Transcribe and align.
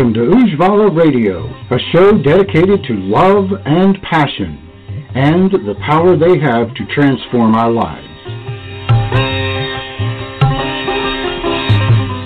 Welcome 0.00 0.14
to 0.14 0.34
Ujjvala 0.34 0.96
Radio, 0.96 1.44
a 1.70 1.78
show 1.92 2.16
dedicated 2.22 2.82
to 2.84 2.94
love 2.94 3.50
and 3.66 4.00
passion 4.00 4.56
and 5.14 5.52
the 5.52 5.74
power 5.86 6.16
they 6.16 6.38
have 6.40 6.74
to 6.74 6.86
transform 6.86 7.54
our 7.54 7.70
lives. 7.70 8.08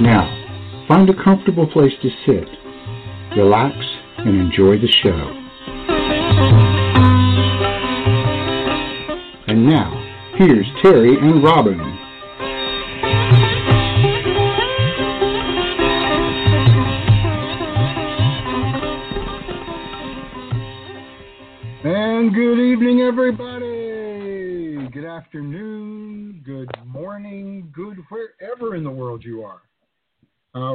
Now, 0.00 0.86
find 0.86 1.10
a 1.10 1.24
comfortable 1.24 1.66
place 1.66 1.92
to 2.00 2.10
sit, 2.24 2.48
relax, 3.36 3.74
and 4.18 4.40
enjoy 4.40 4.78
the 4.78 4.86
show. 5.02 5.34
And 9.48 9.66
now, 9.68 9.90
here's 10.38 10.66
Terry 10.80 11.18
and 11.18 11.42
Robin. 11.42 11.93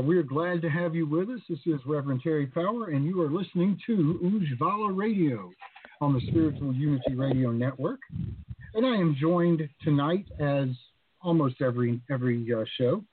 We 0.10 0.18
are 0.18 0.24
glad 0.24 0.64
to 0.64 0.70
have 0.72 0.96
you 0.96 1.06
with 1.06 1.30
us. 1.30 1.40
This 1.48 1.60
is 1.68 1.80
Reverend 1.86 2.22
Terry 2.24 2.48
Power, 2.48 2.86
and 2.86 3.06
you 3.06 3.22
are 3.22 3.30
listening 3.30 3.80
to 3.86 4.20
Ujjvala 4.24 4.98
Radio 4.98 5.52
on 6.02 6.16
the 6.16 6.22
Spiritual 6.32 6.74
Unity 6.74 7.14
Radio 7.14 7.52
Network. 7.52 8.00
And 8.74 8.88
I 8.88 8.96
am 8.96 9.16
joined 9.22 9.70
tonight, 9.84 10.26
as 10.40 10.70
almost 11.22 11.62
every 11.62 12.02
every 12.10 12.44
uh, 12.52 12.64
show, 12.80 13.04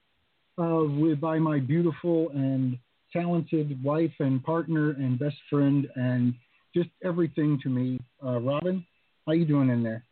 uh, 0.57 0.85
with 0.89 1.21
by 1.21 1.39
my 1.39 1.59
beautiful 1.59 2.31
and 2.31 2.79
talented 3.13 3.85
wife 3.85 4.15
and 4.19 4.43
partner 4.43 4.93
and 4.93 5.19
best 5.19 5.37
friend 5.51 5.87
and 5.97 6.33
just 6.75 6.89
everything 7.05 7.61
to 7.63 7.69
me. 7.69 8.01
Uh, 8.25 8.41
Robin, 8.41 8.83
how 9.27 9.35
you 9.35 9.45
doing 9.45 9.69
in 9.69 9.83
there? 9.83 10.03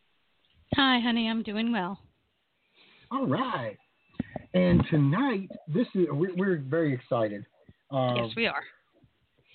Hi, 0.75 0.99
honey. 0.99 1.27
I'm 1.31 1.41
doing 1.41 1.71
well. 1.71 1.97
All 3.11 3.25
right. 3.25 3.75
And 4.55 4.81
tonight, 4.89 5.49
this 5.67 5.85
is 5.95 6.07
we're, 6.09 6.33
we're 6.33 6.57
very 6.57 6.93
excited. 6.93 7.45
Uh, 7.91 8.13
yes, 8.15 8.29
we 8.37 8.47
are. 8.47 8.63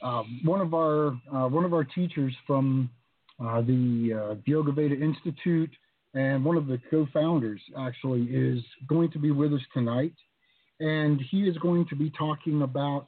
Uh, 0.02 0.22
one 0.44 0.60
of 0.60 0.74
our 0.74 1.18
uh, 1.34 1.48
one 1.48 1.64
of 1.64 1.72
our 1.72 1.84
teachers 1.84 2.34
from 2.46 2.90
uh, 3.42 3.62
the 3.62 4.12
uh, 4.14 4.34
Yoga 4.44 4.72
Veda 4.72 4.94
Institute 4.94 5.70
and 6.12 6.44
one 6.44 6.58
of 6.58 6.66
the 6.66 6.78
co-founders 6.90 7.62
actually 7.78 8.24
is 8.24 8.62
going 8.88 9.10
to 9.12 9.18
be 9.18 9.30
with 9.30 9.54
us 9.54 9.60
tonight, 9.72 10.12
and 10.80 11.18
he 11.30 11.44
is 11.44 11.56
going 11.58 11.86
to 11.88 11.96
be 11.96 12.10
talking 12.10 12.60
about 12.60 13.06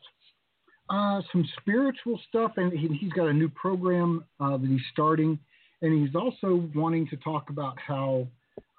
uh, 0.88 1.20
some 1.31 1.47
spiritual 1.60 2.19
stuff, 2.26 2.52
and 2.56 2.72
he, 2.72 2.88
has 2.88 3.12
got 3.12 3.26
a 3.26 3.32
new 3.32 3.50
program 3.50 4.25
uh, 4.41 4.56
that 4.56 4.66
he's 4.66 4.81
starting, 4.92 5.38
and 5.82 6.06
he's 6.06 6.14
also 6.14 6.66
wanting 6.75 7.06
to 7.08 7.16
talk 7.16 7.50
about 7.50 7.76
how 7.78 8.26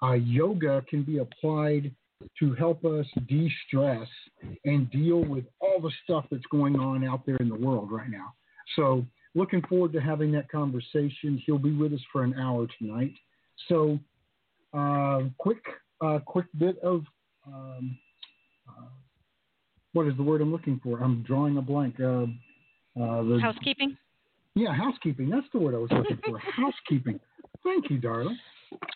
uh, 0.02 0.14
yoga 0.14 0.84
can 0.90 1.04
be 1.04 1.18
applied 1.18 1.92
to 2.38 2.54
help 2.54 2.84
us 2.84 3.06
de-stress 3.28 4.08
and 4.64 4.90
deal 4.90 5.24
with 5.24 5.44
all 5.60 5.80
the 5.80 5.90
stuff 6.04 6.24
that's 6.30 6.46
going 6.50 6.76
on 6.78 7.04
out 7.04 7.26
there 7.26 7.36
in 7.36 7.48
the 7.48 7.54
world 7.54 7.90
right 7.90 8.10
now. 8.10 8.34
So, 8.76 9.04
looking 9.34 9.62
forward 9.62 9.92
to 9.92 10.00
having 10.00 10.32
that 10.32 10.50
conversation. 10.50 11.42
He'll 11.44 11.58
be 11.58 11.72
with 11.72 11.92
us 11.92 12.00
for 12.12 12.22
an 12.22 12.34
hour 12.38 12.66
tonight. 12.78 13.12
So, 13.68 13.98
uh, 14.72 15.22
quick, 15.38 15.62
uh, 16.00 16.20
quick 16.24 16.46
bit 16.58 16.78
of 16.78 17.04
um, 17.46 17.98
uh, 18.68 18.86
what 19.92 20.06
is 20.06 20.16
the 20.16 20.22
word 20.22 20.40
I'm 20.40 20.52
looking 20.52 20.80
for? 20.82 21.02
I'm 21.02 21.22
drawing 21.22 21.56
a 21.56 21.62
blank. 21.62 22.00
Uh, 22.00 22.26
uh, 23.00 23.22
the, 23.22 23.38
housekeeping. 23.40 23.96
Yeah, 24.54 24.72
housekeeping. 24.72 25.28
That's 25.28 25.46
the 25.52 25.58
word 25.58 25.74
I 25.74 25.78
was 25.78 25.90
looking 25.90 26.18
for. 26.24 26.38
housekeeping. 26.56 27.18
Thank 27.62 27.90
you, 27.90 27.98
darling. 27.98 28.38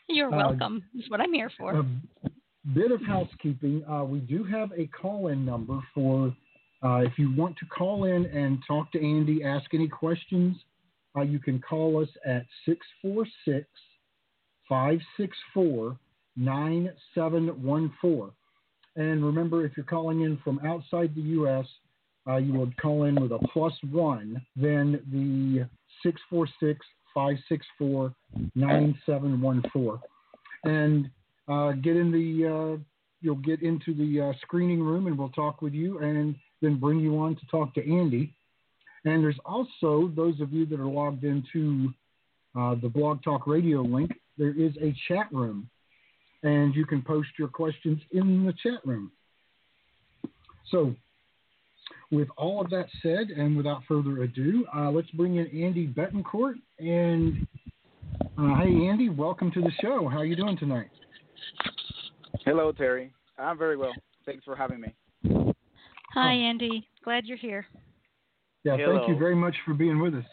You're 0.08 0.30
welcome. 0.30 0.82
Uh, 0.84 0.98
That's 0.98 1.10
what 1.10 1.20
I'm 1.20 1.32
here 1.32 1.50
for. 1.56 1.84
Bit 2.74 2.90
of 2.90 3.00
housekeeping. 3.02 3.84
Uh, 3.88 4.04
we 4.04 4.18
do 4.18 4.44
have 4.44 4.72
a 4.76 4.86
call-in 4.86 5.44
number 5.44 5.80
for 5.94 6.34
uh, 6.82 6.98
if 6.98 7.18
you 7.18 7.34
want 7.34 7.56
to 7.56 7.66
call 7.66 8.04
in 8.04 8.26
and 8.26 8.58
talk 8.66 8.92
to 8.92 8.98
Andy, 9.04 9.42
ask 9.42 9.72
any 9.74 9.88
questions. 9.88 10.56
Uh, 11.16 11.22
you 11.22 11.38
can 11.38 11.60
call 11.60 12.02
us 12.02 12.08
at 12.24 12.46
646 12.66 13.66
564 14.68 15.96
9714. 16.36 18.30
And 18.96 19.24
remember, 19.24 19.64
if 19.64 19.72
you're 19.76 19.86
calling 19.86 20.22
in 20.22 20.38
from 20.44 20.60
outside 20.64 21.14
the 21.14 21.22
U.S., 21.22 21.66
uh, 22.28 22.36
you 22.36 22.52
would 22.54 22.76
call 22.76 23.04
in 23.04 23.20
with 23.20 23.32
a 23.32 23.38
plus 23.52 23.72
one, 23.90 24.44
then 24.54 25.00
the 25.10 25.66
646 26.02 26.84
564 27.14 28.14
9714. 28.54 29.98
And 30.64 31.10
uh, 31.48 31.72
get 31.72 31.96
in 31.96 32.10
the, 32.12 32.46
uh, 32.46 32.82
you'll 33.20 33.36
get 33.36 33.62
into 33.62 33.94
the 33.94 34.28
uh, 34.28 34.32
screening 34.42 34.82
room 34.82 35.06
and 35.06 35.18
we'll 35.18 35.30
talk 35.30 35.62
with 35.62 35.72
you 35.72 35.98
and 35.98 36.36
then 36.62 36.78
bring 36.78 37.00
you 37.00 37.18
on 37.18 37.34
to 37.36 37.46
talk 37.50 37.74
to 37.74 37.80
Andy. 37.80 38.32
And 39.04 39.22
there's 39.22 39.38
also 39.44 40.12
those 40.14 40.40
of 40.40 40.52
you 40.52 40.66
that 40.66 40.80
are 40.80 40.86
logged 40.86 41.24
into 41.24 41.92
uh, 42.58 42.74
the 42.82 42.88
Blog 42.88 43.22
Talk 43.22 43.46
Radio 43.46 43.80
link, 43.82 44.10
there 44.36 44.52
is 44.58 44.72
a 44.80 44.94
chat 45.08 45.26
room 45.32 45.68
and 46.42 46.74
you 46.74 46.86
can 46.86 47.02
post 47.02 47.28
your 47.38 47.48
questions 47.48 48.00
in 48.12 48.44
the 48.44 48.52
chat 48.62 48.84
room. 48.84 49.10
So, 50.70 50.94
with 52.10 52.28
all 52.36 52.60
of 52.60 52.70
that 52.70 52.86
said, 53.02 53.28
and 53.30 53.56
without 53.56 53.82
further 53.86 54.22
ado, 54.22 54.66
uh, 54.74 54.90
let's 54.90 55.10
bring 55.10 55.36
in 55.36 55.46
Andy 55.46 55.86
Betancourt. 55.86 56.54
And 56.78 57.46
uh, 58.38 58.56
hey, 58.56 58.86
Andy, 58.86 59.08
welcome 59.08 59.50
to 59.52 59.60
the 59.60 59.72
show. 59.82 60.08
How 60.08 60.18
are 60.18 60.24
you 60.24 60.36
doing 60.36 60.56
tonight? 60.56 60.88
Hello, 62.44 62.72
Terry. 62.72 63.12
I'm 63.38 63.58
very 63.58 63.76
well. 63.76 63.92
Thanks 64.26 64.44
for 64.44 64.56
having 64.56 64.80
me. 64.80 65.54
Hi, 66.14 66.32
Andy. 66.32 66.86
Glad 67.04 67.26
you're 67.26 67.36
here. 67.36 67.66
Yeah, 68.64 68.76
Hello. 68.76 68.98
thank 68.98 69.08
you 69.08 69.18
very 69.18 69.36
much 69.36 69.54
for 69.64 69.74
being 69.74 70.00
with 70.00 70.14
us. 70.14 70.24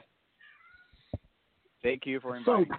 Thank 1.84 2.06
you 2.06 2.20
for 2.20 2.40
So, 2.46 2.56
inviting 2.56 2.72
me. 2.72 2.78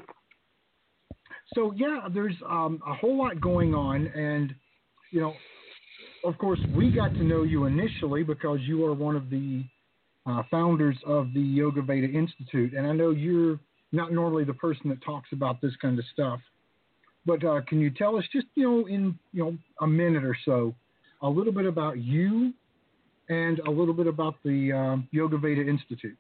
so 1.54 1.72
yeah, 1.76 2.08
there's 2.12 2.34
um, 2.48 2.80
a 2.86 2.94
whole 2.94 3.16
lot 3.16 3.40
going 3.40 3.74
on, 3.74 4.06
and 4.08 4.54
you 5.12 5.20
know, 5.20 5.34
of 6.24 6.36
course, 6.38 6.58
we 6.74 6.90
got 6.90 7.14
to 7.14 7.22
know 7.22 7.44
you 7.44 7.66
initially 7.66 8.24
because 8.24 8.58
you 8.62 8.84
are 8.84 8.92
one 8.94 9.14
of 9.14 9.30
the 9.30 9.64
uh, 10.26 10.42
founders 10.50 10.96
of 11.06 11.32
the 11.34 11.40
Yoga 11.40 11.82
Veda 11.82 12.08
Institute, 12.08 12.74
and 12.74 12.86
I 12.86 12.92
know 12.92 13.10
you're 13.10 13.60
not 13.92 14.12
normally 14.12 14.44
the 14.44 14.54
person 14.54 14.88
that 14.90 15.02
talks 15.04 15.28
about 15.32 15.60
this 15.60 15.72
kind 15.80 15.98
of 15.98 16.04
stuff. 16.12 16.40
But 17.26 17.44
uh, 17.44 17.60
can 17.66 17.80
you 17.80 17.90
tell 17.90 18.16
us 18.16 18.24
just 18.32 18.46
you 18.54 18.70
know 18.70 18.86
in 18.86 19.18
you 19.32 19.44
know 19.44 19.58
a 19.80 19.86
minute 19.86 20.24
or 20.24 20.36
so 20.44 20.74
a 21.22 21.28
little 21.28 21.52
bit 21.52 21.66
about 21.66 21.98
you 21.98 22.52
and 23.28 23.58
a 23.60 23.70
little 23.70 23.94
bit 23.94 24.06
about 24.06 24.36
the 24.44 24.72
um, 24.72 25.08
Yoga 25.10 25.36
Veda 25.36 25.66
Institute? 25.66 26.16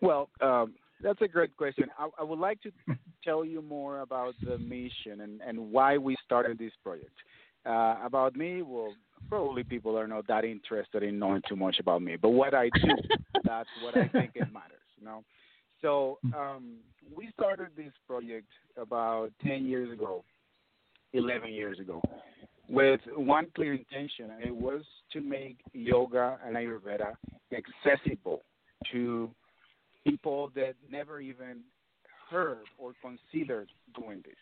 Well, 0.00 0.28
um, 0.40 0.74
that's 1.02 1.20
a 1.22 1.28
great 1.28 1.56
question. 1.56 1.86
I, 1.98 2.08
I 2.18 2.24
would 2.24 2.38
like 2.38 2.60
to 2.62 2.72
tell 3.24 3.44
you 3.44 3.62
more 3.62 4.00
about 4.00 4.34
the 4.42 4.58
mission 4.58 5.20
and, 5.22 5.40
and 5.46 5.72
why 5.72 5.98
we 5.98 6.16
started 6.24 6.58
this 6.58 6.72
project. 6.82 7.12
Uh, 7.66 7.96
about 8.02 8.34
me, 8.36 8.62
well, 8.62 8.94
probably 9.28 9.62
people 9.62 9.98
are 9.98 10.06
not 10.06 10.26
that 10.26 10.46
interested 10.46 11.02
in 11.02 11.18
knowing 11.18 11.42
too 11.46 11.56
much 11.56 11.78
about 11.78 12.00
me. 12.00 12.16
But 12.16 12.30
what 12.30 12.54
I 12.54 12.70
do, 12.74 12.88
that's 13.44 13.68
what 13.82 13.96
I 13.96 14.08
think 14.08 14.32
it 14.34 14.50
matters. 14.52 14.78
You 14.98 15.04
know. 15.04 15.24
So 15.82 16.18
um, 16.36 16.76
we 17.14 17.30
started 17.38 17.68
this 17.76 17.92
project 18.06 18.46
about 18.76 19.30
10 19.44 19.64
years 19.64 19.92
ago, 19.92 20.24
11 21.12 21.52
years 21.52 21.78
ago, 21.78 22.02
with 22.68 23.00
one 23.16 23.46
clear 23.54 23.74
intention, 23.74 24.30
and 24.30 24.44
it 24.44 24.54
was 24.54 24.82
to 25.12 25.20
make 25.20 25.58
yoga 25.72 26.38
and 26.46 26.56
Ayurveda 26.56 27.14
accessible 27.52 28.42
to 28.92 29.30
people 30.06 30.50
that 30.54 30.74
never 30.90 31.20
even 31.20 31.60
heard 32.30 32.64
or 32.78 32.92
considered 33.02 33.68
doing 33.98 34.22
this. 34.24 34.34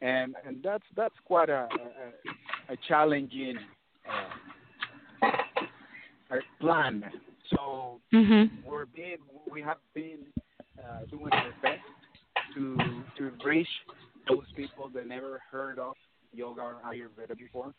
And 0.00 0.36
and 0.46 0.62
that's 0.62 0.84
that's 0.96 1.14
quite 1.24 1.50
a 1.50 1.68
a, 2.68 2.72
a 2.72 2.76
challenging 2.86 3.58
uh, 6.30 6.36
plan. 6.60 7.04
So 7.50 8.00
mm-hmm. 8.12 8.68
we're 8.68 8.86
being 8.86 9.18
we 9.50 9.62
have 9.62 9.78
been 9.94 10.26
uh, 10.78 11.06
doing 11.10 11.32
our 11.32 11.52
best 11.62 11.80
to 12.54 12.76
to 13.16 13.32
reach 13.44 13.68
those 14.28 14.44
people 14.56 14.90
that 14.94 15.06
never 15.06 15.40
heard 15.50 15.78
of 15.78 15.94
yoga 16.32 16.60
or 16.60 16.76
Ayurveda 16.86 17.36
before. 17.36 17.72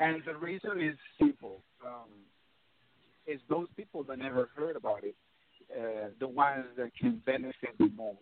And 0.00 0.22
the 0.26 0.34
reason 0.34 0.80
is 0.80 0.96
simple. 1.18 1.60
Um, 1.84 2.10
is 3.26 3.40
those 3.48 3.68
people 3.76 4.02
that 4.04 4.18
never 4.18 4.50
heard 4.54 4.76
about 4.76 5.02
it, 5.02 5.14
uh, 5.72 6.08
the 6.20 6.28
ones 6.28 6.66
that 6.76 6.90
can 7.00 7.22
benefit 7.24 7.70
the 7.78 7.90
most 7.96 8.18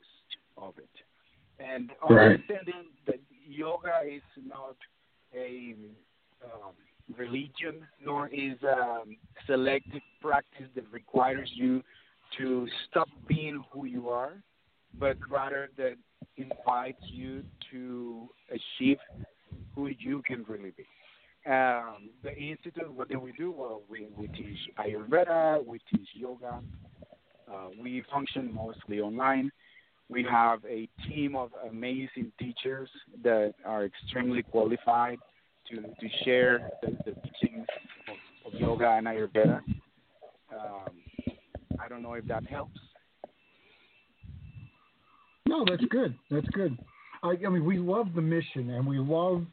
of 0.56 0.74
it. 0.78 0.88
And 1.58 1.90
right. 2.08 2.32
understanding 2.32 2.90
that 3.06 3.20
yoga 3.46 4.00
is 4.08 4.22
not 4.46 4.76
a 5.34 5.74
um, 6.44 6.72
religion, 7.16 7.86
nor 8.04 8.28
is 8.28 8.56
um, 8.62 9.16
selective 9.46 10.02
practice 10.20 10.68
that 10.74 10.84
requires 10.92 11.50
you 11.54 11.82
to 12.38 12.66
stop 12.88 13.08
being 13.28 13.62
who 13.72 13.84
you 13.86 14.08
are, 14.08 14.32
but 14.98 15.16
rather 15.30 15.68
that 15.76 15.94
invites 16.36 17.02
you 17.02 17.42
to 17.70 18.28
achieve 18.50 18.98
who 19.74 19.88
you 19.98 20.22
can 20.26 20.44
really 20.48 20.72
be. 20.76 20.84
Um, 21.50 22.10
the 22.22 22.34
institute, 22.36 22.92
what 22.94 23.08
do 23.08 23.18
we 23.18 23.32
do? 23.32 23.50
Well, 23.50 23.82
we, 23.88 24.06
we 24.16 24.28
teach 24.28 24.58
Ayurveda, 24.78 25.66
we 25.66 25.80
teach 25.90 26.08
yoga, 26.14 26.60
uh, 27.52 27.68
we 27.80 28.04
function 28.10 28.52
mostly 28.54 29.00
online. 29.00 29.50
We 30.08 30.24
have 30.30 30.60
a 30.64 30.88
team 31.08 31.34
of 31.34 31.50
amazing 31.68 32.32
teachers 32.38 32.88
that 33.24 33.54
are 33.64 33.84
extremely 33.84 34.42
qualified 34.42 35.18
to, 35.70 35.76
to 35.76 36.24
share 36.24 36.70
the, 36.82 36.96
the 37.04 37.14
teachings 37.40 37.66
of, 38.46 38.52
of, 38.52 38.60
yoga 38.60 38.90
and 38.90 39.06
Ayurveda. 39.06 39.60
Um, 40.52 40.90
I 41.80 41.88
don't 41.88 42.02
know 42.02 42.14
if 42.14 42.26
that 42.26 42.46
helps. 42.46 42.78
No, 45.46 45.64
that's 45.68 45.84
good. 45.90 46.14
That's 46.30 46.48
good. 46.48 46.78
I, 47.22 47.34
I 47.46 47.48
mean, 47.48 47.64
we 47.64 47.78
love 47.78 48.08
the 48.14 48.22
mission 48.22 48.70
and 48.70 48.86
we 48.86 48.98
love 48.98 49.44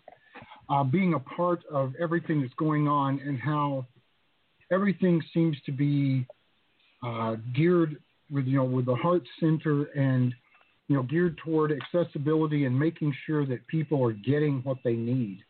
uh, 0.70 0.84
being 0.84 1.14
a 1.14 1.20
part 1.20 1.62
of 1.72 1.94
everything 2.00 2.42
that's 2.42 2.54
going 2.56 2.88
on 2.88 3.20
and 3.20 3.40
how 3.40 3.86
everything 4.72 5.22
seems 5.34 5.58
to 5.66 5.72
be 5.72 6.26
uh, 7.04 7.36
geared 7.56 7.98
with 8.32 8.46
you 8.46 8.58
know 8.58 8.66
with 8.66 8.86
the 8.86 8.96
heart 8.96 9.24
center 9.40 9.86
and 9.96 10.34
you 10.88 10.96
know 10.96 11.04
geared 11.04 11.38
toward 11.44 11.72
accessibility 11.72 12.66
and 12.66 12.78
making 12.78 13.14
sure 13.26 13.46
that 13.46 13.66
people 13.68 14.04
are 14.06 14.12
getting 14.12 14.60
what 14.64 14.78
they 14.84 14.94
need 14.94 15.44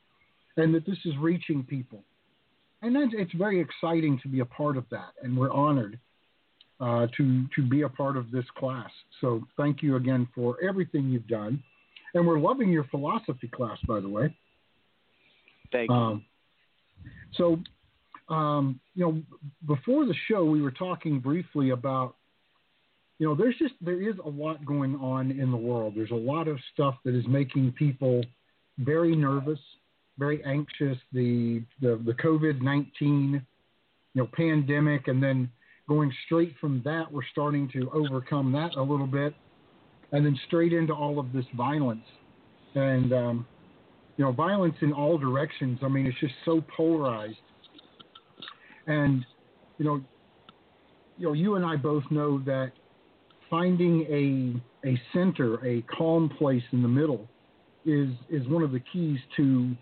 and 0.59 0.73
that 0.75 0.85
this 0.85 0.97
is 1.05 1.13
reaching 1.17 1.63
people. 1.63 2.03
And 2.81 2.95
that's, 2.95 3.11
it's 3.13 3.33
very 3.33 3.59
exciting 3.59 4.19
to 4.23 4.29
be 4.29 4.39
a 4.39 4.45
part 4.45 4.77
of 4.77 4.85
that 4.91 5.13
and 5.21 5.37
we're 5.37 5.51
honored 5.51 5.99
uh, 6.79 7.07
to 7.17 7.45
to 7.55 7.61
be 7.61 7.81
a 7.81 7.89
part 7.89 8.15
of 8.15 8.31
this 8.31 8.45
class. 8.57 8.89
So 9.19 9.43
thank 9.57 9.83
you 9.83 9.97
again 9.97 10.27
for 10.33 10.57
everything 10.63 11.09
you've 11.09 11.27
done 11.27 11.61
and 12.13 12.25
we're 12.25 12.39
loving 12.39 12.69
your 12.69 12.85
philosophy 12.85 13.49
class 13.49 13.77
by 13.87 13.99
the 13.99 14.09
way. 14.09 14.33
Thank 15.71 15.89
you. 15.89 15.95
Um, 15.95 16.25
so 17.33 17.59
um, 18.29 18.79
you 18.95 19.05
know, 19.05 19.21
before 19.67 20.05
the 20.05 20.13
show, 20.27 20.45
we 20.45 20.61
were 20.61 20.71
talking 20.71 21.19
briefly 21.19 21.71
about, 21.71 22.15
you 23.17 23.27
know, 23.27 23.35
there's 23.35 23.57
just 23.57 23.73
there 23.81 24.01
is 24.01 24.15
a 24.23 24.29
lot 24.29 24.63
going 24.65 24.95
on 24.95 25.31
in 25.31 25.51
the 25.51 25.57
world. 25.57 25.93
There's 25.95 26.11
a 26.11 26.15
lot 26.15 26.47
of 26.47 26.57
stuff 26.73 26.95
that 27.05 27.15
is 27.15 27.25
making 27.27 27.73
people 27.73 28.23
very 28.77 29.15
nervous, 29.15 29.59
very 30.19 30.43
anxious. 30.43 30.97
The 31.13 31.63
the 31.81 32.01
the 32.05 32.13
COVID 32.13 32.61
nineteen, 32.61 33.41
you 34.13 34.21
know, 34.21 34.29
pandemic, 34.33 35.07
and 35.07 35.23
then 35.23 35.49
going 35.87 36.13
straight 36.25 36.55
from 36.61 36.81
that, 36.85 37.11
we're 37.11 37.25
starting 37.31 37.69
to 37.73 37.89
overcome 37.91 38.51
that 38.51 38.75
a 38.75 38.81
little 38.81 39.07
bit, 39.07 39.33
and 40.11 40.25
then 40.25 40.37
straight 40.47 40.73
into 40.73 40.93
all 40.93 41.19
of 41.19 41.31
this 41.31 41.45
violence, 41.55 42.05
and 42.75 43.13
um, 43.13 43.47
you 44.17 44.25
know, 44.25 44.31
violence 44.31 44.75
in 44.81 44.93
all 44.93 45.17
directions. 45.17 45.79
I 45.81 45.87
mean, 45.87 46.05
it's 46.05 46.19
just 46.19 46.35
so 46.45 46.63
polarized 46.75 47.37
and 48.89 49.25
you 49.77 49.85
know, 49.85 50.01
you 51.17 51.27
know, 51.27 51.33
you 51.33 51.55
and 51.55 51.65
I 51.65 51.77
both 51.77 52.03
know 52.11 52.39
that 52.45 52.71
finding 53.49 54.01
a 54.83 54.87
a 54.87 54.99
center, 55.13 55.65
a 55.65 55.81
calm 55.83 56.29
place 56.37 56.63
in 56.71 56.81
the 56.81 56.87
middle, 56.87 57.27
is 57.85 58.09
is 58.29 58.45
one 58.47 58.63
of 58.63 58.71
the 58.71 58.81
keys 58.91 59.19
to 59.37 59.75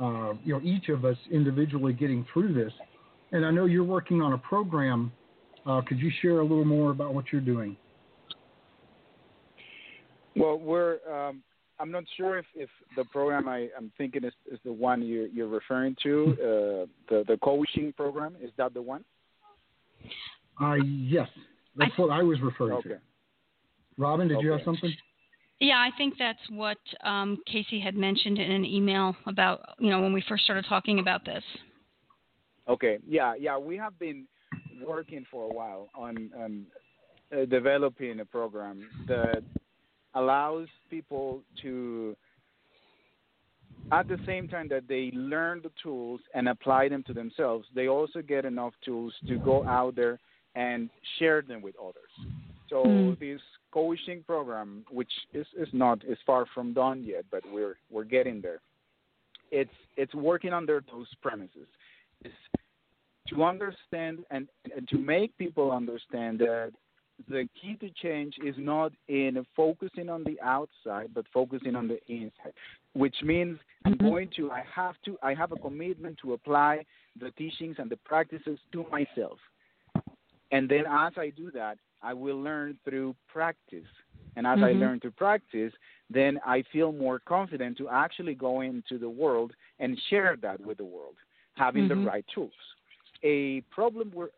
uh, 0.00 0.34
you 0.44 0.54
know 0.54 0.60
each 0.62 0.88
of 0.88 1.04
us 1.04 1.16
individually 1.30 1.92
getting 1.92 2.26
through 2.32 2.54
this. 2.54 2.72
And 3.32 3.44
I 3.44 3.50
know 3.50 3.64
you're 3.64 3.84
working 3.84 4.22
on 4.22 4.32
a 4.32 4.38
program. 4.38 5.12
Uh, 5.66 5.80
could 5.86 5.98
you 5.98 6.10
share 6.22 6.40
a 6.40 6.42
little 6.42 6.64
more 6.64 6.90
about 6.90 7.14
what 7.14 7.26
you're 7.32 7.40
doing? 7.40 7.76
Well, 10.36 10.58
we're 10.58 10.98
um, 11.10 11.42
I'm 11.78 11.90
not 11.90 12.04
sure 12.16 12.38
if, 12.38 12.46
if 12.54 12.68
the 12.96 13.04
program 13.06 13.48
I, 13.48 13.68
am 13.76 13.90
thinking 13.98 14.24
is, 14.24 14.32
is 14.50 14.58
the 14.64 14.72
one 14.72 15.02
you, 15.02 15.28
you're 15.32 15.48
referring 15.48 15.96
to, 16.02 16.32
uh, 16.32 16.86
the 17.08 17.24
the 17.26 17.38
coaching 17.42 17.92
program. 17.92 18.36
Is 18.40 18.50
that 18.58 18.74
the 18.74 18.82
one? 18.82 19.04
Uh, 20.60 20.74
yes, 20.74 21.28
that's 21.76 21.92
I, 21.98 22.00
what 22.00 22.10
I 22.10 22.22
was 22.22 22.40
referring 22.40 22.78
okay. 22.78 22.88
to. 22.90 22.98
Robin, 23.98 24.28
did 24.28 24.36
okay. 24.38 24.46
you 24.46 24.52
have 24.52 24.60
something? 24.64 24.92
Yeah, 25.60 25.76
I 25.76 25.90
think 25.96 26.14
that's 26.18 26.38
what 26.50 26.78
um, 27.04 27.38
Casey 27.46 27.80
had 27.80 27.94
mentioned 27.94 28.38
in 28.38 28.50
an 28.50 28.64
email 28.64 29.16
about 29.26 29.60
you 29.78 29.90
know 29.90 30.00
when 30.00 30.12
we 30.12 30.22
first 30.28 30.44
started 30.44 30.66
talking 30.68 30.98
about 30.98 31.24
this. 31.24 31.42
Okay. 32.68 32.98
Yeah, 33.06 33.34
yeah, 33.38 33.58
we 33.58 33.76
have 33.76 33.98
been 33.98 34.26
working 34.84 35.24
for 35.30 35.44
a 35.44 35.54
while 35.54 35.90
on 35.94 36.30
um, 36.42 36.66
uh, 37.32 37.44
developing 37.44 38.20
a 38.20 38.24
program 38.24 38.88
that 39.06 39.42
allows 40.14 40.68
people 40.90 41.42
to 41.62 42.16
at 43.92 44.08
the 44.08 44.18
same 44.26 44.48
time 44.48 44.68
that 44.68 44.88
they 44.88 45.10
learn 45.14 45.60
the 45.62 45.70
tools 45.82 46.20
and 46.34 46.48
apply 46.48 46.88
them 46.88 47.02
to 47.06 47.12
themselves, 47.12 47.66
they 47.74 47.88
also 47.88 48.22
get 48.22 48.44
enough 48.44 48.72
tools 48.84 49.12
to 49.28 49.36
go 49.38 49.66
out 49.66 49.94
there 49.94 50.18
and 50.54 50.88
share 51.18 51.42
them 51.42 51.60
with 51.60 51.74
others. 51.78 52.10
So 52.70 52.84
mm. 52.84 53.18
this 53.18 53.40
coaching 53.74 54.22
program, 54.24 54.84
which 54.90 55.12
is, 55.32 55.46
is 55.58 55.68
not 55.72 55.98
is 56.04 56.18
far 56.24 56.46
from 56.54 56.72
done 56.72 57.02
yet, 57.04 57.24
but 57.30 57.42
we're 57.52 57.76
we're 57.90 58.10
getting 58.16 58.40
there. 58.40 58.60
It's 59.50 59.78
it's 59.96 60.14
working 60.14 60.52
under 60.52 60.82
those 60.90 61.08
premises. 61.20 61.68
It's 62.24 62.34
to 63.28 63.42
understand 63.42 64.18
and, 64.30 64.48
and 64.76 64.86
to 64.88 64.98
make 64.98 65.36
people 65.38 65.72
understand 65.72 66.38
that 66.38 66.72
the 67.28 67.48
key 67.60 67.76
to 67.76 67.88
change 68.02 68.34
is 68.44 68.54
not 68.58 68.92
in 69.08 69.44
focusing 69.56 70.08
on 70.08 70.24
the 70.24 70.38
outside, 70.42 71.08
but 71.14 71.24
focusing 71.32 71.74
on 71.76 71.88
the 71.88 71.98
inside, 72.08 72.52
which 72.92 73.14
means 73.22 73.58
I'm 73.84 73.94
mm-hmm. 73.94 74.08
going 74.08 74.30
to, 74.36 74.50
I 74.50 74.64
have 74.74 74.96
to, 75.04 75.16
I 75.22 75.32
have 75.34 75.52
a 75.52 75.56
commitment 75.56 76.18
to 76.22 76.34
apply 76.34 76.84
the 77.18 77.30
teachings 77.32 77.76
and 77.78 77.90
the 77.90 77.96
practices 77.96 78.58
to 78.72 78.84
myself. 78.90 79.38
And 80.50 80.68
then 80.68 80.84
as 80.90 81.12
I 81.16 81.32
do 81.36 81.50
that, 81.52 81.78
I 82.04 82.12
will 82.12 82.40
learn 82.40 82.78
through 82.84 83.16
practice. 83.28 83.88
And 84.36 84.46
as 84.46 84.56
mm-hmm. 84.56 84.64
I 84.64 84.72
learn 84.72 85.00
through 85.00 85.12
practice, 85.12 85.72
then 86.10 86.38
I 86.44 86.62
feel 86.72 86.92
more 86.92 87.18
confident 87.18 87.78
to 87.78 87.88
actually 87.88 88.34
go 88.34 88.60
into 88.60 88.98
the 88.98 89.08
world 89.08 89.52
and 89.78 89.98
share 90.10 90.36
that 90.42 90.60
with 90.60 90.78
the 90.78 90.84
world, 90.84 91.14
having 91.54 91.88
mm-hmm. 91.88 92.04
the 92.04 92.10
right 92.10 92.24
tools 92.34 92.52
a 93.24 93.62
problem 93.70 94.10
where 94.12 94.28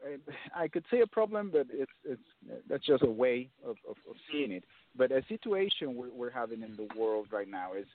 I 0.55 0.69
could 0.69 0.85
say 0.91 1.01
a 1.01 1.07
problem, 1.07 1.51
but 1.53 1.67
it's 1.71 1.91
it's 2.05 2.23
that's 2.69 2.87
just 2.87 3.03
a 3.03 3.11
way 3.11 3.49
of, 3.65 3.77
of, 3.89 3.97
of 4.09 4.17
seeing 4.31 4.53
it. 4.53 4.65
But 4.97 5.11
a 5.11 5.23
situation 5.29 5.97
we're, 5.97 6.11
we're 6.11 6.31
having 6.31 6.63
in 6.63 6.77
the 6.77 6.89
world 6.99 7.27
right 7.33 7.49
now 7.49 7.73
is 7.75 7.87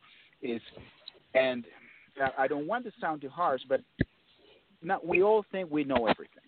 is, 0.41 0.61
and 1.33 1.65
I 2.37 2.47
don't 2.47 2.67
want 2.67 2.83
to 2.85 2.91
sound 2.99 3.21
too 3.21 3.29
harsh, 3.29 3.61
but 3.69 3.81
not, 4.83 5.05
we 5.05 5.23
all 5.23 5.45
think 5.51 5.71
we 5.71 5.83
know 5.83 6.07
everything. 6.07 6.40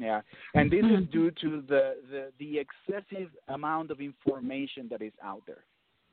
Yeah, 0.00 0.22
and 0.54 0.70
this 0.70 0.84
is 0.84 1.02
mm-hmm. 1.02 1.12
due 1.12 1.30
to 1.42 1.62
the, 1.68 1.96
the 2.10 2.32
the 2.38 2.58
excessive 2.58 3.30
amount 3.48 3.90
of 3.90 4.00
information 4.00 4.88
that 4.90 5.02
is 5.02 5.12
out 5.22 5.42
there. 5.46 5.64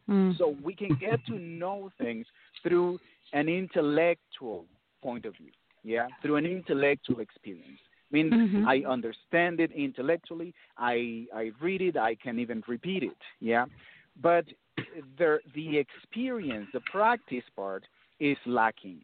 Mm. 0.09 0.37
So 0.37 0.55
we 0.61 0.75
can 0.75 0.89
get 0.99 1.25
to 1.27 1.39
know 1.39 1.89
things 1.97 2.25
through 2.63 2.99
an 3.33 3.47
intellectual 3.47 4.65
point 5.01 5.25
of 5.25 5.35
view, 5.37 5.51
yeah, 5.83 6.07
through 6.21 6.35
an 6.35 6.45
intellectual 6.45 7.19
experience. 7.21 7.79
Means 8.11 8.33
Mhm. 8.33 8.65
I 8.67 8.83
understand 8.89 9.59
it 9.59 9.71
intellectually. 9.71 10.53
I 10.77 11.27
I 11.33 11.51
read 11.61 11.81
it. 11.81 11.95
I 11.97 12.15
can 12.15 12.39
even 12.39 12.63
repeat 12.67 13.03
it. 13.03 13.21
Yeah, 13.39 13.65
but 14.21 14.45
the 15.17 15.39
the 15.53 15.77
experience, 15.77 16.67
the 16.73 16.81
practice 16.81 17.47
part 17.55 17.83
is 18.19 18.37
lacking. 18.45 19.01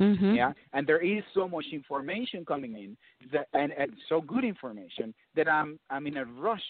Mhm. 0.00 0.34
Yeah, 0.36 0.52
and 0.72 0.86
there 0.86 1.00
is 1.00 1.22
so 1.34 1.46
much 1.46 1.66
information 1.72 2.44
coming 2.44 2.76
in 2.76 2.96
that, 3.30 3.48
and, 3.52 3.72
and 3.72 3.92
so 4.08 4.20
good 4.20 4.44
information 4.44 5.14
that 5.34 5.48
I'm 5.48 5.78
I'm 5.90 6.06
in 6.06 6.16
a 6.16 6.24
rush 6.24 6.64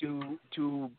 to 0.00 0.38
to 0.56 0.90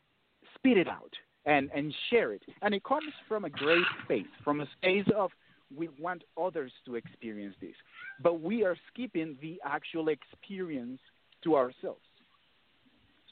spit 0.56 0.78
it 0.78 0.88
out 0.88 1.14
and 1.46 1.70
and 1.74 1.94
share 2.10 2.34
it. 2.34 2.44
And 2.62 2.74
it 2.74 2.84
comes 2.84 3.14
from 3.28 3.46
a 3.46 3.50
great 3.50 3.86
space, 4.04 4.28
from 4.44 4.62
a 4.62 4.68
space 4.78 5.06
of 5.16 5.32
we 5.76 5.90
want 6.00 6.24
others 6.42 6.72
to 6.86 6.96
experience 6.96 7.56
this, 7.62 7.76
but 8.22 8.42
we 8.42 8.64
are 8.64 8.76
skipping 8.92 9.38
the 9.42 9.62
actual 9.66 10.08
experience 10.10 11.00
to 11.44 11.56
ourselves. 11.56 12.02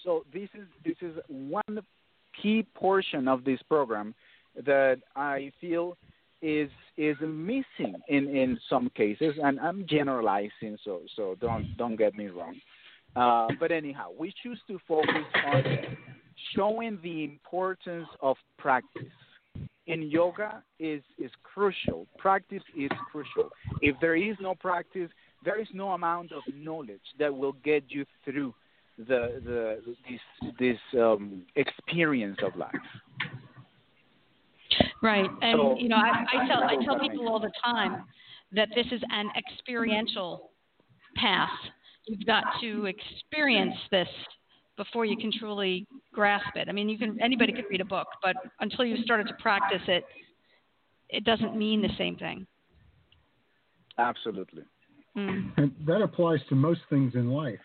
So 0.04 0.26
this 0.34 0.50
is 0.54 0.68
this 0.84 0.98
is 1.02 1.18
one 1.28 1.80
key 2.42 2.64
portion 2.76 3.28
of 3.28 3.44
this 3.44 3.62
program 3.64 4.14
that 4.66 5.00
I 5.16 5.52
feel 5.60 5.98
is 6.42 6.70
is 6.98 7.18
missing 7.22 7.96
in 8.08 8.28
in 8.30 8.60
some 8.70 8.90
cases, 8.96 9.36
and 9.42 9.60
I'm 9.60 9.86
generalizing, 9.88 10.78
so 10.84 11.02
so 11.16 11.36
don't 11.40 11.66
don't 11.78 11.96
get 11.96 12.16
me 12.16 12.28
wrong. 12.28 12.56
Uh, 13.16 13.48
but 13.60 13.72
anyhow, 13.72 14.10
we 14.18 14.34
choose 14.44 14.60
to 14.68 14.78
focus 14.88 15.26
on 15.46 15.64
showing 16.56 17.00
the 17.02 17.24
importance 17.24 18.08
of 18.22 18.36
practice. 18.58 19.04
In 19.88 20.04
yoga 20.04 20.64
is 20.80 21.02
is 21.18 21.32
crucial. 21.44 22.08
Practice 22.18 22.64
is 22.76 22.90
crucial. 23.12 23.50
If 23.82 23.96
there 24.02 24.16
is 24.16 24.36
no 24.42 24.56
practice, 24.56 25.10
there 25.44 25.60
is 25.62 25.68
no 25.74 25.90
amount 25.92 26.32
of 26.32 26.42
knowledge 26.54 27.08
that 27.20 27.36
will 27.36 27.54
get 27.64 27.84
you 27.88 28.06
through 28.24 28.54
the 28.98 29.42
the 29.46 29.82
this 30.10 30.52
this 30.60 30.80
um, 31.00 31.44
experience 31.56 32.38
of 32.44 32.56
life. 32.56 32.72
Right, 35.06 35.30
and 35.44 35.60
So- 35.60 35.78
you 35.78 35.88
know, 35.88 35.98
I, 35.98 36.26
I 36.34 36.48
tell 36.48 36.64
I 36.64 36.84
tell 36.84 37.00
people 37.00 37.30
all 37.30 37.40
the 37.40 37.52
time 37.64 38.06
that 38.54 38.70
this 38.74 38.88
is 38.92 39.02
an 39.12 39.30
experiential 39.38 40.50
path. 41.16 41.50
You've 42.08 42.26
got 42.26 42.44
to 42.62 42.88
experience 42.88 43.76
this 43.92 44.08
before 44.78 45.06
you 45.06 45.16
can 45.16 45.32
truly 45.32 45.86
grasp 46.12 46.56
it. 46.56 46.68
I 46.70 46.72
mean, 46.72 46.90
you 46.90 46.98
can 46.98 47.22
anybody 47.22 47.54
could 47.54 47.66
read 47.70 47.82
a 47.82 47.86
book, 47.86 48.08
but 48.24 48.36
until 48.62 48.84
you've 48.84 49.06
started 49.06 49.28
to 49.28 49.36
practice 49.36 49.82
it, 49.88 50.06
it 51.10 51.24
doesn't 51.24 51.56
mean 51.56 51.84
the 51.84 51.96
same 52.00 52.16
thing. 52.16 52.48
Absolutely. 54.00 54.64
Mm. 55.16 55.52
And 55.58 55.72
that 55.86 56.02
applies 56.02 56.40
to 56.50 56.56
most 56.56 56.82
things 56.90 57.14
in 57.14 57.30
life. 57.30 57.60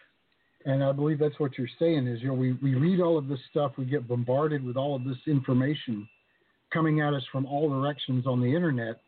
And 0.66 0.84
I 0.84 0.92
believe 0.92 1.18
that's 1.18 1.40
what 1.40 1.56
you're 1.56 1.66
saying 1.78 2.06
is, 2.06 2.20
you 2.20 2.28
know, 2.28 2.34
we, 2.34 2.52
we 2.62 2.74
read 2.74 3.00
all 3.00 3.16
of 3.16 3.28
this 3.28 3.40
stuff, 3.50 3.72
we 3.78 3.86
get 3.86 4.06
bombarded 4.06 4.62
with 4.62 4.76
all 4.76 4.94
of 4.94 5.04
this 5.04 5.16
information 5.26 6.06
coming 6.72 7.00
at 7.00 7.14
us 7.14 7.22
from 7.32 7.46
all 7.46 7.68
directions 7.68 8.26
on 8.26 8.40
the 8.40 8.46
internet, 8.46 9.00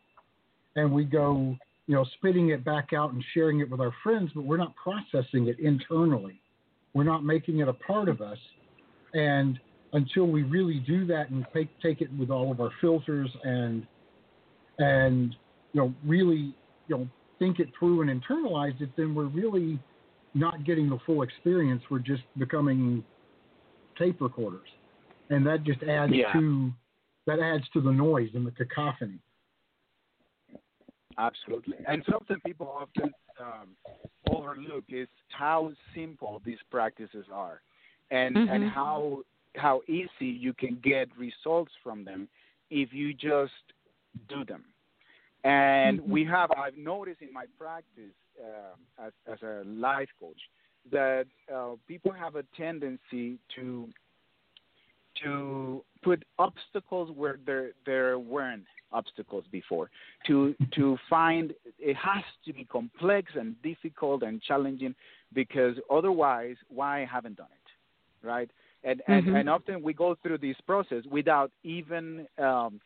and 0.75 0.91
we 0.91 1.03
go, 1.03 1.55
you 1.87 1.95
know, 1.95 2.05
spitting 2.17 2.49
it 2.49 2.63
back 2.63 2.93
out 2.93 3.13
and 3.13 3.23
sharing 3.33 3.59
it 3.59 3.69
with 3.69 3.79
our 3.79 3.93
friends, 4.03 4.31
but 4.33 4.43
we're 4.43 4.57
not 4.57 4.73
processing 4.75 5.47
it 5.47 5.59
internally. 5.59 6.39
We're 6.93 7.03
not 7.03 7.23
making 7.23 7.59
it 7.59 7.67
a 7.67 7.73
part 7.73 8.09
of 8.09 8.21
us. 8.21 8.37
And 9.13 9.59
until 9.93 10.25
we 10.25 10.43
really 10.43 10.79
do 10.79 11.05
that 11.07 11.29
and 11.29 11.45
take 11.53 11.69
take 11.81 12.01
it 12.01 12.09
with 12.17 12.29
all 12.29 12.51
of 12.51 12.59
our 12.59 12.71
filters 12.81 13.29
and 13.43 13.85
and 14.79 15.35
you 15.73 15.81
know 15.81 15.93
really 16.05 16.55
you 16.87 16.97
know 16.97 17.07
think 17.39 17.59
it 17.59 17.69
through 17.77 18.01
and 18.01 18.21
internalize 18.21 18.79
it, 18.81 18.89
then 18.95 19.13
we're 19.13 19.25
really 19.25 19.79
not 20.33 20.63
getting 20.63 20.89
the 20.89 20.97
full 21.05 21.21
experience. 21.21 21.83
We're 21.91 21.99
just 21.99 22.23
becoming 22.37 23.03
tape 23.97 24.21
recorders, 24.21 24.67
and 25.29 25.45
that 25.45 25.63
just 25.63 25.83
adds 25.83 26.13
Yeah. 26.13 26.31
to 26.33 26.71
that 27.25 27.39
adds 27.39 27.67
to 27.73 27.81
the 27.81 27.91
noise 27.91 28.29
and 28.33 28.45
the 28.45 28.51
cacophony. 28.51 29.19
Absolutely. 31.17 31.77
And 31.87 32.03
something 32.11 32.37
people 32.45 32.67
often 32.67 33.13
um, 33.39 33.75
overlook 34.27 34.85
is 34.89 35.07
how 35.29 35.71
simple 35.95 36.41
these 36.45 36.57
practices 36.71 37.25
are, 37.31 37.61
and 38.11 38.35
and 38.35 38.63
Mhm. 38.63 38.73
how 38.73 39.23
how 39.55 39.81
easy 39.87 40.25
you 40.25 40.53
can 40.53 40.75
get 40.83 41.15
results 41.17 41.71
from 41.83 42.03
them 42.03 42.27
if 42.71 42.91
you 42.91 43.13
just 43.13 43.73
do 44.27 44.43
them. 44.43 44.65
And 45.43 45.99
Mhm. 45.99 46.09
we 46.09 46.25
have 46.25 46.51
I've 46.51 46.77
noticed 46.77 47.21
in 47.21 47.31
my 47.31 47.45
practice 47.57 48.15
uh, 48.39 48.75
as 48.97 49.13
as 49.27 49.41
a 49.43 49.63
life 49.65 50.09
coach 50.19 50.41
that 50.91 51.27
uh, 51.53 51.75
people 51.87 52.11
have 52.11 52.35
a 52.35 52.43
tendency 52.57 53.37
to 53.55 53.89
to 55.23 55.83
put 56.03 56.23
obstacles 56.39 57.11
where 57.15 57.37
there 57.45 57.71
there 57.85 58.19
weren't 58.19 58.65
obstacles 58.91 59.45
before. 59.51 59.89
To 60.27 60.55
to 60.75 60.97
find 61.09 61.53
it 61.79 61.95
has 61.95 62.23
to 62.45 62.53
be 62.53 62.65
complex 62.65 63.31
and 63.35 63.61
difficult 63.61 64.23
and 64.23 64.41
challenging 64.41 64.95
because 65.33 65.75
otherwise, 65.89 66.55
why 66.69 67.07
haven't 67.11 67.37
done 67.37 67.47
it, 67.51 68.27
right? 68.27 68.49
And 68.83 69.01
and, 69.07 69.25
Mhm. 69.25 69.39
and 69.39 69.49
often 69.49 69.81
we 69.81 69.93
go 69.93 70.15
through 70.15 70.39
this 70.39 70.59
process 70.61 71.05
without 71.05 71.51
even 71.63 72.27
um, 72.37 72.81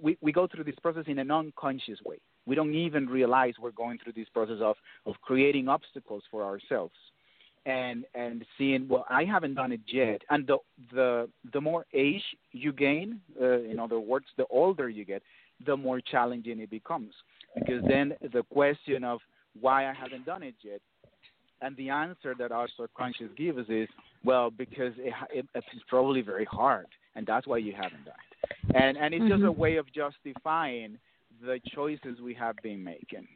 we 0.00 0.16
we 0.20 0.32
go 0.32 0.46
through 0.46 0.64
this 0.64 0.78
process 0.80 1.04
in 1.06 1.18
an 1.18 1.30
unconscious 1.30 2.00
way. 2.02 2.18
We 2.46 2.54
don't 2.54 2.74
even 2.74 3.08
realize 3.08 3.54
we're 3.58 3.70
going 3.70 3.98
through 3.98 4.14
this 4.14 4.28
process 4.30 4.60
of 4.60 4.76
of 5.06 5.14
creating 5.22 5.68
obstacles 5.68 6.24
for 6.30 6.42
ourselves 6.42 6.96
and 7.66 8.04
and 8.14 8.44
seeing 8.58 8.86
well 8.88 9.06
I 9.08 9.24
haven't 9.24 9.54
done 9.54 9.72
it 9.72 9.80
yet. 9.86 10.22
And 10.30 10.46
the 10.46 10.58
the 10.92 11.28
the 11.52 11.60
more 11.60 11.86
age 11.94 12.22
you 12.52 12.72
gain 12.72 13.20
uh, 13.40 13.60
in 13.62 13.78
other 13.78 14.00
words 14.00 14.26
the 14.36 14.46
older 14.50 14.88
you 14.88 15.04
get 15.04 15.22
the 15.64 15.76
more 15.76 16.00
challenging 16.00 16.60
it 16.60 16.70
becomes. 16.70 17.14
Because 17.54 17.82
then 17.88 18.14
the 18.32 18.42
question 18.52 19.04
of 19.04 19.20
why 19.60 19.88
I 19.88 19.94
haven't 19.94 20.26
done 20.26 20.42
it 20.42 20.54
yet 20.62 20.80
and 21.62 21.76
the 21.76 21.88
answer 21.90 22.34
that 22.38 22.52
our 22.52 22.68
subconscious 22.76 23.30
gives 23.36 23.68
is 23.70 23.88
well 24.24 24.50
because 24.50 24.92
it, 24.98 25.14
it, 25.32 25.46
it's 25.54 25.84
probably 25.88 26.20
very 26.20 26.44
hard 26.44 26.86
and 27.14 27.26
that's 27.26 27.46
why 27.46 27.58
you 27.58 27.72
haven't 27.72 28.04
done 28.04 28.14
it. 28.14 28.76
And 28.76 28.96
and 28.96 29.14
it's 29.14 29.28
just 29.28 29.42
a 29.44 29.46
Mhm. 29.46 29.56
way 29.56 29.76
of 29.76 29.86
justifying 29.92 30.98
the 31.40 31.60
choices 31.74 32.20
we 32.20 32.34
have 32.34 32.56
been 32.62 32.82
making. 32.82 33.26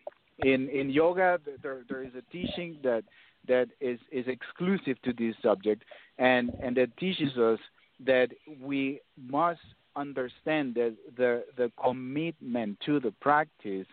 In 0.45 0.69
in 0.69 0.91
yoga 0.91 1.41
there 1.63 1.85
there 1.89 2.03
is 2.03 2.15
a 2.15 2.23
teaching 2.33 2.79
that 2.83 3.05
that 3.47 3.69
is, 3.81 3.99
is 4.11 4.27
exclusive 4.27 5.01
to 5.03 5.13
this 5.13 5.35
subject 5.43 5.85
and, 6.19 6.53
and 6.63 6.77
that 6.77 6.97
teaches 6.99 7.37
us 7.39 7.59
that 8.05 8.29
we 8.61 9.01
must 9.21 9.61
understand 9.97 10.75
that 10.75 10.95
the, 11.17 11.45
the 11.57 11.71
commitment 11.83 12.79
to 12.85 13.01
the 13.01 13.13
practice 13.21 13.87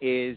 is 0.00 0.36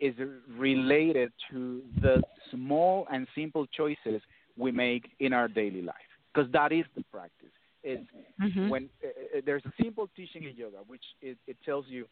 is 0.00 0.14
related 0.56 1.32
to 1.50 1.82
the 2.00 2.22
small 2.50 3.06
and 3.10 3.26
simple 3.34 3.66
choices 3.66 4.20
we 4.56 4.70
make 4.70 5.10
in 5.20 5.32
our 5.32 5.48
daily 5.48 5.82
life 5.82 5.94
because 6.32 6.50
that 6.52 6.72
is 6.72 6.84
the 6.96 7.02
practice 7.10 7.52
is 7.82 7.98
Mhm. 8.40 8.68
when 8.68 8.88
uh, 9.04 9.08
uh, 9.08 9.40
there's 9.44 9.64
a 9.64 9.72
simple 9.82 10.08
teaching 10.16 10.44
in 10.44 10.54
yoga 10.56 10.78
which 10.86 11.04
it, 11.20 11.36
it 11.46 11.56
tells 11.64 11.86
you 11.88 12.06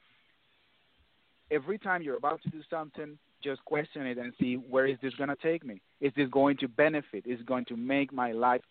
every 1.50 1.78
time 1.78 2.02
you're 2.02 2.16
about 2.16 2.42
to 2.42 2.50
do 2.50 2.60
something 2.68 3.18
just 3.42 3.64
question 3.64 4.06
it 4.06 4.18
and 4.18 4.32
see 4.40 4.54
where 4.54 4.86
is 4.86 4.96
this 5.02 5.14
going 5.14 5.28
to 5.28 5.36
take 5.36 5.64
me? 5.64 5.80
Is 6.00 6.12
this 6.16 6.28
going 6.30 6.56
to 6.58 6.68
benefit? 6.68 7.24
Is 7.26 7.40
it 7.40 7.46
going 7.46 7.64
to 7.66 7.76
make 7.76 8.12
my 8.12 8.32
life 8.32 8.62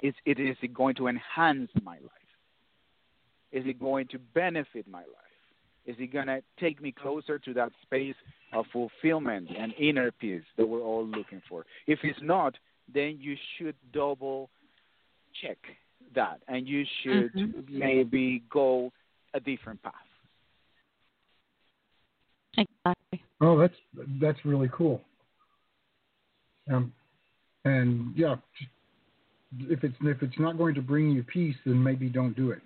is 0.00 0.14
it 0.24 0.38
is 0.38 0.56
it 0.62 0.72
going 0.72 0.94
to 0.96 1.08
enhance 1.08 1.70
my 1.82 1.94
life? 1.94 2.30
Is 3.50 3.64
it 3.66 3.80
going 3.80 4.06
to 4.08 4.18
benefit 4.18 4.86
my 4.88 5.00
life? 5.00 5.06
Is 5.86 5.96
it 5.98 6.12
going 6.12 6.26
to 6.26 6.42
take 6.60 6.80
me 6.80 6.92
closer 6.92 7.38
to 7.40 7.54
that 7.54 7.72
space 7.82 8.14
of 8.52 8.66
fulfillment 8.72 9.48
and 9.58 9.72
inner 9.78 10.12
peace 10.12 10.42
that 10.56 10.66
we're 10.66 10.82
all 10.82 11.04
looking 11.04 11.42
for? 11.48 11.66
If 11.86 12.00
it's 12.02 12.18
not 12.22 12.54
then 12.92 13.18
you 13.20 13.36
should 13.56 13.74
double 13.92 14.48
check 15.42 15.58
that 16.14 16.40
and 16.48 16.66
you 16.66 16.86
should 17.02 17.32
Mhm. 17.34 17.68
maybe 17.68 18.42
go 18.48 18.92
a 19.34 19.40
different 19.40 19.82
path 19.82 20.07
Exactly. 22.56 23.22
Oh, 23.40 23.58
that's 23.58 23.74
that's 24.20 24.44
really 24.44 24.70
cool. 24.72 25.00
Um, 26.72 26.92
and 27.64 28.16
yeah, 28.16 28.36
if 29.60 29.84
it's 29.84 29.96
if 30.02 30.22
it's 30.22 30.38
not 30.38 30.58
going 30.58 30.74
to 30.74 30.82
bring 30.82 31.10
you 31.10 31.22
peace, 31.22 31.56
then 31.64 31.82
maybe 31.82 32.08
don't 32.08 32.34
do 32.34 32.50
it. 32.50 32.60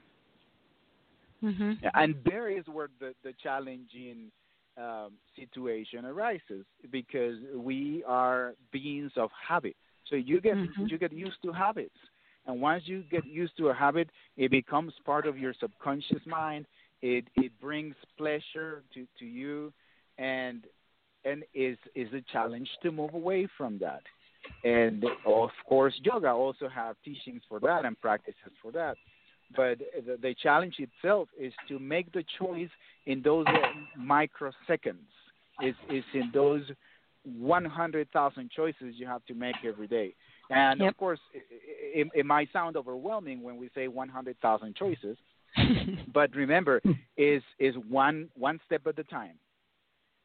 Mhm. 1.42 1.78
And 1.94 2.14
there 2.24 2.48
is 2.48 2.66
where 2.68 2.88
the, 3.00 3.14
the 3.24 3.32
challenging 3.42 4.30
um, 4.76 5.12
situation 5.36 6.04
arises 6.04 6.64
because 6.90 7.36
we 7.54 8.04
are 8.06 8.54
beings 8.70 9.12
of 9.16 9.30
habit. 9.32 9.76
So 10.06 10.16
you 10.16 10.40
get 10.40 10.56
Mhm. 10.56 10.90
you 10.90 10.98
get 10.98 11.12
used 11.12 11.42
to 11.42 11.52
habits, 11.52 11.98
and 12.46 12.60
once 12.60 12.86
you 12.88 13.02
get 13.10 13.26
used 13.26 13.56
to 13.58 13.68
a 13.68 13.74
habit, 13.74 14.10
it 14.36 14.50
becomes 14.50 14.94
part 15.04 15.26
of 15.26 15.36
your 15.38 15.52
subconscious 15.54 16.24
mind, 16.26 16.66
It 17.02 17.24
it 17.36 17.52
brings 17.60 17.94
pleasure 18.16 18.82
to, 18.94 19.06
to 19.18 19.24
you, 19.24 19.72
and 20.18 20.64
and 21.24 21.44
is 21.54 21.76
is 21.94 22.12
a 22.12 22.22
challenge 22.32 22.68
to 22.82 22.92
move 22.92 23.14
away 23.14 23.48
from 23.58 23.78
that. 23.78 24.02
And 24.64 25.04
of 25.26 25.50
course, 25.68 25.94
yoga 26.02 26.30
also 26.30 26.68
have 26.68 26.96
teachings 27.04 27.42
for 27.48 27.60
that 27.60 27.84
and 27.84 28.00
practices 28.00 28.52
for 28.60 28.72
that. 28.72 28.96
But 29.54 29.78
the, 30.06 30.16
the 30.20 30.34
challenge 30.42 30.76
itself 30.78 31.28
is 31.38 31.52
to 31.68 31.78
make 31.78 32.12
the 32.12 32.24
choice 32.38 32.70
in 33.06 33.22
those 33.22 33.46
microseconds. 33.98 35.10
Is 35.60 35.74
is 35.90 36.04
in 36.14 36.30
those 36.32 36.62
100,000 37.24 38.50
choices 38.50 38.94
you 38.96 39.06
have 39.06 39.24
to 39.26 39.34
make 39.34 39.56
every 39.64 39.86
day. 39.86 40.14
And 40.50 40.80
yep. 40.80 40.90
of 40.90 40.96
course, 40.96 41.20
it, 41.32 41.44
it, 41.50 42.08
it, 42.14 42.26
might 42.26 42.48
sound 42.52 42.76
overwhelming 42.76 43.42
when 43.42 43.58
we 43.58 43.70
say 43.74 43.86
100,000 43.88 44.74
choices, 44.74 45.16
but 46.14 46.34
remember, 46.34 46.80
hmm. 46.80 46.92
is 47.16 47.42
is 47.58 47.74
one 47.88 48.28
one 48.34 48.60
step 48.66 48.86
at 48.86 48.98
a 48.98 49.04
time. 49.04 49.38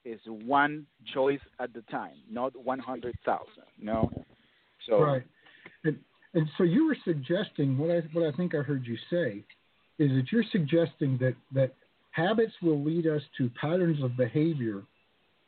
Is 0.06 0.20
one 0.26 0.86
choice 1.14 1.42
at 1.60 1.74
the 1.74 1.82
time, 1.92 2.16
not 2.32 2.56
100,000. 2.56 3.46
No. 3.78 4.10
So 4.88 5.02
right. 5.02 5.24
And, 5.84 5.98
and 6.34 6.48
so 6.58 6.64
you 6.64 6.88
were 6.88 6.96
suggesting 7.04 7.78
what 7.78 7.92
I 7.92 8.02
what 8.14 8.34
I 8.34 8.36
think 8.38 8.56
I 8.56 8.60
heard 8.60 8.86
you 8.86 8.98
say 9.10 9.44
is 10.00 10.12
that 10.12 10.32
you're 10.32 10.46
suggesting 10.52 11.18
that 11.20 11.36
that 11.54 11.74
habits 12.12 12.54
will 12.62 12.82
lead 12.84 13.06
us 13.06 13.22
to 13.38 13.50
patterns 13.60 14.02
of 14.02 14.16
behavior 14.16 14.84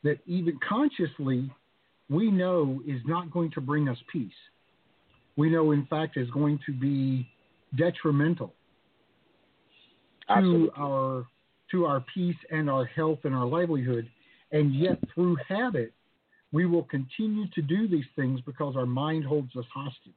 that 0.02 0.18
even 0.26 0.58
consciously 0.66 1.50
we 2.08 2.30
know 2.30 2.82
is 2.86 3.00
not 3.06 3.30
going 3.30 3.50
to 3.52 3.60
bring 3.60 3.88
us 3.88 3.98
peace. 4.12 4.32
We 5.36 5.50
know, 5.50 5.72
in 5.72 5.86
fact, 5.86 6.16
is 6.16 6.28
going 6.30 6.58
to 6.66 6.72
be 6.72 7.26
detrimental 7.76 8.52
Absolutely. 10.30 10.68
to 10.68 10.72
our 10.76 11.26
to 11.70 11.86
our 11.86 12.04
peace 12.12 12.36
and 12.50 12.68
our 12.68 12.84
health 12.84 13.20
and 13.24 13.34
our 13.34 13.46
livelihood. 13.46 14.08
And 14.52 14.74
yet, 14.74 14.98
through 15.14 15.36
habit, 15.48 15.92
we 16.52 16.66
will 16.66 16.82
continue 16.82 17.46
to 17.54 17.62
do 17.62 17.86
these 17.86 18.06
things 18.16 18.40
because 18.40 18.76
our 18.76 18.86
mind 18.86 19.24
holds 19.24 19.54
us 19.56 19.64
hostage. 19.72 20.12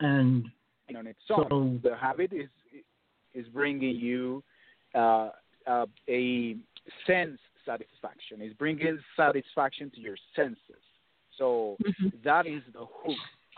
And 0.00 0.44
on 0.96 1.14
so, 1.26 1.78
the 1.82 1.96
habit 1.96 2.32
is 2.32 2.48
is 3.34 3.46
bringing 3.48 3.96
you 3.96 4.42
uh, 4.94 5.30
uh, 5.66 5.86
a 6.08 6.56
sense 7.06 7.38
satisfaction. 7.64 8.38
It's 8.40 8.54
bringing 8.54 8.98
satisfaction 9.16 9.90
to 9.94 10.00
your 10.00 10.16
senses. 10.36 10.82
So 11.38 11.76
mm-hmm. 11.84 12.08
that 12.24 12.46
is 12.46 12.62
the 12.72 12.84
hook 12.84 13.16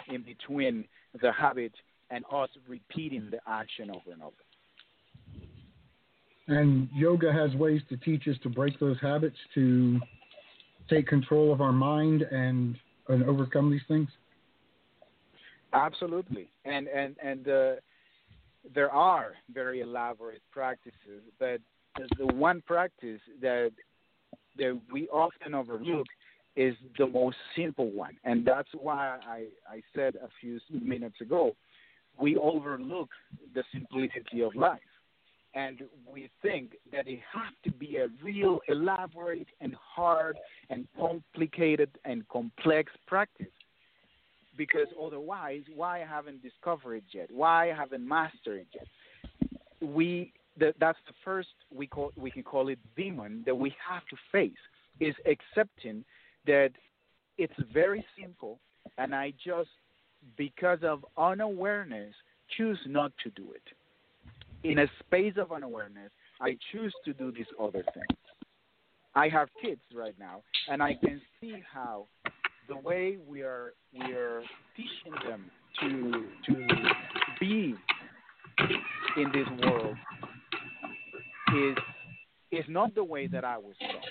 in 0.09 0.23
between 0.23 0.85
the 1.21 1.33
habit 1.33 1.73
and 2.11 2.25
us 2.33 2.49
repeating 2.69 3.29
the 3.31 3.39
action 3.47 3.91
over 3.91 4.13
and 4.13 4.23
over. 4.23 4.37
And 6.49 6.89
yoga 6.95 7.33
has 7.33 7.55
ways 7.57 7.83
to 7.89 7.97
teach 7.97 8.29
us 8.29 8.37
to 8.43 8.49
break 8.49 8.79
those 8.79 8.97
habits, 9.01 9.37
to 9.55 10.01
take 10.89 11.07
control 11.07 11.53
of 11.53 11.61
our 11.61 11.73
mind 11.73 12.23
and 12.23 12.77
and 13.09 13.23
overcome 13.25 13.71
these 13.71 13.83
things. 13.89 14.09
Absolutely, 15.73 16.49
and 16.65 16.89
and 16.89 17.17
and 17.23 17.49
uh, 17.49 17.73
there 18.75 18.91
are 18.91 19.33
very 19.53 19.81
elaborate 19.81 20.43
practices, 20.53 21.23
but 21.39 21.61
the 22.19 22.27
one 22.27 22.63
practice 22.67 23.21
that 23.41 23.73
that 24.57 24.81
we 24.93 25.09
often 25.09 25.55
overlook 25.55 26.07
is 26.57 26.75
the 26.99 27.07
most 27.07 27.37
simple 27.55 27.91
one, 27.91 28.17
and 28.25 28.45
that's 28.45 28.69
why 28.73 29.19
I, 29.29 29.47
I 29.69 29.83
said 29.95 30.17
a 30.17 30.29
few 30.41 30.59
minutes 30.71 31.21
ago, 31.21 31.55
we 32.19 32.37
overlook 32.37 33.11
the 33.55 33.63
simplicity 33.73 34.43
of 34.43 34.55
life, 34.55 34.81
and 35.55 35.83
we 36.11 36.31
think 36.43 36.73
that 36.93 37.07
it 37.07 37.21
has 37.33 37.53
to 37.65 37.71
be 37.71 37.97
a 37.97 38.09
real 38.23 38.61
elaborate 38.69 39.49
and 39.61 39.75
hard 39.75 40.37
and 40.71 40.87
complicated 40.99 41.91
and 42.05 42.29
complex 42.29 42.93
practice, 43.07 43.47
because 44.57 44.89
otherwise, 45.03 45.63
why 45.75 45.99
haven't 45.99 46.43
discovered 46.43 46.97
it 46.97 47.05
yet? 47.13 47.29
Why 47.31 47.67
haven't 47.67 48.07
mastered 48.07 48.61
it 48.61 48.69
yet? 48.75 49.91
We 49.91 50.33
that 50.59 50.75
that's 50.81 50.99
the 51.07 51.15
first 51.25 51.49
we 51.75 51.87
call 51.87 52.13
we 52.17 52.31
can 52.31 52.43
call 52.43 52.69
it 52.69 52.79
demon 52.97 53.43
that 53.47 53.55
we 53.55 53.75
have 53.89 54.03
to 54.07 54.17
face 54.33 54.53
is 55.01 55.15
accepting 55.27 56.05
that 56.47 56.71
it's 57.37 57.53
very 57.73 58.05
simple 58.19 58.59
and 58.99 59.15
I 59.15 59.33
just 59.45 59.69
because 60.37 60.79
of 60.83 61.05
unawareness 61.17 62.15
choose 62.57 62.79
not 62.87 63.13
to 63.23 63.31
do 63.31 63.53
it. 63.53 64.69
In 64.69 64.81
a 64.81 64.87
space 65.01 65.35
of 65.37 65.53
unawareness, 65.53 66.11
I 66.41 66.57
choose 66.73 66.95
to 67.05 67.13
do 67.13 67.33
these 67.33 67.47
other 67.61 67.85
things. 67.95 68.19
I 69.15 69.29
have 69.29 69.49
kids 69.63 69.81
right 69.95 70.15
now 70.19 70.43
and 70.69 70.83
I 70.83 70.95
can 70.95 71.21
see 71.41 71.63
how 71.73 72.07
the 72.69 72.77
way 72.77 73.17
we 73.27 73.43
are 73.43 73.73
we 73.93 74.13
are 74.13 74.43
teaching 74.77 75.13
them 75.29 75.51
to 75.81 76.27
to 76.47 76.67
be 77.41 77.75
in 79.17 79.33
this 79.33 79.47
world 79.65 79.97
is 81.57 81.77
is 82.53 82.65
not 82.69 82.95
the 82.95 83.05
way 83.05 83.27
that 83.27 83.45
I 83.45 83.57
was 83.57 83.75
taught. 83.81 84.05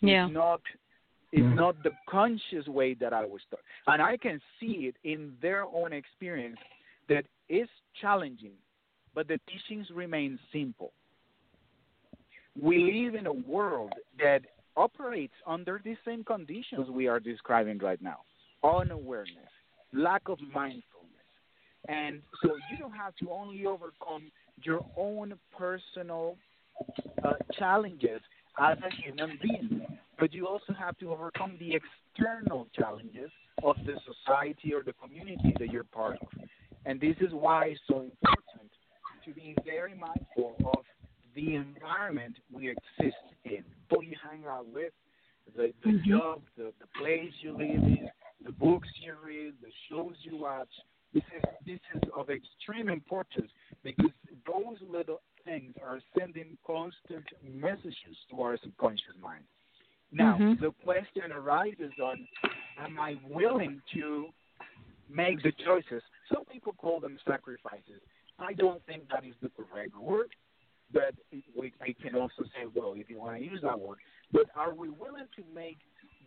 Yeah. 0.00 0.26
It's 0.26 0.34
not 0.34 0.60
it's 1.32 1.56
not 1.56 1.80
the 1.82 1.90
conscious 2.08 2.66
way 2.66 2.94
that 2.94 3.12
I 3.12 3.24
was 3.24 3.40
taught. 3.50 3.60
And 3.86 4.02
I 4.02 4.16
can 4.16 4.40
see 4.58 4.90
it 4.90 4.96
in 5.04 5.32
their 5.40 5.64
own 5.64 5.92
experience 5.92 6.58
that 7.08 7.24
is 7.48 7.68
challenging, 8.00 8.54
but 9.14 9.28
the 9.28 9.38
teachings 9.48 9.88
remain 9.94 10.38
simple. 10.52 10.92
We 12.60 13.04
live 13.04 13.14
in 13.14 13.26
a 13.26 13.32
world 13.32 13.92
that 14.18 14.42
operates 14.76 15.34
under 15.46 15.80
the 15.84 15.96
same 16.04 16.24
conditions 16.24 16.88
we 16.90 17.06
are 17.06 17.20
describing 17.20 17.78
right 17.78 18.00
now 18.02 18.18
unawareness, 18.62 19.48
lack 19.92 20.28
of 20.28 20.38
mindfulness. 20.54 20.84
And 21.88 22.20
so 22.42 22.56
you 22.70 22.78
don't 22.78 22.92
have 22.92 23.16
to 23.16 23.30
only 23.30 23.64
overcome 23.64 24.30
your 24.62 24.84
own 24.98 25.34
personal 25.56 26.36
uh, 27.24 27.32
challenges 27.58 28.20
as 28.58 28.76
a 28.78 29.02
human 29.02 29.38
being, 29.42 29.86
but 30.20 30.34
you 30.34 30.46
also 30.46 30.74
have 30.78 30.96
to 30.98 31.10
overcome 31.10 31.56
the 31.58 31.74
external 31.74 32.68
challenges 32.78 33.30
of 33.64 33.76
the 33.86 33.94
society 34.04 34.72
or 34.74 34.82
the 34.82 34.92
community 34.92 35.54
that 35.58 35.72
you're 35.72 35.84
part 35.84 36.18
of. 36.20 36.28
And 36.84 37.00
this 37.00 37.16
is 37.20 37.32
why 37.32 37.66
it's 37.66 37.80
so 37.88 38.02
important 38.02 38.70
to 39.24 39.32
be 39.32 39.56
very 39.64 39.94
mindful 39.94 40.56
of 40.66 40.84
the 41.34 41.54
environment 41.54 42.36
we 42.52 42.70
exist 42.70 43.16
in, 43.44 43.64
who 43.90 44.02
you 44.02 44.16
hang 44.30 44.44
out 44.46 44.66
with, 44.72 44.92
the, 45.56 45.72
the 45.84 45.90
mm-hmm. 45.90 46.10
job, 46.10 46.42
the, 46.56 46.72
the 46.80 46.86
place 46.98 47.32
you 47.40 47.52
live 47.52 47.82
in, 47.82 48.08
the 48.44 48.52
books 48.52 48.88
you 49.02 49.14
read, 49.24 49.54
the 49.62 49.70
shows 49.90 50.14
you 50.22 50.36
watch. 50.36 50.68
This 51.12 51.24
is 51.36 51.42
this 51.66 51.80
is 51.96 52.08
of 52.16 52.30
extreme 52.30 52.88
importance 52.88 53.50
because 53.82 54.12
those 54.46 54.76
little 54.88 55.20
things 55.44 55.74
are 55.84 55.98
sending 56.16 56.56
constant 56.64 57.24
messages 57.42 58.16
to 58.30 58.40
our 58.40 58.56
subconscious 58.62 59.18
mind. 59.20 59.42
Now, 60.12 60.36
mm-hmm. 60.40 60.62
the 60.62 60.72
question 60.84 61.32
arises 61.32 61.92
on 62.02 62.26
am 62.82 62.98
I 62.98 63.16
willing 63.28 63.80
to 63.94 64.26
make 65.08 65.42
the 65.42 65.52
choices? 65.64 66.02
Some 66.32 66.44
people 66.46 66.72
call 66.72 67.00
them 67.00 67.18
sacrifices. 67.26 68.00
I 68.38 68.54
don't 68.54 68.84
think 68.86 69.02
that 69.10 69.24
is 69.24 69.34
the 69.42 69.50
correct 69.50 69.96
word, 69.96 70.30
but 70.92 71.14
we, 71.30 71.72
we 71.86 71.94
can 71.94 72.14
also 72.14 72.42
say, 72.54 72.66
well, 72.74 72.94
if 72.96 73.10
you 73.10 73.18
want 73.18 73.38
to 73.38 73.44
use 73.44 73.60
that 73.62 73.78
word, 73.78 73.98
but 74.32 74.46
are 74.56 74.74
we 74.74 74.88
willing 74.88 75.26
to 75.36 75.42
make 75.54 75.78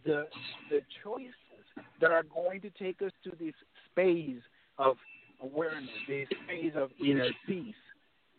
the 0.06 0.26
the 0.69 0.82
choices 1.04 1.34
that 2.02 2.12
are 2.12 2.24
going 2.24 2.62
to 2.62 2.69
take 2.72 3.02
us 3.02 3.12
to 3.24 3.32
this 3.39 3.54
space 3.91 4.41
of 4.78 4.96
awareness, 5.41 5.89
this 6.08 6.28
space 6.46 6.74
of 6.76 6.89
inner 7.00 7.30
peace, 7.48 7.76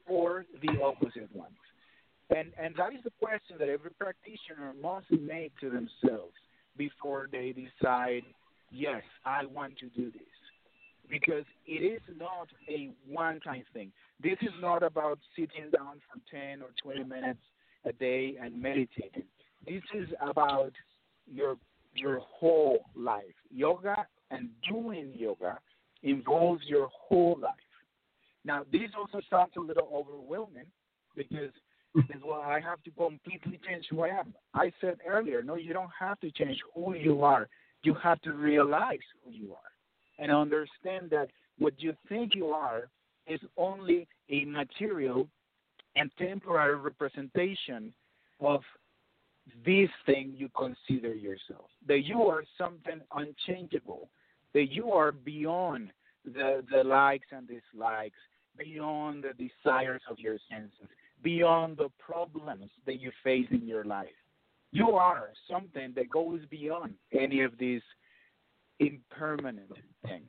or 0.06 0.46
the 0.62 0.80
opposite 0.82 1.34
ones? 1.34 1.54
And 2.34 2.52
and 2.58 2.74
that 2.76 2.92
is 2.92 3.02
the 3.04 3.12
question 3.20 3.56
that 3.58 3.68
every 3.68 3.90
practitioner 3.90 4.74
must 4.82 5.10
make 5.10 5.52
to 5.60 5.70
themselves 5.70 6.34
before 6.76 7.28
they 7.30 7.52
decide, 7.54 8.22
yes, 8.72 9.02
I 9.24 9.46
want 9.46 9.78
to 9.78 9.86
do 9.90 10.10
this. 10.10 10.22
Because 11.08 11.44
it 11.66 11.82
is 11.84 12.00
not 12.18 12.48
a 12.68 12.90
one 13.06 13.38
time 13.40 13.64
thing. 13.72 13.92
This 14.22 14.38
is 14.42 14.52
not 14.60 14.82
about 14.82 15.18
sitting 15.36 15.70
down 15.76 16.00
for 16.08 16.20
10 16.30 16.62
or 16.62 16.70
20 16.82 17.04
minutes 17.04 17.40
a 17.84 17.92
day 17.92 18.36
and 18.40 18.60
meditating. 18.60 19.24
This 19.66 19.82
is 19.94 20.08
about 20.20 20.72
your 21.30 21.56
your 21.94 22.20
whole 22.20 22.86
life. 22.96 23.22
Yoga 23.50 24.06
and 24.30 24.48
doing 24.68 25.12
yoga 25.14 25.58
involves 26.02 26.62
your 26.66 26.88
whole 26.92 27.38
life. 27.40 27.52
Now, 28.44 28.64
this 28.72 28.90
also 28.98 29.20
sounds 29.30 29.52
a 29.56 29.60
little 29.60 29.88
overwhelming 29.92 30.66
because 31.16 31.50
as 31.96 32.20
well, 32.24 32.40
I 32.40 32.60
have 32.60 32.82
to 32.84 32.90
completely 32.90 33.60
change 33.66 33.86
who 33.90 34.02
I 34.02 34.08
am. 34.08 34.34
I 34.52 34.72
said 34.80 34.98
earlier, 35.06 35.42
no, 35.42 35.56
you 35.56 35.72
don't 35.72 35.90
have 35.98 36.18
to 36.20 36.30
change 36.30 36.58
who 36.74 36.94
you 36.94 37.22
are. 37.22 37.48
You 37.82 37.94
have 37.94 38.20
to 38.22 38.32
realize 38.32 38.98
who 39.24 39.32
you 39.32 39.52
are 39.52 40.18
and 40.18 40.32
understand 40.32 41.10
that 41.10 41.28
what 41.58 41.74
you 41.78 41.94
think 42.08 42.34
you 42.34 42.48
are 42.48 42.88
is 43.26 43.40
only 43.56 44.08
a 44.30 44.44
material 44.44 45.28
and 45.96 46.10
temporary 46.18 46.76
representation 46.76 47.92
of 48.40 48.60
this 49.64 49.90
thing 50.06 50.34
you 50.36 50.48
consider 50.56 51.14
yourself. 51.14 51.68
That 51.86 52.04
you 52.04 52.22
are 52.22 52.44
something 52.58 53.00
unchangeable. 53.14 54.08
That 54.52 54.72
you 54.72 54.92
are 54.92 55.12
beyond 55.12 55.90
the, 56.24 56.64
the 56.70 56.82
likes 56.82 57.26
and 57.30 57.46
dislikes, 57.46 58.16
beyond 58.56 59.24
the 59.24 59.48
desires 59.48 60.02
of 60.10 60.18
your 60.18 60.38
senses, 60.50 60.88
beyond 61.24 61.76
the 61.78 61.88
problems 61.98 62.70
that 62.86 63.00
you 63.00 63.10
face 63.24 63.46
in 63.50 63.66
your 63.66 63.84
life. 63.84 64.06
You 64.70 64.90
are 64.90 65.30
something 65.50 65.92
that 65.96 66.10
goes 66.10 66.40
beyond 66.50 66.94
any 67.12 67.40
of 67.42 67.52
these 67.58 67.82
impermanent 68.78 69.72
things. 70.06 70.26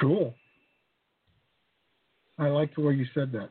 Cool. 0.00 0.34
I 2.38 2.48
like 2.48 2.74
the 2.74 2.82
way 2.82 2.94
you 2.94 3.06
said 3.14 3.30
that. 3.32 3.50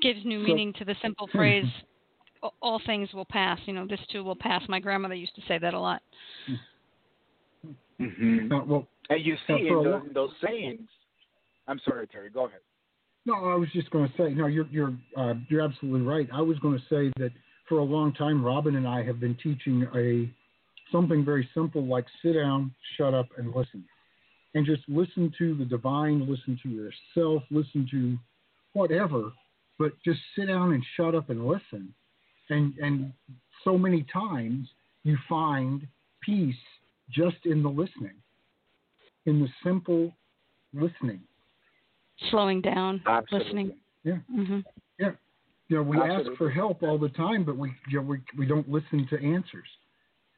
Gives 0.00 0.24
new 0.24 0.42
So- 0.42 0.46
meaning 0.46 0.72
to 0.74 0.84
the 0.84 0.94
simple 1.02 1.26
phrase, 1.32 1.64
"All 2.62 2.78
things 2.86 3.12
will 3.12 3.24
pass." 3.24 3.58
You 3.66 3.72
know, 3.72 3.86
this 3.86 4.00
too 4.12 4.22
will 4.22 4.36
pass. 4.36 4.62
My 4.68 4.78
grandmother 4.78 5.14
used 5.14 5.34
to 5.34 5.42
say 5.48 5.58
that 5.58 5.74
a 5.74 5.80
lot. 5.80 6.02
Hmm. 6.46 6.54
Mm-hmm. 8.00 8.52
Uh, 8.52 8.64
well, 8.64 8.86
And 9.10 9.24
you 9.24 9.36
see 9.46 9.54
in 9.54 9.68
those, 9.68 9.86
lo- 9.86 10.02
those 10.14 10.30
sayings. 10.44 10.88
I'm 11.68 11.80
sorry, 11.84 12.06
Terry. 12.06 12.30
Go 12.30 12.46
ahead. 12.46 12.60
no, 13.24 13.34
I 13.34 13.54
was 13.56 13.68
just 13.72 13.90
going 13.90 14.08
to 14.08 14.14
say, 14.16 14.34
no, 14.34 14.46
you're 14.46 14.66
you're 14.70 14.94
uh, 15.16 15.34
you're 15.48 15.62
absolutely 15.62 16.02
right. 16.06 16.28
I 16.32 16.40
was 16.40 16.58
going 16.58 16.78
to 16.78 16.84
say 16.88 17.12
that 17.18 17.30
for 17.68 17.78
a 17.78 17.84
long 17.84 18.12
time, 18.12 18.44
Robin 18.44 18.76
and 18.76 18.86
I 18.86 19.02
have 19.02 19.18
been 19.18 19.36
teaching 19.42 19.86
a 19.94 20.30
something 20.92 21.24
very 21.24 21.48
simple 21.54 21.84
like 21.84 22.04
sit 22.22 22.34
down, 22.34 22.72
shut 22.96 23.14
up, 23.14 23.26
and 23.38 23.48
listen, 23.54 23.84
and 24.54 24.64
just 24.64 24.82
listen 24.88 25.32
to 25.38 25.54
the 25.56 25.64
divine, 25.64 26.20
listen 26.20 26.58
to 26.62 26.68
yourself, 26.68 27.42
listen 27.50 27.88
to 27.90 28.16
whatever, 28.74 29.32
but 29.78 29.92
just 30.04 30.20
sit 30.38 30.46
down 30.46 30.72
and 30.72 30.84
shut 30.96 31.14
up 31.14 31.30
and 31.30 31.46
listen, 31.46 31.92
and 32.50 32.74
and 32.80 33.12
so 33.64 33.76
many 33.76 34.06
times 34.12 34.68
you 35.02 35.16
find 35.28 35.86
peace 36.22 36.54
just 37.10 37.36
in 37.44 37.62
the 37.62 37.68
listening, 37.68 38.14
in 39.26 39.40
the 39.40 39.48
simple 39.64 40.12
listening. 40.72 41.20
Slowing 42.30 42.60
down, 42.60 43.02
Absolutely. 43.06 43.44
listening. 43.46 43.76
Yeah. 44.04 44.18
hmm 44.30 44.60
Yeah. 44.98 45.10
You 45.68 45.76
know, 45.78 45.82
we 45.82 45.98
ask 45.98 46.30
for 46.38 46.48
help 46.48 46.82
all 46.82 46.96
the 46.96 47.08
time, 47.10 47.44
but 47.44 47.56
we, 47.56 47.72
you 47.90 48.00
know, 48.00 48.06
we 48.06 48.20
we 48.38 48.46
don't 48.46 48.68
listen 48.68 49.06
to 49.10 49.16
answers, 49.16 49.66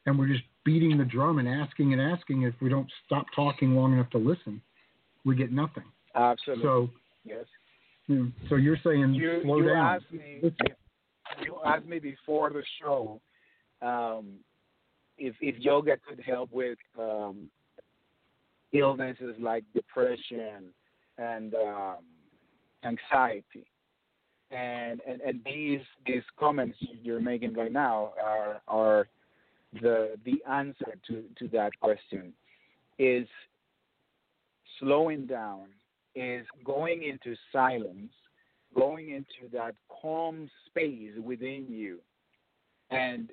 and 0.07 0.19
we're 0.19 0.27
just 0.29 0.43
beating 0.65 0.97
the 0.97 1.05
drum 1.05 1.39
and 1.39 1.47
asking 1.47 1.93
and 1.93 2.01
asking. 2.01 2.43
If 2.43 2.55
we 2.63 2.71
don't 2.71 2.91
stop 3.05 3.27
talking 3.37 3.75
long 3.75 3.93
enough 3.93 4.09
to 4.11 4.19
listen, 4.19 4.63
we 5.27 5.37
get 5.37 5.53
nothing. 5.53 5.85
Absolutely. 6.15 6.65
So, 6.65 6.91
yes. 7.25 7.45
you 8.07 8.17
know, 8.17 8.33
so 8.49 8.55
you're 8.57 8.79
saying 8.83 9.15
You, 9.15 9.41
slow 9.43 9.59
you 9.59 9.69
down. 9.69 9.97
asked 9.97 10.13
me. 10.13 10.41
You 11.45 11.57
asked 11.67 11.87
me 11.87 11.99
before 11.99 12.49
the 12.49 12.63
show 12.81 13.21
um, 13.83 14.33
if 15.19 15.35
if 15.41 15.59
yoga 15.59 15.97
could 16.09 16.21
help 16.21 16.51
with 16.53 16.79
um, 16.99 17.51
illnesses 18.73 19.35
like 19.41 19.65
depression 19.75 20.73
and 21.17 21.55
um, 21.55 21.97
anxiety. 22.85 23.67
And, 24.51 25.01
and 25.07 25.21
and 25.21 25.41
these 25.45 25.81
these 26.07 26.23
comments 26.39 26.79
you're 27.03 27.21
making 27.21 27.53
right 27.53 27.73
now 27.73 28.15
are 28.23 28.63
are 28.67 29.09
the 29.83 30.15
the 30.25 30.43
answer 30.51 30.95
to, 31.09 31.25
to 31.39 31.49
that 31.49 31.73
question 31.81 32.33
is 32.99 33.29
slowing 34.81 35.27
down 35.27 35.67
is 36.15 36.47
going 36.65 37.03
into 37.03 37.37
silence 37.53 38.11
going 38.75 39.11
into 39.11 39.51
that 39.53 39.75
calm 40.01 40.51
space 40.67 41.13
within 41.23 41.67
you 41.69 41.99
and 42.91 43.31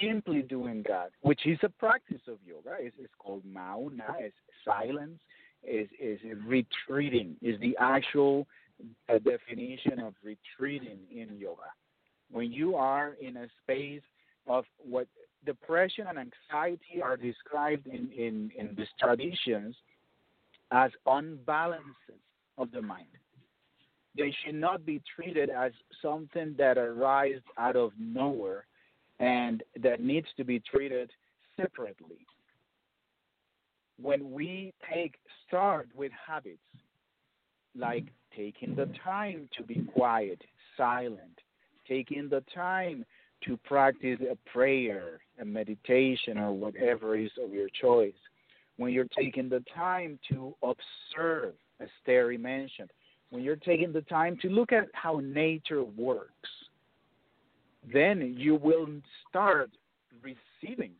simply 0.00 0.42
doing 0.42 0.84
that, 0.88 1.10
which 1.22 1.46
is 1.46 1.58
a 1.62 1.68
practice 1.68 2.20
of 2.28 2.38
yoga. 2.46 2.76
It's, 2.78 2.96
it's 2.98 3.12
called 3.18 3.42
mauna, 3.44 4.04
it's 4.18 4.34
silence, 4.64 5.20
is 5.62 5.88
is 6.00 6.18
retreating, 6.46 7.36
is 7.42 7.58
the 7.60 7.76
actual 7.80 8.46
uh, 9.08 9.18
definition 9.18 10.00
of 10.00 10.14
retreating 10.22 10.98
in 11.10 11.38
yoga. 11.38 11.70
When 12.30 12.52
you 12.52 12.76
are 12.76 13.16
in 13.20 13.36
a 13.36 13.46
space 13.62 14.02
of 14.46 14.64
what 14.78 15.06
depression 15.46 16.06
and 16.08 16.18
anxiety 16.18 17.02
are 17.02 17.16
described 17.16 17.86
in, 17.86 18.10
in, 18.16 18.50
in 18.58 18.74
these 18.76 18.88
traditions 18.98 19.76
as 20.70 20.90
unbalances 21.06 22.20
of 22.58 22.70
the 22.72 22.80
mind 22.80 23.06
they 24.16 24.34
should 24.44 24.54
not 24.54 24.86
be 24.86 25.02
treated 25.14 25.50
as 25.50 25.72
something 26.00 26.54
that 26.58 26.78
arises 26.78 27.42
out 27.58 27.76
of 27.76 27.92
nowhere 27.98 28.64
and 29.20 29.62
that 29.82 30.00
needs 30.00 30.26
to 30.36 30.44
be 30.44 30.60
treated 30.60 31.10
separately. 31.60 32.26
When 34.00 34.32
we 34.32 34.72
take 34.92 35.14
start 35.46 35.88
with 35.94 36.12
habits 36.26 36.58
like 37.76 38.06
taking 38.36 38.74
the 38.74 38.88
time 39.04 39.48
to 39.56 39.62
be 39.62 39.86
quiet, 39.94 40.40
silent, 40.76 41.38
taking 41.88 42.28
the 42.28 42.42
time 42.54 43.04
to 43.44 43.56
practice 43.58 44.18
a 44.20 44.36
prayer, 44.50 45.20
a 45.40 45.44
meditation, 45.44 46.38
or 46.38 46.52
whatever 46.52 47.16
is 47.16 47.30
of 47.42 47.52
your 47.52 47.68
choice, 47.80 48.14
when 48.76 48.92
you're 48.92 49.06
taking 49.16 49.48
the 49.48 49.62
time 49.74 50.18
to 50.30 50.54
observe, 50.62 51.54
as 51.80 51.88
Terry 52.04 52.38
mentioned, 52.38 52.90
when 53.30 53.42
you're 53.42 53.56
taking 53.56 53.92
the 53.92 54.02
time 54.02 54.38
to 54.42 54.48
look 54.48 54.72
at 54.72 54.86
how 54.92 55.20
nature 55.22 55.84
works, 55.84 56.48
then 57.92 58.34
you 58.36 58.56
will 58.56 58.86
start 59.28 59.70
receiving 60.22 60.92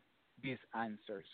these 0.43 0.59
answers. 0.75 1.25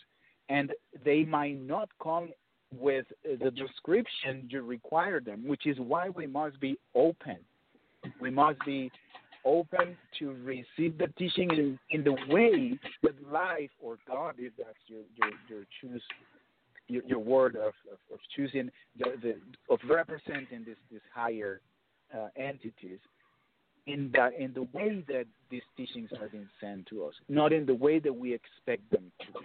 And 0.49 0.71
they 1.05 1.23
might 1.23 1.61
not 1.61 1.89
come 2.01 2.29
with 2.77 3.05
the 3.23 3.51
description 3.51 4.47
you 4.49 4.61
require 4.61 5.19
them, 5.19 5.47
which 5.47 5.65
is 5.65 5.77
why 5.79 6.09
we 6.09 6.27
must 6.27 6.59
be 6.59 6.77
open. 6.95 7.37
We 8.19 8.29
must 8.29 8.59
be 8.65 8.91
open 9.45 9.97
to 10.19 10.33
receive 10.43 10.97
the 10.97 11.07
teaching 11.17 11.49
in, 11.51 11.79
in 11.89 12.03
the 12.03 12.15
way 12.29 12.79
that 13.03 13.31
life 13.31 13.69
or 13.81 13.97
God, 14.07 14.35
if 14.37 14.53
that's 14.57 14.69
your, 14.87 15.01
your, 15.17 15.31
your 15.49 15.65
choose 15.79 16.01
your, 16.87 17.03
your 17.05 17.19
word 17.19 17.55
of, 17.55 17.73
of, 17.91 17.99
of 18.13 18.19
choosing 18.35 18.69
the, 18.99 19.05
the 19.21 19.35
of 19.73 19.79
representing 19.89 20.65
this 20.65 20.75
this 20.91 21.01
higher 21.13 21.61
uh, 22.13 22.27
entities 22.35 22.99
in 23.87 24.11
that 24.13 24.33
in 24.37 24.53
the 24.53 24.63
way 24.73 25.03
that 25.07 25.25
these 25.49 25.63
teachings 25.75 26.09
are 26.19 26.27
being 26.29 26.47
sent 26.59 26.85
to 26.87 27.05
us, 27.05 27.13
not 27.29 27.51
in 27.51 27.65
the 27.65 27.73
way 27.73 27.99
that 27.99 28.13
we 28.13 28.33
expect 28.33 28.89
them 28.91 29.11
to. 29.21 29.39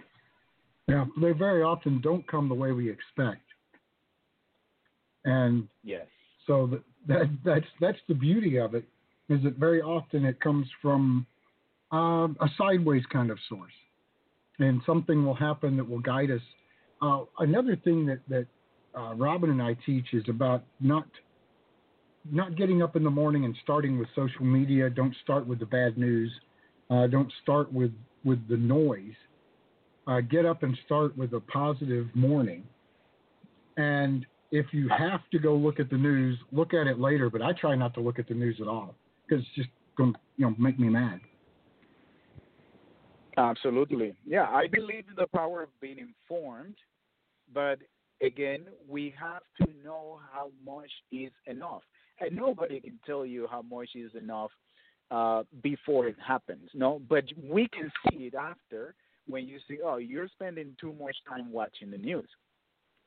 Yeah, 0.87 1.05
they 1.19 1.31
very 1.31 1.63
often 1.63 1.99
don't 2.01 2.25
come 2.27 2.47
the 2.47 2.55
way 2.55 2.71
we 2.71 2.89
expect, 2.89 3.41
and 5.25 5.67
Yes. 5.83 6.05
so 6.45 6.67
that, 6.67 6.83
that 7.07 7.29
that's 7.43 7.65
that's 7.81 7.99
the 8.07 8.13
beauty 8.13 8.57
of 8.57 8.73
it 8.75 8.85
is 9.29 9.43
that 9.43 9.55
very 9.57 9.81
often 9.81 10.23
it 10.23 10.39
comes 10.39 10.65
from 10.81 11.25
um, 11.91 12.37
a 12.39 12.47
sideways 12.57 13.03
kind 13.11 13.31
of 13.31 13.37
source, 13.49 13.73
and 14.59 14.81
something 14.85 15.25
will 15.25 15.35
happen 15.35 15.75
that 15.77 15.89
will 15.89 15.99
guide 15.99 16.31
us. 16.31 16.41
Uh, 17.01 17.23
another 17.39 17.75
thing 17.75 18.05
that 18.05 18.19
that 18.29 18.45
uh, 18.97 19.13
Robin 19.15 19.49
and 19.49 19.61
I 19.61 19.75
teach 19.85 20.13
is 20.13 20.23
about 20.29 20.63
not 20.79 21.05
not 22.31 22.55
getting 22.55 22.81
up 22.81 22.95
in 22.95 23.03
the 23.03 23.09
morning 23.09 23.45
and 23.45 23.55
starting 23.63 23.97
with 23.97 24.07
social 24.15 24.45
media. 24.45 24.89
Don't 24.89 25.15
start 25.23 25.47
with 25.47 25.59
the 25.59 25.65
bad 25.65 25.97
news. 25.97 26.31
Uh, 26.89 27.07
don't 27.07 27.31
start 27.43 27.71
with 27.71 27.91
with 28.23 28.47
the 28.47 28.57
noise. 28.57 29.15
Uh, 30.07 30.21
get 30.21 30.45
up 30.45 30.63
and 30.63 30.77
start 30.85 31.17
with 31.17 31.33
a 31.33 31.39
positive 31.41 32.07
morning. 32.15 32.63
And 33.75 34.25
if 34.51 34.67
you 34.71 34.89
have 34.89 35.21
to 35.31 35.39
go 35.39 35.55
look 35.55 35.79
at 35.79 35.89
the 35.89 35.97
news, 35.97 36.37
look 36.51 36.73
at 36.73 36.87
it 36.87 36.99
later. 36.99 37.29
But 37.29 37.41
I 37.41 37.51
try 37.53 37.75
not 37.75 37.93
to 37.95 38.01
look 38.01 38.19
at 38.19 38.27
the 38.27 38.33
news 38.33 38.57
at 38.61 38.67
all 38.67 38.95
because 39.27 39.43
it's 39.43 39.55
just 39.55 39.69
going 39.97 40.13
to 40.13 40.19
you 40.37 40.45
know 40.45 40.55
make 40.57 40.79
me 40.79 40.89
mad. 40.89 41.19
Absolutely. 43.37 44.15
Yeah, 44.25 44.45
I 44.49 44.67
believe 44.67 45.05
in 45.09 45.15
the 45.15 45.27
power 45.27 45.61
of 45.61 45.69
being 45.79 45.99
informed, 45.99 46.75
but 47.53 47.77
again, 48.21 48.61
we 48.87 49.13
have 49.19 49.43
to 49.61 49.67
know 49.85 50.19
how 50.33 50.49
much 50.65 50.89
is 51.11 51.31
enough. 51.45 51.83
And 52.19 52.35
nobody 52.35 52.79
can 52.79 52.99
tell 53.05 53.25
you 53.25 53.47
how 53.49 53.61
much 53.61 53.89
is 53.95 54.11
enough 54.15 54.51
uh, 55.11 55.43
before 55.61 56.07
it 56.07 56.15
happens. 56.25 56.69
No, 56.73 57.01
but 57.09 57.25
we 57.41 57.67
can 57.69 57.91
see 58.09 58.25
it 58.25 58.35
after 58.35 58.95
when 59.27 59.47
you 59.47 59.59
see, 59.67 59.79
oh, 59.83 59.97
you're 59.97 60.27
spending 60.29 60.75
too 60.79 60.93
much 60.99 61.15
time 61.27 61.51
watching 61.51 61.91
the 61.91 61.97
news. 61.97 62.29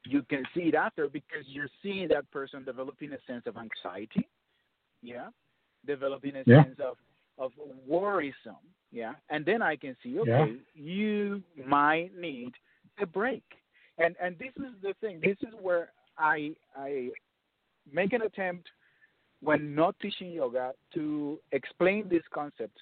You 0.06 0.22
can 0.30 0.44
see 0.54 0.62
it 0.62 0.74
after 0.74 1.08
because 1.08 1.44
you're 1.46 1.68
seeing 1.82 2.08
that 2.08 2.30
person 2.30 2.64
developing 2.64 3.12
a 3.12 3.18
sense 3.26 3.42
of 3.46 3.56
anxiety, 3.56 4.28
yeah, 5.02 5.28
developing 5.86 6.36
a 6.36 6.42
Yeah. 6.46 6.64
sense 6.64 6.78
of 6.80 6.96
of 7.38 7.52
worrisome, 7.86 8.66
yeah, 8.92 9.14
and 9.30 9.46
then 9.46 9.62
I 9.62 9.74
can 9.76 9.96
see, 10.02 10.18
okay, 10.20 10.30
Yeah. 10.30 10.56
you 10.74 11.42
might 11.64 12.14
need 12.14 12.52
a 12.98 13.06
break. 13.06 13.44
And 13.96 14.14
and 14.20 14.38
this 14.38 14.54
is 14.56 14.78
the 14.82 14.94
thing. 15.00 15.20
This 15.20 15.38
is 15.42 15.54
where 15.54 15.92
I 16.18 16.54
I 16.76 17.10
make 17.90 18.12
an 18.12 18.22
attempt 18.22 18.68
when 19.42 19.74
not 19.74 19.94
teaching 20.00 20.30
yoga 20.30 20.72
to 20.94 21.38
explain 21.52 22.08
this 22.08 22.22
concept 22.32 22.76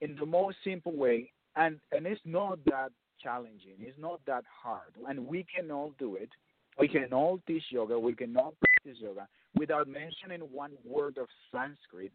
in 0.00 0.16
the 0.16 0.26
most 0.26 0.56
simple 0.64 0.94
way. 0.94 1.30
And 1.56 1.78
and 1.92 2.06
it's 2.06 2.20
not 2.24 2.58
that 2.66 2.90
challenging. 3.22 3.76
It's 3.78 3.98
not 3.98 4.20
that 4.26 4.44
hard. 4.62 4.92
And 5.08 5.26
we 5.26 5.46
can 5.54 5.70
all 5.70 5.92
do 5.98 6.16
it. 6.16 6.30
We 6.78 6.88
can 6.88 7.12
all 7.12 7.40
teach 7.46 7.64
yoga. 7.70 7.98
We 7.98 8.14
can 8.14 8.36
all 8.36 8.54
practice 8.60 9.00
yoga 9.02 9.28
without 9.54 9.86
mentioning 9.88 10.40
one 10.52 10.72
word 10.84 11.18
of 11.18 11.26
sanskrit. 11.50 12.12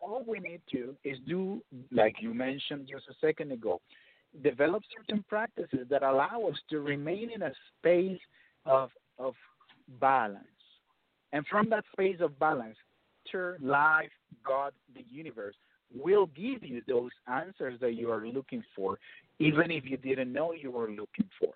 All 0.00 0.24
we 0.26 0.38
need 0.38 0.62
to 0.72 0.96
is 1.04 1.18
do 1.26 1.62
like 1.92 2.16
you 2.20 2.32
mentioned 2.32 2.88
just 2.90 3.04
a 3.08 3.14
second 3.20 3.52
ago 3.52 3.80
develop 4.42 4.82
certain 4.96 5.24
practices 5.28 5.86
that 5.90 6.02
allow 6.02 6.48
us 6.50 6.58
to 6.70 6.80
remain 6.80 7.30
in 7.30 7.42
a 7.42 7.52
space 7.78 8.20
of 8.64 8.90
of 9.18 9.34
balance. 10.00 10.44
And 11.32 11.46
from 11.46 11.68
that 11.70 11.84
space 11.92 12.18
of 12.20 12.38
balance 12.38 12.76
nature, 13.28 13.58
life, 13.60 14.10
God, 14.46 14.72
the 14.94 15.04
universe 15.10 15.54
will 15.94 16.26
give 16.26 16.62
you 16.62 16.82
those 16.86 17.10
answers 17.26 17.78
that 17.80 17.94
you 17.94 18.10
are 18.10 18.26
looking 18.26 18.62
for, 18.76 18.98
even 19.38 19.70
if 19.70 19.84
you 19.84 19.96
didn't 19.96 20.32
know 20.32 20.52
you 20.52 20.70
were 20.70 20.90
looking 20.90 21.28
for. 21.40 21.52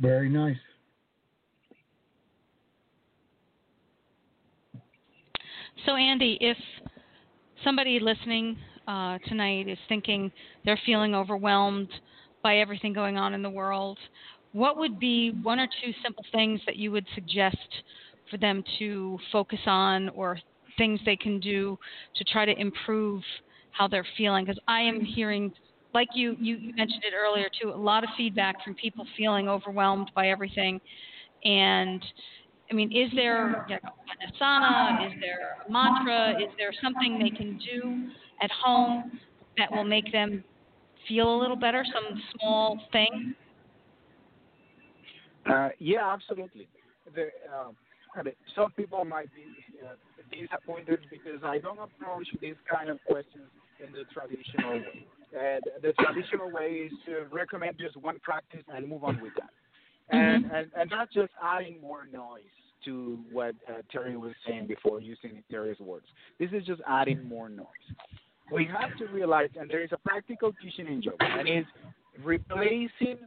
Very 0.00 0.28
nice. 0.28 0.56
So, 5.86 5.94
Andy, 5.94 6.36
if 6.40 6.56
somebody 7.64 8.00
listening 8.00 8.56
uh, 8.88 9.18
tonight 9.28 9.68
is 9.68 9.78
thinking 9.88 10.32
they're 10.64 10.80
feeling 10.84 11.14
overwhelmed 11.14 11.88
by 12.42 12.58
everything 12.58 12.92
going 12.92 13.16
on 13.16 13.34
in 13.34 13.42
the 13.42 13.50
world, 13.50 13.98
what 14.52 14.76
would 14.78 14.98
be 14.98 15.32
one 15.42 15.60
or 15.60 15.66
two 15.84 15.92
simple 16.02 16.24
things 16.32 16.60
that 16.66 16.76
you 16.76 16.90
would 16.90 17.06
suggest 17.14 17.56
for 18.30 18.36
them 18.38 18.62
to 18.78 19.18
focus 19.32 19.60
on 19.66 20.08
or 20.10 20.38
things 20.78 21.00
they 21.04 21.16
can 21.16 21.40
do 21.40 21.76
to 22.16 22.24
try 22.24 22.44
to 22.44 22.58
improve 22.60 23.22
how 23.70 23.86
they're 23.88 24.06
feeling. 24.16 24.44
Because 24.44 24.60
i 24.68 24.80
am 24.80 25.00
hearing 25.00 25.52
like 25.94 26.08
you, 26.14 26.36
you 26.38 26.58
mentioned 26.76 27.02
it 27.04 27.14
earlier 27.16 27.48
too 27.60 27.70
a 27.70 27.76
lot 27.76 28.04
of 28.04 28.10
feedback 28.16 28.62
from 28.62 28.74
people 28.74 29.06
feeling 29.16 29.48
overwhelmed 29.48 30.10
by 30.14 30.28
everything. 30.28 30.80
And 31.44 32.02
i 32.70 32.74
mean 32.74 32.90
is 32.92 33.10
there 33.14 33.64
you 33.68 33.74
know, 33.76 33.90
an 34.10 34.32
asana? 34.32 35.06
Is 35.06 35.12
there 35.20 35.56
a 35.66 35.70
mantra? 35.72 36.32
Is 36.40 36.50
there 36.58 36.72
something 36.82 37.18
they 37.18 37.30
can 37.30 37.58
do 37.58 38.08
at 38.42 38.50
home 38.50 39.18
that 39.58 39.72
will 39.72 39.84
make 39.84 40.10
them 40.12 40.44
feel 41.08 41.34
a 41.34 41.38
little 41.38 41.56
better 41.56 41.84
some 41.84 42.20
small 42.38 42.80
thing? 42.92 43.34
Uh, 45.48 45.68
yeah 45.78 46.12
absolutely. 46.12 46.68
The, 47.14 47.28
um, 47.56 47.76
some 48.54 48.72
people 48.72 49.04
might 49.04 49.28
be 49.34 49.44
uh, 49.84 49.94
disappointed 50.30 51.00
because 51.10 51.42
I 51.44 51.58
don't 51.58 51.78
approach 51.78 52.28
these 52.40 52.56
kind 52.70 52.88
of 52.88 52.98
questions 53.08 53.46
in 53.84 53.92
the 53.92 54.04
traditional 54.12 54.72
way. 54.72 55.06
And 55.38 55.62
the 55.82 55.92
traditional 55.92 56.50
way 56.50 56.88
is 56.88 56.92
to 57.06 57.26
recommend 57.30 57.76
just 57.78 57.96
one 57.96 58.18
practice 58.20 58.62
and 58.74 58.88
move 58.88 59.04
on 59.04 59.20
with 59.20 59.32
that. 59.34 59.50
And, 60.08 60.44
mm-hmm. 60.44 60.54
and, 60.54 60.70
and 60.76 60.90
not 60.90 61.10
just 61.12 61.30
adding 61.42 61.80
more 61.80 62.06
noise 62.12 62.42
to 62.84 63.18
what 63.32 63.54
uh, 63.68 63.82
Terry 63.90 64.16
was 64.16 64.32
saying 64.46 64.66
before 64.66 65.00
using 65.00 65.42
Terry's 65.50 65.78
words. 65.80 66.06
This 66.38 66.50
is 66.52 66.64
just 66.64 66.80
adding 66.86 67.28
more 67.28 67.48
noise. 67.48 67.66
We 68.52 68.66
have 68.66 68.96
to 68.98 69.06
realize, 69.12 69.50
and 69.58 69.68
there 69.68 69.82
is 69.82 69.90
a 69.92 69.98
practical 69.98 70.52
teaching 70.62 70.86
in 70.86 71.02
yoga, 71.02 71.24
and 71.24 71.48
is 71.48 71.64
replacing 72.22 73.18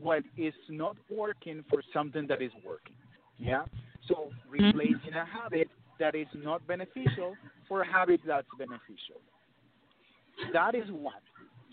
what 0.00 0.22
is 0.38 0.54
not 0.70 0.96
working 1.10 1.62
for 1.68 1.82
something 1.92 2.26
that 2.28 2.40
is 2.40 2.50
working. 2.64 2.96
Yeah. 3.38 3.64
So 4.08 4.30
replacing 4.48 5.14
a 5.14 5.24
habit 5.24 5.68
that 5.98 6.14
is 6.14 6.26
not 6.34 6.66
beneficial 6.66 7.34
for 7.68 7.82
a 7.82 7.86
habit 7.86 8.20
that's 8.26 8.46
beneficial. 8.58 9.20
That 10.52 10.74
is 10.74 10.90
one. 10.90 11.14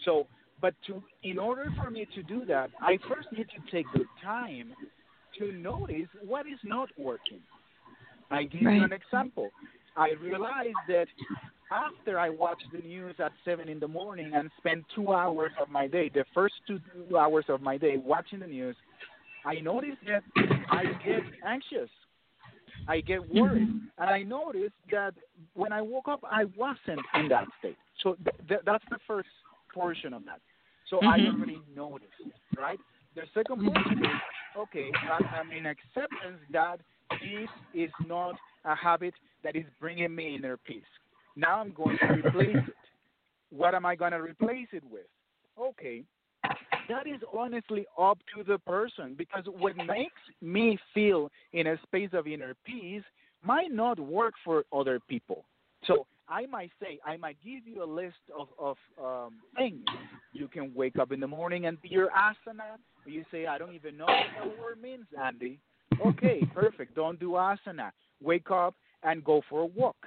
So, 0.06 0.28
but 0.62 0.74
to 0.88 1.02
in 1.24 1.40
order 1.40 1.66
for 1.82 1.90
me 1.90 2.08
to 2.16 2.24
do 2.24 2.46
that, 2.46 2.70
I 2.80 2.98
first 3.10 3.28
need 3.32 3.48
to 3.50 3.72
take 3.72 3.86
the 3.94 4.06
time 4.24 4.74
to 5.40 5.52
notice 5.52 6.08
what 6.26 6.46
is 6.46 6.60
not 6.64 6.90
working. 6.98 7.40
I 8.30 8.44
give 8.44 8.62
right. 8.64 8.78
you 8.78 8.84
an 8.84 8.94
example. 8.94 9.50
I 9.98 10.12
realized 10.22 10.78
that 10.88 11.08
after 11.72 12.20
I 12.20 12.30
watch 12.30 12.62
the 12.72 12.80
news 12.80 13.16
at 13.20 13.32
seven 13.44 13.70
in 13.70 13.80
the 13.80 13.88
morning 13.88 14.32
and 14.34 14.50
spend 14.58 14.86
two 14.96 15.12
hours 15.12 15.52
of 15.62 15.70
my 15.70 15.88
day, 15.88 16.10
the 16.14 16.26
first 16.34 16.56
two 16.68 16.80
hours 17.18 17.46
of 17.50 17.62
my 17.62 17.78
day 17.78 17.98
watching 17.98 18.40
the 18.40 18.48
news, 18.48 18.76
I 19.46 19.56
noticed 19.56 19.98
that 20.08 20.24
I 20.70 20.84
get 21.06 21.24
anxious. 21.46 21.90
I 22.88 23.02
get 23.02 23.22
worried. 23.34 23.68
Mm-hmm. 23.68 23.78
And 23.98 24.10
I 24.10 24.24
noticed 24.24 24.74
that 24.92 25.14
when 25.54 25.72
I 25.72 25.82
woke 25.82 26.08
up, 26.08 26.22
I 26.24 26.46
wasn't 26.58 27.02
in 27.16 27.28
that 27.30 27.48
state. 27.60 27.78
So 28.02 28.16
th- 28.24 28.48
th- 28.48 28.62
that's 28.66 28.84
the 28.90 28.98
first 29.08 29.30
portion 29.74 30.14
of 30.14 30.26
that. 30.26 30.40
So 30.90 30.98
mm-hmm. 30.98 31.08
I 31.08 31.28
already 31.28 31.62
noticed, 31.76 32.12
right? 32.58 32.80
The 33.16 33.24
second 33.34 33.66
portion 33.66 34.00
is, 34.00 34.22
okay, 34.58 34.90
I'm 35.10 35.52
in 35.52 35.66
acceptance 35.66 36.40
that 36.52 36.78
this 37.10 37.50
is 37.74 37.90
not 38.08 38.36
a 38.66 38.76
habit 38.76 39.14
that 39.44 39.56
is 39.56 39.66
bringing 39.80 40.14
me 40.16 40.36
inner 40.36 40.58
peace. 40.58 40.84
Now 41.36 41.60
I'm 41.60 41.74
going 41.74 41.98
to 42.00 42.08
replace 42.08 42.56
it. 42.56 42.76
What 43.50 43.76
am 43.76 43.86
I 43.86 43.96
going 43.96 44.12
to 44.12 44.22
replace 44.22 44.68
it 44.72 44.84
with? 44.90 45.08
Okay, 45.60 46.04
that 46.92 47.08
is 47.08 47.22
honestly 47.38 47.86
up 48.00 48.20
to 48.36 48.44
the 48.44 48.60
person 48.60 49.16
because 49.18 49.44
what 49.46 49.76
makes 49.78 50.22
me 50.42 50.78
feel 50.94 51.30
in 51.54 51.68
a 51.68 51.78
space 51.84 52.10
of 52.14 52.28
inner 52.28 52.56
peace 52.66 53.04
might 53.44 53.72
not 53.72 54.00
work 54.00 54.34
for 54.44 54.64
other 54.74 55.00
people. 55.08 55.46
So 55.86 56.06
I 56.28 56.46
might 56.46 56.72
say, 56.82 57.00
I 57.06 57.18
might 57.18 57.38
give 57.44 57.66
you 57.66 57.84
a 57.84 57.86
list 57.86 58.16
of, 58.38 58.48
of 58.60 58.78
um, 59.04 59.36
things. 59.58 59.86
You 60.34 60.48
can 60.48 60.74
wake 60.74 60.98
up 61.00 61.12
in 61.12 61.20
the 61.20 61.28
morning 61.28 61.66
and 61.66 61.78
do 61.82 61.90
your 61.90 62.10
asana. 62.10 62.78
You 63.06 63.26
say, 63.32 63.48
I 63.48 63.58
don't 63.58 63.74
even 63.74 63.98
know 63.98 64.06
what 64.06 64.28
that 64.36 64.60
word 64.60 64.82
means, 64.82 65.06
Andy. 65.22 65.60
Okay, 66.06 66.48
perfect. 66.54 66.96
Don't 66.96 67.20
do 67.20 67.32
asana. 67.32 67.92
Wake 68.24 68.52
up 68.52 68.76
and 69.04 69.24
go 69.24 69.42
for 69.50 69.62
a 69.62 69.66
walk. 69.66 69.98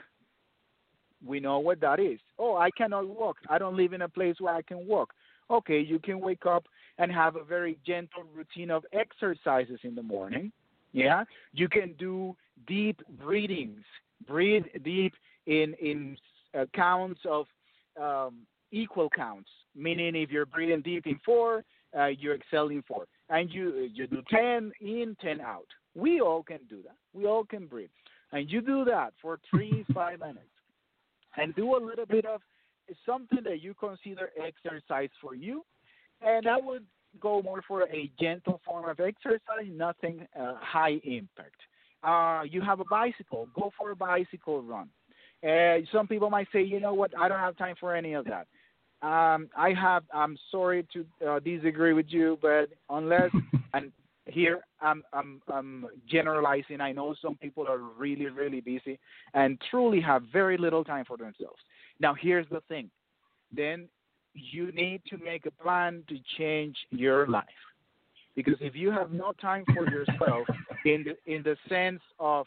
We 1.26 1.40
know 1.40 1.58
what 1.58 1.80
that 1.80 2.00
is. 2.00 2.20
Oh, 2.38 2.56
I 2.56 2.70
cannot 2.70 3.08
walk. 3.08 3.38
I 3.48 3.58
don't 3.58 3.76
live 3.76 3.92
in 3.92 4.02
a 4.02 4.08
place 4.08 4.36
where 4.38 4.54
I 4.54 4.62
can 4.62 4.86
walk. 4.86 5.12
Okay, 5.50 5.80
you 5.80 5.98
can 5.98 6.20
wake 6.20 6.46
up 6.46 6.64
and 6.98 7.10
have 7.10 7.36
a 7.36 7.44
very 7.44 7.78
gentle 7.86 8.24
routine 8.34 8.70
of 8.70 8.84
exercises 8.92 9.80
in 9.82 9.94
the 9.94 10.02
morning. 10.02 10.52
Yeah, 10.92 11.24
you 11.52 11.68
can 11.68 11.94
do 11.98 12.36
deep 12.66 13.00
breathings. 13.20 13.82
Breathe 14.26 14.64
deep 14.84 15.12
in 15.46 15.74
in 15.80 16.16
uh, 16.58 16.66
counts 16.74 17.20
of 17.28 17.46
um, 18.00 18.46
equal 18.70 19.10
counts. 19.10 19.50
Meaning, 19.74 20.14
if 20.14 20.30
you're 20.30 20.46
breathing 20.46 20.82
deep 20.82 21.06
in 21.06 21.18
four, 21.24 21.64
uh, 21.98 22.06
you're 22.06 22.36
exhaling 22.36 22.84
four, 22.86 23.06
and 23.28 23.50
you 23.50 23.90
you 23.92 24.06
do 24.06 24.22
ten 24.30 24.70
in, 24.80 25.16
ten 25.20 25.40
out. 25.40 25.66
We 25.96 26.20
all 26.20 26.42
can 26.44 26.60
do 26.68 26.80
that. 26.82 26.96
We 27.12 27.26
all 27.26 27.44
can 27.44 27.66
breathe, 27.66 27.90
and 28.32 28.48
you 28.50 28.60
do 28.60 28.84
that 28.84 29.14
for 29.20 29.40
three 29.50 29.84
five 29.94 30.20
minutes, 30.20 30.46
and 31.36 31.54
do 31.56 31.76
a 31.76 31.80
little 31.84 32.06
bit 32.06 32.24
of 32.24 32.40
something 33.04 33.40
that 33.44 33.62
you 33.62 33.74
consider 33.74 34.30
exercise 34.40 35.10
for 35.20 35.34
you, 35.34 35.64
and 36.24 36.46
I 36.46 36.58
would 36.58 36.84
go 37.20 37.42
more 37.42 37.62
for 37.66 37.82
a 37.82 38.10
gentle 38.20 38.60
form 38.64 38.88
of 38.88 38.98
exercise, 39.00 39.68
nothing 39.68 40.26
uh, 40.38 40.54
high 40.60 41.00
impact. 41.04 41.56
Uh, 42.02 42.42
you 42.48 42.60
have 42.60 42.80
a 42.80 42.84
bicycle, 42.90 43.48
go 43.54 43.72
for 43.78 43.90
a 43.92 43.96
bicycle 43.96 44.62
run. 44.62 44.88
Uh, 45.46 45.78
some 45.92 46.06
people 46.06 46.30
might 46.30 46.48
say, 46.52 46.62
you 46.62 46.80
know 46.80 46.94
what, 46.94 47.12
I 47.18 47.28
don't 47.28 47.38
have 47.38 47.56
time 47.56 47.76
for 47.78 47.94
any 47.94 48.14
of 48.14 48.24
that. 48.26 48.46
Um, 49.02 49.50
I 49.54 49.74
have. 49.74 50.04
I'm 50.14 50.38
sorry 50.50 50.86
to 50.94 51.28
uh, 51.28 51.38
disagree 51.40 51.92
with 51.92 52.06
you, 52.08 52.38
but 52.40 52.70
unless 52.88 53.30
and 53.74 53.92
here 54.24 54.60
I'm, 54.80 55.02
I'm 55.12 55.42
I'm 55.52 55.86
generalizing. 56.08 56.80
I 56.80 56.92
know 56.92 57.14
some 57.20 57.36
people 57.36 57.66
are 57.68 57.78
really 57.78 58.26
really 58.26 58.62
busy 58.62 58.98
and 59.34 59.60
truly 59.70 60.00
have 60.00 60.22
very 60.32 60.56
little 60.56 60.84
time 60.84 61.04
for 61.04 61.18
themselves. 61.18 61.60
Now 62.00 62.14
here's 62.18 62.48
the 62.50 62.62
thing. 62.66 62.90
Then 63.52 63.88
you 64.34 64.72
need 64.72 65.00
to 65.08 65.18
make 65.18 65.46
a 65.46 65.50
plan 65.50 66.02
to 66.08 66.16
change 66.38 66.76
your 66.90 67.26
life. 67.26 67.44
Because 68.36 68.56
if 68.60 68.74
you 68.74 68.90
have 68.90 69.12
no 69.12 69.32
time 69.40 69.64
for 69.74 69.88
yourself 69.88 70.46
in 70.84 71.04
the 71.04 71.32
in 71.32 71.42
the 71.42 71.56
sense 71.68 72.00
of 72.18 72.46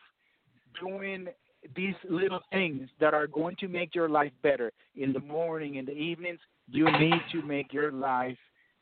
doing 0.82 1.28
these 1.76 1.96
little 2.10 2.42
things 2.52 2.90
that 3.00 3.14
are 3.14 3.28
going 3.28 3.56
to 3.60 3.68
make 3.68 3.96
your 3.96 4.10
life 4.10 4.32
better 4.44 4.72
in 4.96 5.14
the 5.14 5.20
morning, 5.20 5.76
in 5.76 5.86
the 5.86 5.92
evenings, 5.92 6.40
you 6.70 6.86
need 7.00 7.22
to 7.32 7.42
make 7.42 7.74
your 7.74 7.92
life 7.92 8.38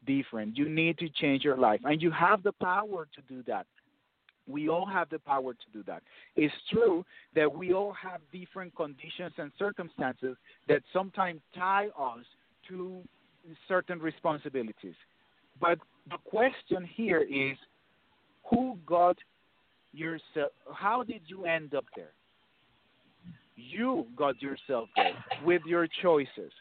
different. 0.05 0.57
You 0.57 0.69
need 0.69 0.97
to 0.99 1.09
change 1.09 1.43
your 1.43 1.57
life. 1.57 1.79
And 1.83 2.01
you 2.01 2.11
have 2.11 2.43
the 2.43 2.51
power 2.53 3.07
to 3.15 3.21
do 3.33 3.43
that. 3.47 3.65
We 4.47 4.69
all 4.69 4.85
have 4.85 5.09
the 5.09 5.19
power 5.19 5.53
to 5.53 5.65
do 5.73 5.83
that. 5.83 6.03
It's 6.35 6.53
true 6.71 7.03
that 7.33 7.51
we 7.51 7.73
all 7.73 7.93
have 7.93 8.21
different 8.31 8.75
conditions 8.75 9.33
and 9.37 9.51
circumstances 9.57 10.37
that 10.67 10.83
sometimes 10.93 11.41
tie 11.55 11.87
us 11.97 12.25
to 12.69 13.01
certain 13.67 13.99
responsibilities. 13.99 14.95
But 15.59 15.79
the 16.09 16.17
question 16.25 16.87
here 16.95 17.21
is 17.21 17.57
who 18.49 18.77
got 18.85 19.17
yourself 19.93 20.51
how 20.73 21.03
did 21.03 21.21
you 21.27 21.45
end 21.45 21.73
up 21.73 21.85
there? 21.95 22.11
You 23.55 24.05
got 24.15 24.41
yourself 24.41 24.89
there 24.95 25.13
with 25.43 25.61
your 25.65 25.87
choices. 26.01 26.51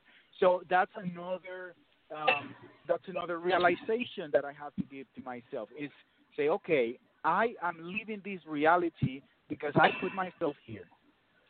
So 0.40 0.62
that's 0.71 0.93
another 0.97 1.75
um, 2.14 2.55
that's 2.87 3.03
another 3.09 3.38
realization 3.38 4.31
that 4.33 4.45
I 4.45 4.53
have 4.53 4.75
to 4.77 4.83
give 4.90 5.07
to 5.17 5.23
myself 5.23 5.69
is 5.79 5.90
say, 6.37 6.49
okay, 6.49 6.99
I 7.25 7.55
am 7.62 7.77
living 7.81 8.21
this 8.25 8.40
reality 8.47 9.23
because 9.49 9.73
I 9.77 9.90
put 10.01 10.14
myself 10.14 10.55
here. 10.64 10.85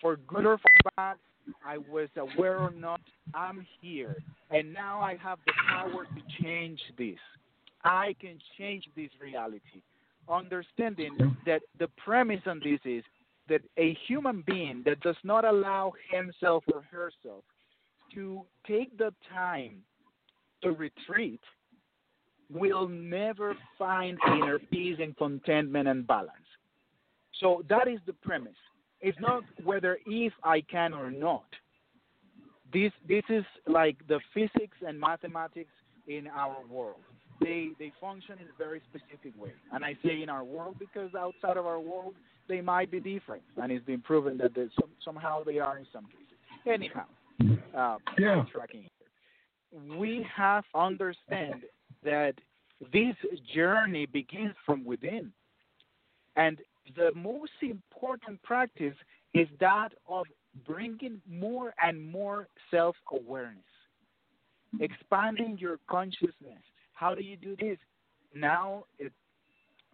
For 0.01 0.17
good 0.17 0.47
or 0.47 0.59
for 0.59 0.91
bad, 0.97 1.17
I 1.65 1.79
was 1.79 2.09
aware 2.17 2.59
or 2.59 2.71
not, 2.71 3.01
I'm 3.35 3.67
here. 3.81 4.17
And 4.51 4.73
now 4.73 5.01
I 5.01 5.17
have 5.17 5.39
the 5.47 5.53
power 5.69 6.05
to 6.05 6.43
change 6.43 6.81
this. 6.99 7.19
I 7.85 8.15
can 8.21 8.39
change 8.59 8.85
this 8.97 9.11
reality. 9.21 9.83
Understanding 10.29 11.37
that 11.45 11.63
the 11.79 11.89
premise 12.03 12.41
on 12.47 12.61
this 12.65 12.81
is 12.85 13.05
that 13.49 13.61
a 13.77 13.97
human 14.07 14.43
being 14.47 14.83
that 14.87 15.01
does 15.01 15.17
not 15.23 15.45
allow 15.45 15.93
himself 16.11 16.65
or 16.73 16.83
herself 16.91 17.45
to 18.15 18.43
take 18.67 18.97
the 18.97 19.13
time 19.33 19.83
to 20.63 20.71
retreat 20.73 21.41
will 22.51 22.89
never 22.89 23.55
find 23.79 24.19
inner 24.29 24.59
peace 24.59 24.99
and 25.01 25.17
contentment 25.17 25.89
and 25.89 26.07
balance. 26.07 26.31
So 27.41 27.63
that 27.69 27.89
is 27.89 27.99
the 28.07 28.13
premise. 28.13 28.53
It's 29.05 29.21
not 29.21 29.45
whether 29.63 29.99
if 30.07 30.33
I 30.43 30.63
can 30.63 30.95
or 30.95 31.11
not. 31.11 31.45
This 32.73 32.91
this 33.07 33.23
is 33.29 33.45
like 33.67 33.97
the 34.09 34.19
physics 34.33 34.79
and 34.85 34.99
mathematics 34.99 35.75
in 36.09 36.27
our 36.27 36.57
world. 36.71 37.01
They 37.39 37.69
they 37.79 37.93
function 38.01 38.37
in 38.39 38.47
a 38.47 38.57
very 38.57 38.81
specific 38.89 39.39
way. 39.41 39.53
And 39.73 39.85
I 39.85 39.95
say 40.03 40.23
in 40.23 40.31
our 40.31 40.43
world 40.43 40.77
because 40.79 41.15
outside 41.15 41.59
of 41.59 41.67
our 41.67 41.81
world 41.81 42.15
they 42.49 42.63
might 42.63 42.91
be 42.91 42.99
different, 42.99 43.43
and 43.59 43.71
it's 43.71 43.85
been 43.85 44.01
proven 44.01 44.39
that 44.39 44.55
some, 44.55 44.91
somehow 45.05 45.45
they 45.45 45.59
are 45.59 45.77
in 45.77 45.87
some 45.93 46.07
cases. 46.07 46.39
Anyhow, 46.67 47.05
uh, 47.77 47.99
yeah. 48.19 48.45
tracking 48.51 48.83
here. 48.83 49.99
We 49.99 50.27
have 50.35 50.65
to 50.73 50.79
understand 50.79 51.63
that 52.05 52.35
this 52.93 53.17
journey 53.55 54.07
begins 54.07 54.55
from 54.65 54.85
within, 54.85 55.31
and 56.37 56.59
the 56.97 57.11
most 57.15 57.53
important 57.63 58.43
practice 58.43 58.95
is 59.33 59.49
that 59.61 59.91
of 60.09 60.27
bringing 60.67 61.21
more 61.29 61.75
and 61.83 62.01
more 62.01 62.49
self 62.71 62.97
awareness, 63.13 63.63
expanding 64.81 65.59
your 65.59 65.79
consciousness. 65.89 66.63
How 66.93 67.15
do 67.15 67.23
you 67.23 67.37
do 67.37 67.57
this? 67.57 67.79
Now, 68.35 68.85
it, 68.99 69.13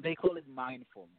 they 0.02 0.14
call 0.14 0.36
it 0.36 0.44
mindfulness. 0.52 1.10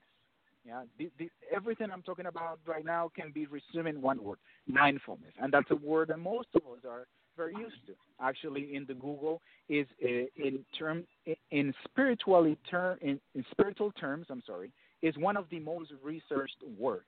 Yeah, 0.66 0.84
the, 1.00 1.10
the, 1.18 1.30
everything 1.52 1.88
I'm 1.92 2.04
talking 2.04 2.28
about 2.28 2.60
right 2.68 2.86
now 2.86 3.10
can 3.16 3.32
be 3.32 3.48
resumed 3.48 3.88
in 3.88 4.02
one 4.02 4.24
word: 4.24 4.38
mindfulness, 4.68 5.34
and 5.42 5.52
that's 5.52 5.72
a 5.72 5.76
word 5.76 6.10
that 6.10 6.20
most 6.20 6.50
of 6.54 6.62
us 6.64 6.86
are 6.88 7.08
very 7.36 7.54
used 7.56 7.86
to. 7.88 7.94
Actually, 8.22 8.76
in 8.76 8.86
the 8.86 8.94
Google 8.94 9.42
is 9.70 9.88
uh, 10.04 10.08
in 10.38 10.64
term 10.78 11.04
in 11.50 11.74
spiritually 11.86 12.58
term 12.70 13.00
in, 13.02 13.20
in 13.34 13.44
spiritual 13.50 13.92
terms. 13.94 14.28
I'm 14.30 14.44
sorry, 14.46 14.72
is 15.02 15.16
one 15.18 15.38
of 15.38 15.46
the 15.50 15.60
most 15.60 15.92
researched 16.04 16.58
words, 16.78 17.06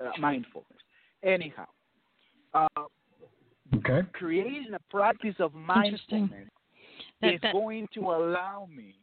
uh, 0.00 0.10
mindfulness. 0.18 0.78
Anyhow, 1.22 1.66
uh, 2.54 2.66
okay. 3.76 4.02
creating 4.12 4.68
a 4.74 4.78
practice 4.90 5.34
of 5.38 5.54
mindfulness 5.54 6.48
that, 7.20 7.34
is 7.34 7.40
that, 7.42 7.52
going 7.52 7.86
to 7.94 8.00
allow 8.00 8.68
me 8.74 8.94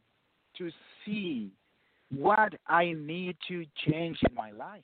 to 0.57 0.69
see 1.05 1.51
what 2.15 2.53
I 2.67 2.93
need 2.93 3.37
to 3.47 3.65
change 3.85 4.17
in 4.27 4.33
my 4.33 4.51
life. 4.51 4.83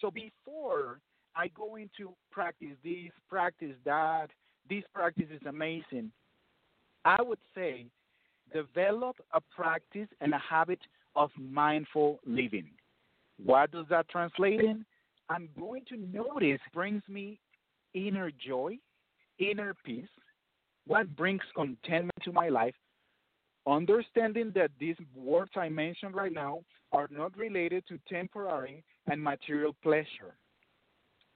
So 0.00 0.10
before 0.10 1.00
I 1.36 1.48
go 1.48 1.76
into 1.76 2.12
practice 2.30 2.76
this, 2.82 3.10
practice 3.28 3.74
that, 3.84 4.28
this 4.68 4.84
practice 4.94 5.26
is 5.32 5.40
amazing, 5.46 6.10
I 7.04 7.20
would 7.20 7.38
say 7.54 7.86
develop 8.52 9.16
a 9.32 9.40
practice 9.54 10.08
and 10.20 10.32
a 10.34 10.38
habit 10.38 10.80
of 11.16 11.30
mindful 11.38 12.20
living. 12.26 12.70
What 13.44 13.72
does 13.72 13.86
that 13.90 14.08
translate 14.08 14.60
in? 14.60 14.84
I'm 15.28 15.48
going 15.58 15.84
to 15.88 15.96
notice 15.96 16.60
brings 16.72 17.02
me 17.08 17.38
inner 17.94 18.30
joy, 18.30 18.78
inner 19.38 19.74
peace, 19.84 20.08
what 20.86 21.14
brings 21.16 21.42
contentment 21.54 22.12
to 22.24 22.32
my 22.32 22.48
life, 22.48 22.74
understanding 23.66 24.52
that 24.54 24.70
these 24.78 24.96
words 25.14 25.52
I 25.56 25.68
mentioned 25.68 26.14
right 26.14 26.32
now 26.32 26.62
are 26.92 27.08
not 27.10 27.36
related 27.36 27.84
to 27.88 27.98
temporary 28.08 28.84
and 29.06 29.22
material 29.22 29.74
pleasure. 29.82 30.36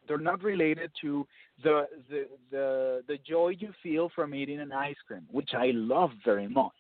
They're 0.07 0.19
not 0.19 0.43
related 0.43 0.91
to 1.01 1.27
the, 1.65 1.87
the 2.09 2.27
the 2.51 3.03
the 3.09 3.19
joy 3.29 3.55
you 3.59 3.73
feel 3.83 4.09
from 4.15 4.35
eating 4.35 4.61
an 4.61 4.71
ice 4.71 4.95
cream, 5.07 5.27
which 5.33 5.51
I 5.57 5.73
love 5.75 6.11
very 6.25 6.47
much. 6.47 6.73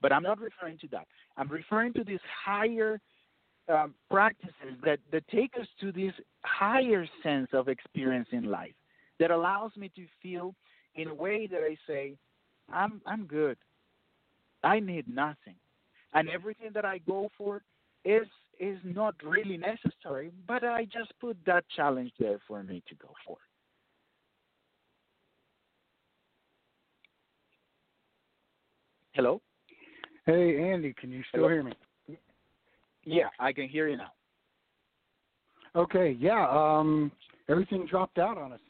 But 0.00 0.12
I'm 0.12 0.22
not 0.22 0.40
referring 0.40 0.78
to 0.78 0.88
that. 0.88 1.06
I'm 1.36 1.48
referring 1.48 1.92
to 1.94 2.04
this 2.04 2.20
higher 2.44 3.00
um, 3.70 3.94
practices 4.10 4.74
that, 4.84 4.98
that 5.12 5.26
take 5.28 5.52
us 5.60 5.66
to 5.80 5.92
this 5.92 6.12
higher 6.44 7.06
sense 7.22 7.48
of 7.52 7.68
experience 7.68 8.28
in 8.32 8.44
life 8.44 8.74
that 9.18 9.30
allows 9.30 9.70
me 9.76 9.90
to 9.94 10.06
feel 10.22 10.54
in 10.94 11.08
a 11.08 11.14
way 11.14 11.46
that 11.46 11.60
I 11.60 11.76
say, 11.86 12.16
I'm 12.72 13.00
I'm 13.06 13.26
good. 13.26 13.56
I 14.62 14.80
need 14.80 15.08
nothing. 15.08 15.56
And 16.14 16.28
everything 16.28 16.70
that 16.74 16.84
I 16.84 16.98
go 16.98 17.30
for 17.36 17.62
is 18.04 18.26
is 18.58 18.78
not 18.84 19.14
really 19.24 19.56
necessary, 19.56 20.30
but 20.46 20.64
I 20.64 20.84
just 20.84 21.12
put 21.20 21.36
that 21.46 21.64
challenge 21.74 22.12
there 22.18 22.38
for 22.46 22.62
me 22.62 22.82
to 22.88 22.94
go 22.96 23.08
for. 23.26 23.38
Hello? 29.12 29.40
Hey, 30.26 30.70
Andy, 30.72 30.94
can 30.94 31.10
you 31.10 31.22
still 31.28 31.40
Hello? 31.40 31.48
hear 31.48 31.62
me? 31.62 31.72
Yeah, 33.04 33.28
I 33.38 33.52
can 33.52 33.68
hear 33.68 33.88
you 33.88 33.96
now. 33.96 34.12
Okay, 35.76 36.16
yeah. 36.18 36.46
Um, 36.48 37.12
everything 37.48 37.86
dropped 37.86 38.18
out 38.18 38.36
on 38.36 38.52
us. 38.52 38.60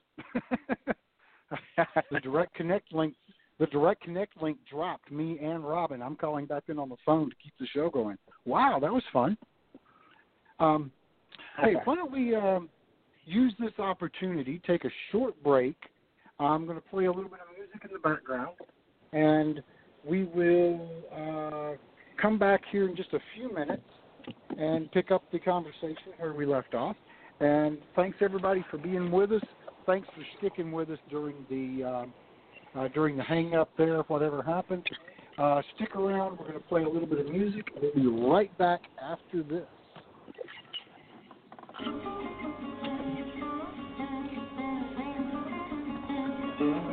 the 2.11 2.21
direct 2.21 2.55
connect 2.55 2.93
link, 2.93 3.15
the 3.59 3.67
direct 3.67 4.03
connect 4.03 4.41
link 4.41 4.59
dropped 4.71 5.11
me 5.11 5.39
and 5.39 5.65
Robin. 5.65 6.03
I'm 6.03 6.17
calling 6.17 6.47
back 6.47 6.65
in 6.69 6.79
on 6.79 6.89
the 6.89 6.97
phone 7.05 7.31
to 7.31 7.37
keep 7.43 7.55
the 7.59 7.67
show 7.67 7.91
going. 7.91 8.19
Wow, 8.45 8.79
that 8.81 8.93
was 8.93 9.03
fun. 9.13 9.37
Um, 10.59 10.93
Hey, 11.63 11.75
why 11.85 11.95
don't 11.95 12.13
we 12.13 12.35
um, 12.35 12.69
use 13.25 13.53
this 13.59 13.73
opportunity, 13.79 14.61
take 14.67 14.85
a 14.85 14.91
short 15.13 15.41
break. 15.43 15.77
I'm 16.39 16.65
going 16.65 16.81
to 16.81 16.89
play 16.89 17.05
a 17.05 17.13
little 17.13 17.31
bit 17.31 17.41
of 17.41 17.57
music 17.57 17.83
in 17.85 17.91
the 17.93 17.99
background, 17.99 18.57
and 19.13 19.63
we 20.05 20.25
will 20.25 20.89
uh, 21.15 21.77
come 22.21 22.39
back 22.39 22.63
here 22.73 22.89
in 22.89 22.97
just 22.97 23.13
a 23.13 23.19
few 23.35 23.53
minutes 23.53 23.83
and 24.59 24.91
pick 24.93 25.11
up 25.11 25.23
the 25.33 25.39
conversation 25.39 26.13
where 26.19 26.33
we 26.33 26.47
left 26.47 26.75
off. 26.75 26.97
And 27.41 27.79
thanks 27.97 28.19
everybody 28.21 28.65
for 28.71 28.79
being 28.79 29.11
with 29.11 29.33
us. 29.33 29.43
Thanks 29.87 30.07
for 30.15 30.23
sticking 30.39 30.73
with 30.73 30.91
us 30.91 30.99
during 31.09 31.37
the 31.49 31.85
uh, 31.85 32.07
uh, 32.79 32.89
during 32.89 33.17
the 33.17 33.23
hang 33.23 33.55
up 33.55 33.71
there, 33.77 34.01
whatever 34.03 34.43
happened. 34.43 34.87
Uh, 35.39 35.63
stick 35.77 35.97
around. 35.97 36.39
We're 36.39 36.49
going 36.49 36.61
to 36.61 36.69
play 36.69 36.83
a 36.83 36.89
little 36.89 37.09
bit 37.09 37.19
of 37.19 37.33
music. 37.33 37.67
We'll 37.81 37.95
be 37.95 38.07
right 38.07 38.57
back 38.59 38.81
after 39.03 39.43
this. 39.43 39.67
Mm-hmm. 46.61 46.90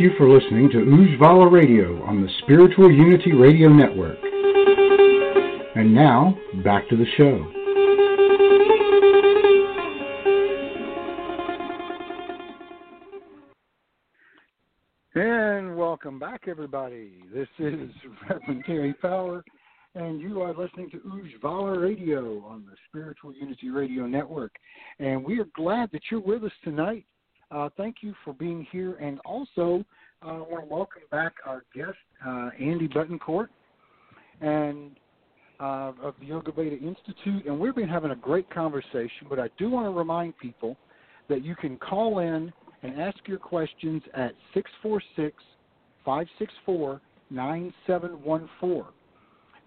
You 0.00 0.12
for 0.16 0.26
listening 0.26 0.70
to 0.70 0.78
Ujjvala 0.78 1.52
Radio 1.52 2.02
on 2.04 2.22
the 2.22 2.28
Spiritual 2.42 2.90
Unity 2.90 3.32
Radio 3.32 3.68
Network. 3.68 4.16
And 5.74 5.94
now, 5.94 6.38
back 6.64 6.88
to 6.88 6.96
the 6.96 7.04
show. 7.18 7.36
And 15.20 15.76
welcome 15.76 16.18
back, 16.18 16.44
everybody. 16.48 17.22
This 17.30 17.48
is 17.58 17.90
Reverend 18.30 18.64
Terry 18.64 18.94
Power, 18.94 19.44
and 19.96 20.18
you 20.18 20.40
are 20.40 20.54
listening 20.54 20.88
to 20.92 20.96
Ujjvala 21.00 21.78
Radio 21.78 22.42
on 22.46 22.64
the 22.64 22.74
Spiritual 22.88 23.34
Unity 23.34 23.68
Radio 23.68 24.06
Network. 24.06 24.52
And 24.98 25.22
we 25.22 25.38
are 25.40 25.48
glad 25.54 25.90
that 25.92 26.00
you're 26.10 26.20
with 26.20 26.42
us 26.42 26.52
tonight 26.64 27.04
uh, 27.50 27.68
thank 27.76 27.96
you 28.00 28.14
for 28.24 28.32
being 28.32 28.66
here, 28.70 28.94
and 28.96 29.18
also 29.20 29.84
uh, 30.24 30.28
I 30.28 30.38
want 30.38 30.68
to 30.68 30.74
welcome 30.74 31.02
back 31.10 31.34
our 31.46 31.64
guest, 31.74 31.96
uh, 32.26 32.50
Andy 32.60 32.88
Betancourt, 32.88 33.48
and 34.40 34.90
uh, 35.58 35.92
of 36.02 36.14
the 36.20 36.26
Yoga 36.26 36.52
Veda 36.52 36.76
Institute. 36.76 37.46
And 37.46 37.58
we've 37.58 37.74
been 37.74 37.88
having 37.88 38.12
a 38.12 38.16
great 38.16 38.48
conversation. 38.50 39.26
But 39.28 39.38
I 39.38 39.48
do 39.58 39.70
want 39.70 39.86
to 39.86 39.90
remind 39.90 40.38
people 40.38 40.76
that 41.28 41.44
you 41.44 41.54
can 41.54 41.76
call 41.76 42.20
in 42.20 42.52
and 42.82 43.00
ask 43.00 43.18
your 43.26 43.38
questions 43.38 44.02
at 44.14 44.32
646 44.54 45.34
564 46.04 47.00
9714 47.30 48.84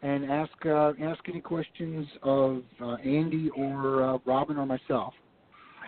and 0.01 0.29
ask 0.29 0.51
uh, 0.65 0.91
ask 1.01 1.21
any 1.29 1.39
questions 1.39 2.07
of 2.23 2.63
uh, 2.81 2.95
Andy 2.95 3.49
or 3.55 4.03
uh, 4.03 4.17
Robin 4.25 4.57
or 4.57 4.65
myself 4.65 5.13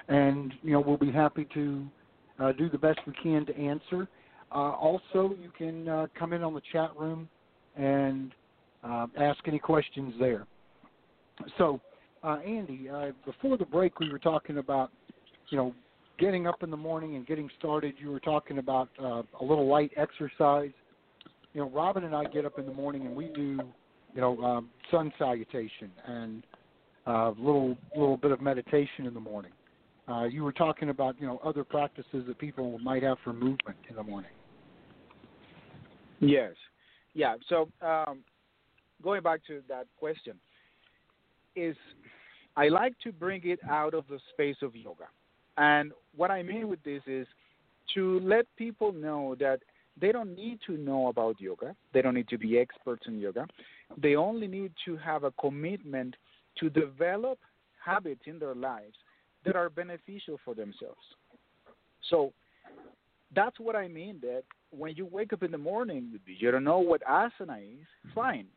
and 0.07 0.53
you 0.61 0.71
know 0.71 0.81
we'll 0.81 0.97
be 0.97 1.11
happy 1.11 1.47
to 1.53 1.85
uh, 2.39 2.51
do 2.53 2.69
the 2.69 2.77
best 2.77 2.99
we 3.07 3.13
can 3.21 3.45
to 3.45 3.55
answer. 3.57 4.07
Uh, 4.51 4.71
also, 4.71 5.35
you 5.41 5.51
can 5.57 5.87
uh, 5.87 6.07
come 6.17 6.33
in 6.33 6.43
on 6.43 6.53
the 6.53 6.61
chat 6.71 6.91
room 6.97 7.27
and 7.75 8.33
uh, 8.83 9.07
ask 9.19 9.39
any 9.47 9.59
questions 9.59 10.13
there. 10.19 10.45
So, 11.57 11.81
uh, 12.23 12.37
Andy, 12.45 12.89
uh, 12.89 13.11
before 13.25 13.57
the 13.57 13.65
break, 13.65 13.99
we 13.99 14.11
were 14.11 14.19
talking 14.19 14.57
about 14.57 14.91
you 15.49 15.57
know 15.57 15.73
getting 16.19 16.47
up 16.47 16.63
in 16.63 16.71
the 16.71 16.77
morning 16.77 17.15
and 17.15 17.25
getting 17.25 17.49
started. 17.57 17.95
You 17.97 18.11
were 18.11 18.19
talking 18.19 18.59
about 18.59 18.89
a 18.99 19.43
little 19.43 19.67
light 19.67 19.91
exercise. 19.97 20.71
You 21.53 21.61
know, 21.61 21.69
Robin 21.69 22.03
and 22.03 22.15
I 22.15 22.25
get 22.25 22.45
up 22.45 22.59
in 22.59 22.65
the 22.65 22.73
morning 22.73 23.05
and 23.05 23.15
we 23.15 23.29
do 23.29 23.59
you 24.13 24.21
know 24.21 24.41
um, 24.43 24.69
sun 24.91 25.11
salutation 25.17 25.91
and 26.05 26.43
a 27.07 27.33
little 27.37 27.77
little 27.95 28.17
bit 28.17 28.31
of 28.31 28.41
meditation 28.41 29.05
in 29.05 29.13
the 29.13 29.19
morning. 29.19 29.51
Uh, 30.07 30.25
you 30.25 30.43
were 30.43 30.51
talking 30.51 30.89
about 30.89 31.19
you 31.19 31.25
know 31.25 31.39
other 31.43 31.63
practices 31.63 32.25
that 32.27 32.37
people 32.37 32.77
might 32.79 33.03
have 33.03 33.17
for 33.23 33.33
movement 33.33 33.77
in 33.89 33.95
the 33.95 34.03
morning. 34.03 34.29
Yes, 36.19 36.53
yeah. 37.13 37.35
So 37.49 37.69
um, 37.81 38.19
going 39.03 39.23
back 39.23 39.41
to 39.47 39.61
that 39.67 39.87
question, 39.97 40.35
is 41.55 41.75
I 42.55 42.67
like 42.67 42.93
to 43.03 43.11
bring 43.11 43.41
it 43.45 43.59
out 43.67 43.93
of 43.93 44.05
the 44.07 44.19
space 44.33 44.57
of 44.61 44.75
yoga, 44.75 45.05
and 45.57 45.91
what 46.15 46.29
I 46.29 46.43
mean 46.43 46.67
with 46.67 46.83
this 46.83 47.01
is 47.07 47.27
to 47.95 48.19
let 48.19 48.45
people 48.57 48.91
know 48.91 49.35
that 49.39 49.59
they 49.99 50.11
don't 50.11 50.35
need 50.35 50.59
to 50.67 50.77
know 50.77 51.07
about 51.07 51.39
yoga. 51.39 51.75
They 51.93 52.01
don't 52.01 52.13
need 52.13 52.27
to 52.27 52.37
be 52.37 52.59
experts 52.59 53.03
in 53.07 53.19
yoga. 53.19 53.47
They 53.97 54.15
only 54.15 54.47
need 54.47 54.73
to 54.85 54.97
have 54.97 55.23
a 55.23 55.31
commitment 55.31 56.15
to 56.59 56.69
develop 56.69 57.39
habits 57.83 58.21
in 58.25 58.39
their 58.39 58.55
lives 58.55 58.95
that 59.45 59.55
are 59.55 59.69
beneficial 59.69 60.39
for 60.43 60.53
themselves. 60.53 61.01
So 62.09 62.33
that's 63.33 63.59
what 63.59 63.75
I 63.75 63.87
mean 63.87 64.17
that 64.21 64.43
when 64.71 64.95
you 64.95 65.05
wake 65.05 65.33
up 65.33 65.43
in 65.43 65.51
the 65.51 65.57
morning, 65.57 66.19
you 66.25 66.51
don't 66.51 66.63
know 66.63 66.79
what 66.79 67.01
asana 67.03 67.61
is, 67.61 67.87
fine. 68.13 68.47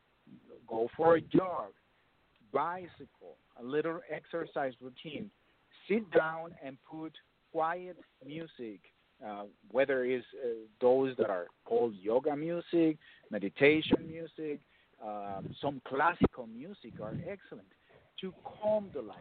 Go 0.67 0.89
for 0.97 1.17
a 1.17 1.21
jog, 1.21 1.73
bicycle, 2.53 3.37
a 3.61 3.65
little 3.65 4.01
exercise 4.11 4.73
routine. 4.81 5.31
Sit 5.89 6.11
down 6.11 6.55
and 6.65 6.77
put 6.91 7.13
quiet 7.53 7.97
music, 8.27 8.81
uh, 9.27 9.45
whether 9.71 10.05
it's 10.05 10.27
uh, 10.45 10.49
those 10.81 11.17
that 11.17 11.31
are 11.31 11.47
called 11.65 11.95
yoga 12.01 12.37
music, 12.37 12.99
meditation 13.31 13.97
music, 14.07 14.61
uh, 15.05 15.41
some 15.63 15.81
classical 15.87 16.47
music 16.47 16.93
are 17.01 17.15
excellent 17.27 17.69
to 18.21 18.33
calm 18.61 18.91
the 18.95 19.03
life, 19.03 19.19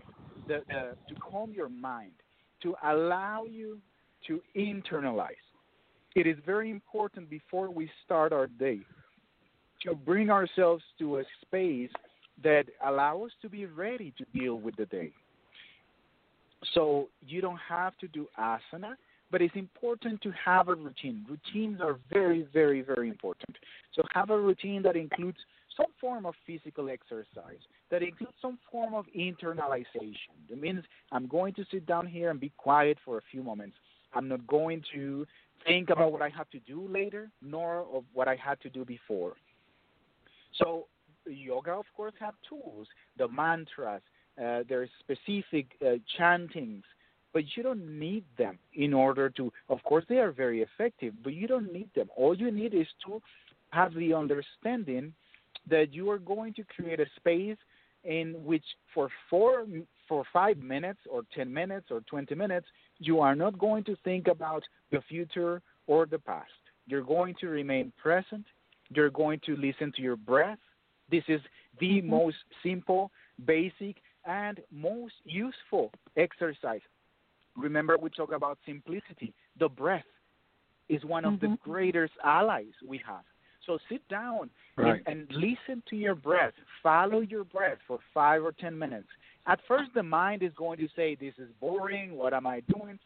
the, 0.47 0.57
uh, 0.57 0.93
to 1.07 1.15
calm 1.19 1.51
your 1.51 1.69
mind, 1.69 2.11
to 2.63 2.75
allow 2.83 3.45
you 3.45 3.79
to 4.27 4.41
internalize. 4.55 5.35
It 6.15 6.25
is 6.25 6.37
very 6.45 6.71
important 6.71 7.29
before 7.29 7.69
we 7.69 7.89
start 8.03 8.33
our 8.33 8.47
day 8.47 8.79
to 9.83 9.93
bring 9.93 10.29
ourselves 10.29 10.83
to 10.99 11.19
a 11.19 11.23
space 11.41 11.91
that 12.43 12.65
allows 12.85 13.27
us 13.27 13.31
to 13.41 13.49
be 13.49 13.65
ready 13.65 14.13
to 14.17 14.25
deal 14.37 14.55
with 14.55 14.75
the 14.75 14.85
day. 14.85 15.11
So 16.73 17.09
you 17.25 17.41
don't 17.41 17.59
have 17.69 17.97
to 17.99 18.07
do 18.07 18.27
asana, 18.39 18.95
but 19.29 19.41
it's 19.41 19.55
important 19.55 20.21
to 20.21 20.31
have 20.43 20.69
a 20.69 20.75
routine. 20.75 21.25
Routines 21.29 21.81
are 21.81 21.99
very, 22.11 22.47
very, 22.53 22.81
very 22.81 23.09
important. 23.09 23.55
So 23.93 24.03
have 24.13 24.29
a 24.29 24.39
routine 24.39 24.81
that 24.83 24.95
includes 24.95 25.37
some 25.77 25.91
form 26.01 26.25
of 26.25 26.33
physical 26.45 26.89
exercise 26.89 27.61
that 27.89 28.01
includes 28.01 28.33
some 28.41 28.57
form 28.71 28.93
of 28.93 29.05
internalization. 29.15 30.33
That 30.49 30.59
means 30.59 30.83
I'm 31.11 31.27
going 31.27 31.53
to 31.53 31.65
sit 31.71 31.85
down 31.85 32.07
here 32.07 32.29
and 32.31 32.39
be 32.39 32.51
quiet 32.57 32.97
for 33.05 33.17
a 33.17 33.21
few 33.31 33.43
moments. 33.43 33.77
I'm 34.13 34.27
not 34.27 34.45
going 34.47 34.83
to 34.93 35.25
think 35.65 35.89
about 35.89 36.11
what 36.11 36.21
I 36.21 36.29
have 36.29 36.49
to 36.49 36.59
do 36.59 36.87
later, 36.87 37.29
nor 37.41 37.85
of 37.93 38.03
what 38.13 38.27
I 38.27 38.35
had 38.35 38.59
to 38.61 38.69
do 38.69 38.83
before. 38.83 39.33
So 40.61 40.87
yoga, 41.25 41.71
of 41.71 41.85
course, 41.95 42.13
have 42.19 42.33
tools, 42.47 42.87
the 43.17 43.27
mantras, 43.27 44.01
uh, 44.41 44.63
there's 44.69 44.89
specific 44.99 45.67
uh, 45.85 45.95
chantings, 46.17 46.83
but 47.33 47.43
you 47.55 47.63
don't 47.63 47.99
need 47.99 48.23
them 48.37 48.57
in 48.73 48.93
order 48.93 49.29
to. 49.31 49.51
Of 49.69 49.83
course, 49.83 50.05
they 50.07 50.17
are 50.17 50.31
very 50.31 50.61
effective, 50.61 51.13
but 51.23 51.33
you 51.33 51.47
don't 51.47 51.73
need 51.73 51.89
them. 51.95 52.09
All 52.15 52.35
you 52.35 52.51
need 52.51 52.73
is 52.73 52.87
to 53.05 53.21
have 53.71 53.93
the 53.93 54.13
understanding 54.13 55.13
that 55.69 55.93
you 55.93 56.09
are 56.09 56.19
going 56.19 56.53
to 56.55 56.63
create 56.63 56.99
a 56.99 57.05
space 57.15 57.57
in 58.03 58.35
which 58.43 58.63
for 58.93 59.09
four 59.29 59.65
for 60.07 60.23
five 60.31 60.57
minutes 60.57 60.99
or 61.09 61.23
ten 61.35 61.53
minutes 61.53 61.87
or 61.91 62.01
twenty 62.01 62.35
minutes 62.35 62.67
you 62.99 63.19
are 63.19 63.35
not 63.35 63.57
going 63.59 63.83
to 63.83 63.95
think 64.03 64.27
about 64.27 64.63
the 64.91 65.01
future 65.07 65.61
or 65.85 66.05
the 66.05 66.19
past. 66.19 66.49
You're 66.87 67.03
going 67.03 67.35
to 67.41 67.47
remain 67.47 67.91
present. 68.01 68.45
You're 68.89 69.09
going 69.09 69.39
to 69.45 69.55
listen 69.55 69.91
to 69.95 70.01
your 70.01 70.15
breath. 70.15 70.59
This 71.11 71.23
is 71.27 71.41
the 71.79 71.99
mm-hmm. 71.99 72.09
most 72.09 72.37
simple 72.63 73.11
basic 73.45 73.97
and 74.25 74.59
most 74.71 75.13
useful 75.25 75.91
exercise. 76.15 76.81
Remember 77.55 77.97
we 77.97 78.09
talk 78.09 78.31
about 78.31 78.57
simplicity. 78.65 79.33
The 79.59 79.69
breath 79.69 80.03
is 80.89 81.03
one 81.03 81.25
of 81.25 81.33
mm-hmm. 81.33 81.51
the 81.51 81.57
greatest 81.63 82.13
allies 82.23 82.73
we 82.87 83.01
have 83.05 83.23
so 83.67 83.77
sit 83.89 84.07
down 84.07 84.49
right. 84.77 85.03
and, 85.05 85.19
and 85.19 85.31
listen 85.31 85.83
to 85.89 85.95
your 85.95 86.15
breath. 86.15 86.53
Follow 86.81 87.19
your 87.19 87.43
breath 87.43 87.77
for 87.87 87.99
five 88.13 88.43
or 88.43 88.53
ten 88.53 88.77
minutes. 88.77 89.07
At 89.45 89.59
first, 89.67 89.91
the 89.93 90.03
mind 90.03 90.41
is 90.41 90.51
going 90.57 90.79
to 90.79 90.87
say, 90.95 91.15
This 91.15 91.33
is 91.37 91.49
boring. 91.61 92.15
What 92.15 92.33
am 92.33 92.47
I 92.47 92.61
doing? 92.61 92.97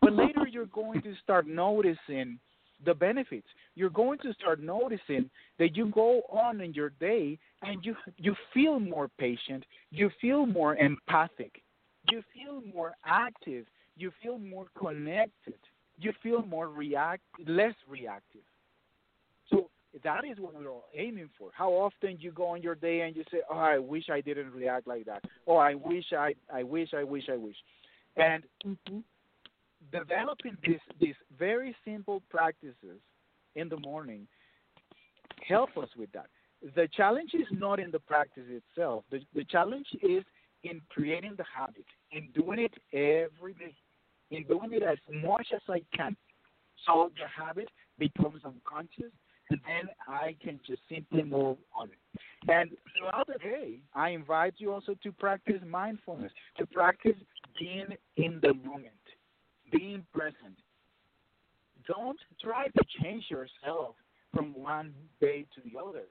But 0.00 0.14
later, 0.14 0.46
you're 0.50 0.66
going 0.66 1.02
to 1.02 1.14
start 1.22 1.46
noticing 1.46 2.38
the 2.84 2.94
benefits. 2.94 3.46
You're 3.74 3.90
going 3.90 4.18
to 4.20 4.32
start 4.34 4.60
noticing 4.60 5.30
that 5.58 5.76
you 5.76 5.86
go 5.86 6.22
on 6.30 6.60
in 6.60 6.74
your 6.74 6.90
day 7.00 7.38
and 7.62 7.84
you 7.84 7.94
you 8.16 8.34
feel 8.52 8.78
more 8.78 9.08
patient, 9.18 9.64
you 9.90 10.10
feel 10.20 10.46
more 10.46 10.76
empathic, 10.76 11.62
you 12.10 12.22
feel 12.34 12.62
more 12.74 12.92
active, 13.04 13.66
you 13.96 14.12
feel 14.22 14.38
more 14.38 14.66
connected, 14.78 15.58
you 15.98 16.12
feel 16.22 16.42
more 16.42 16.68
react 16.68 17.22
less 17.46 17.74
reactive 17.88 18.42
that 20.04 20.24
is 20.24 20.38
what 20.38 20.54
we're 20.54 20.70
all 20.70 20.84
aiming 20.94 21.30
for. 21.38 21.50
How 21.54 21.70
often 21.70 22.18
you 22.20 22.30
go 22.30 22.48
on 22.48 22.62
your 22.62 22.74
day 22.74 23.00
and 23.00 23.16
you 23.16 23.24
say, 23.30 23.40
"Oh, 23.50 23.58
I 23.58 23.78
wish 23.78 24.04
I 24.10 24.20
didn't 24.20 24.52
react 24.52 24.86
like 24.86 25.06
that," 25.06 25.24
or 25.46 25.64
"I 25.64 25.74
wish 25.74 26.12
I, 26.12 26.34
I 26.52 26.62
wish, 26.62 26.94
I 26.94 27.02
wish, 27.02 27.24
I 27.30 27.36
wish," 27.36 27.56
and 28.16 28.44
mm-hmm. 28.64 28.98
developing 29.90 30.56
these 30.64 30.80
these 31.00 31.16
very 31.38 31.74
simple 31.84 32.22
practices 32.30 33.00
in 33.56 33.68
the 33.68 33.78
morning 33.78 34.26
help 35.48 35.76
us 35.76 35.88
with 35.96 36.12
that. 36.12 36.26
The 36.74 36.88
challenge 36.96 37.30
is 37.34 37.46
not 37.50 37.78
in 37.78 37.90
the 37.90 37.98
practice 37.98 38.44
itself. 38.48 39.04
The, 39.10 39.20
the 39.34 39.44
challenge 39.44 39.86
is 40.02 40.24
in 40.62 40.80
creating 40.88 41.34
the 41.36 41.44
habit, 41.44 41.84
in 42.10 42.30
doing 42.34 42.58
it 42.58 42.72
every 42.92 43.52
day, 43.54 43.74
in 44.30 44.44
doing 44.44 44.72
it 44.72 44.82
as 44.82 44.96
much 45.22 45.48
as 45.54 45.60
I 45.68 45.82
can. 45.94 46.16
So 46.86 47.10
the 47.16 47.28
habit 47.28 47.68
becomes 47.98 48.42
unconscious 48.44 49.12
and 49.50 49.60
then 49.66 49.88
I 50.08 50.36
can 50.42 50.58
just 50.66 50.80
simply 50.88 51.22
move 51.22 51.58
on. 51.78 51.90
And 52.48 52.70
throughout 52.96 53.26
the 53.26 53.38
day, 53.38 53.80
I 53.94 54.10
invite 54.10 54.54
you 54.58 54.72
also 54.72 54.94
to 55.02 55.12
practice 55.12 55.60
mindfulness, 55.66 56.32
to 56.58 56.66
practice 56.66 57.16
being 57.58 57.86
in 58.16 58.40
the 58.42 58.54
moment. 58.54 58.92
being 59.72 60.04
present. 60.12 60.56
Don't 61.86 62.18
try 62.42 62.68
to 62.68 62.84
change 63.02 63.24
yourself 63.28 63.96
from 64.32 64.54
one 64.54 64.94
day 65.20 65.46
to 65.54 65.60
the 65.64 65.78
other. 65.78 66.04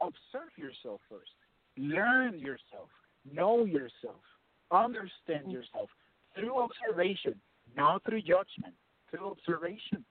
Observe 0.00 0.52
yourself 0.56 1.00
first. 1.10 1.30
Learn 1.76 2.38
yourself. 2.38 2.88
Know 3.30 3.64
yourself. 3.64 4.22
Understand 4.70 5.44
mm-hmm. 5.44 5.50
yourself 5.50 5.88
through 6.34 6.54
observation, 6.56 7.34
not 7.76 8.04
through 8.04 8.22
judgment, 8.22 8.74
through 9.10 9.30
observation. 9.30 10.04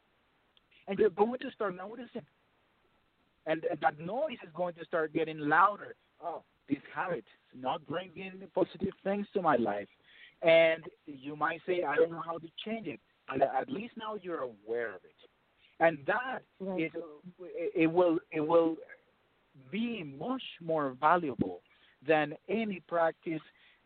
And 0.87 0.99
you're 0.99 1.09
going 1.09 1.39
to 1.39 1.51
start 1.51 1.75
noticing. 1.75 2.21
And, 3.47 3.63
that 3.81 3.99
noise 3.99 4.37
is 4.43 4.49
going 4.55 4.75
to 4.75 4.85
start 4.85 5.13
getting 5.13 5.39
louder. 5.39 5.95
Oh, 6.23 6.43
this 6.69 6.77
habit 6.93 7.25
is 7.53 7.61
not 7.61 7.85
bringing 7.87 8.33
positive 8.53 8.93
things 9.03 9.25
to 9.33 9.41
my 9.41 9.55
life. 9.55 9.87
And 10.41 10.83
you 11.05 11.35
might 11.35 11.61
say, 11.65 11.83
I 11.83 11.95
don't 11.95 12.11
know 12.11 12.21
how 12.23 12.37
to 12.37 12.47
change 12.63 12.87
it. 12.87 12.99
And 13.29 13.41
at 13.41 13.69
least 13.69 13.93
now 13.97 14.15
you're 14.21 14.43
aware 14.43 14.89
of 14.89 15.01
it. 15.03 15.15
And 15.79 15.97
that 16.07 16.41
right. 16.59 16.83
is, 16.83 16.91
it 17.75 17.87
will, 17.87 18.19
it 18.31 18.41
will 18.41 18.75
be 19.71 20.03
much 20.03 20.43
more 20.61 20.95
valuable 20.99 21.61
than 22.07 22.33
any 22.47 22.81
practice 22.87 23.41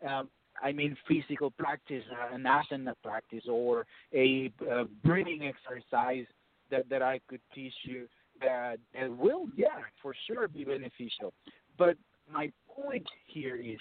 um, 0.07 0.29
I 0.61 0.71
mean 0.71 0.95
physical 1.07 1.51
practice, 1.51 2.03
uh, 2.11 2.35
an 2.35 2.43
asana 2.43 2.93
practice, 3.03 3.43
or 3.49 3.85
a, 4.13 4.51
a 4.69 4.85
breathing 5.03 5.43
exercise 5.43 6.25
that, 6.69 6.89
that 6.89 7.01
I 7.01 7.19
could 7.27 7.41
teach 7.53 7.73
you 7.83 8.07
that, 8.41 8.77
that 8.93 9.15
will, 9.15 9.47
yeah, 9.55 9.79
for 10.01 10.13
sure 10.27 10.47
be 10.47 10.63
beneficial. 10.63 11.33
But 11.77 11.97
my 12.31 12.51
point 12.67 13.07
here 13.27 13.55
is 13.55 13.77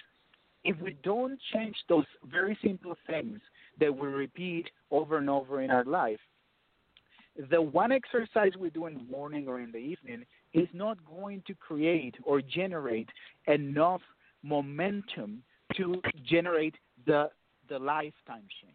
if 0.65 0.79
we 0.81 0.97
don't 1.03 1.39
change 1.53 1.77
those 1.89 2.05
very 2.31 2.57
simple 2.63 2.95
things 3.07 3.41
that 3.79 3.95
we 3.95 4.09
repeat 4.09 4.69
over 4.91 5.19
and 5.19 5.31
over 5.31 5.63
in 5.63 5.71
our 5.71 5.85
life, 5.85 6.21
the 7.51 7.63
one 7.63 7.93
exercise 7.93 8.53
we 8.59 8.71
do 8.71 8.87
in 8.87 8.95
the 8.95 9.05
morning 9.05 9.49
or 9.49 9.61
in 9.61 9.73
the 9.73 9.79
evening 9.79 10.25
is 10.53 10.69
not 10.73 10.99
going 11.07 11.43
to 11.47 11.55
create 11.55 12.15
or 12.25 12.43
generate 12.43 13.09
enough 13.47 14.03
momentum 14.43 15.43
to 15.77 16.01
generate 16.29 16.75
the 17.07 17.31
the 17.69 17.79
lifetime 17.79 18.43
change, 18.61 18.75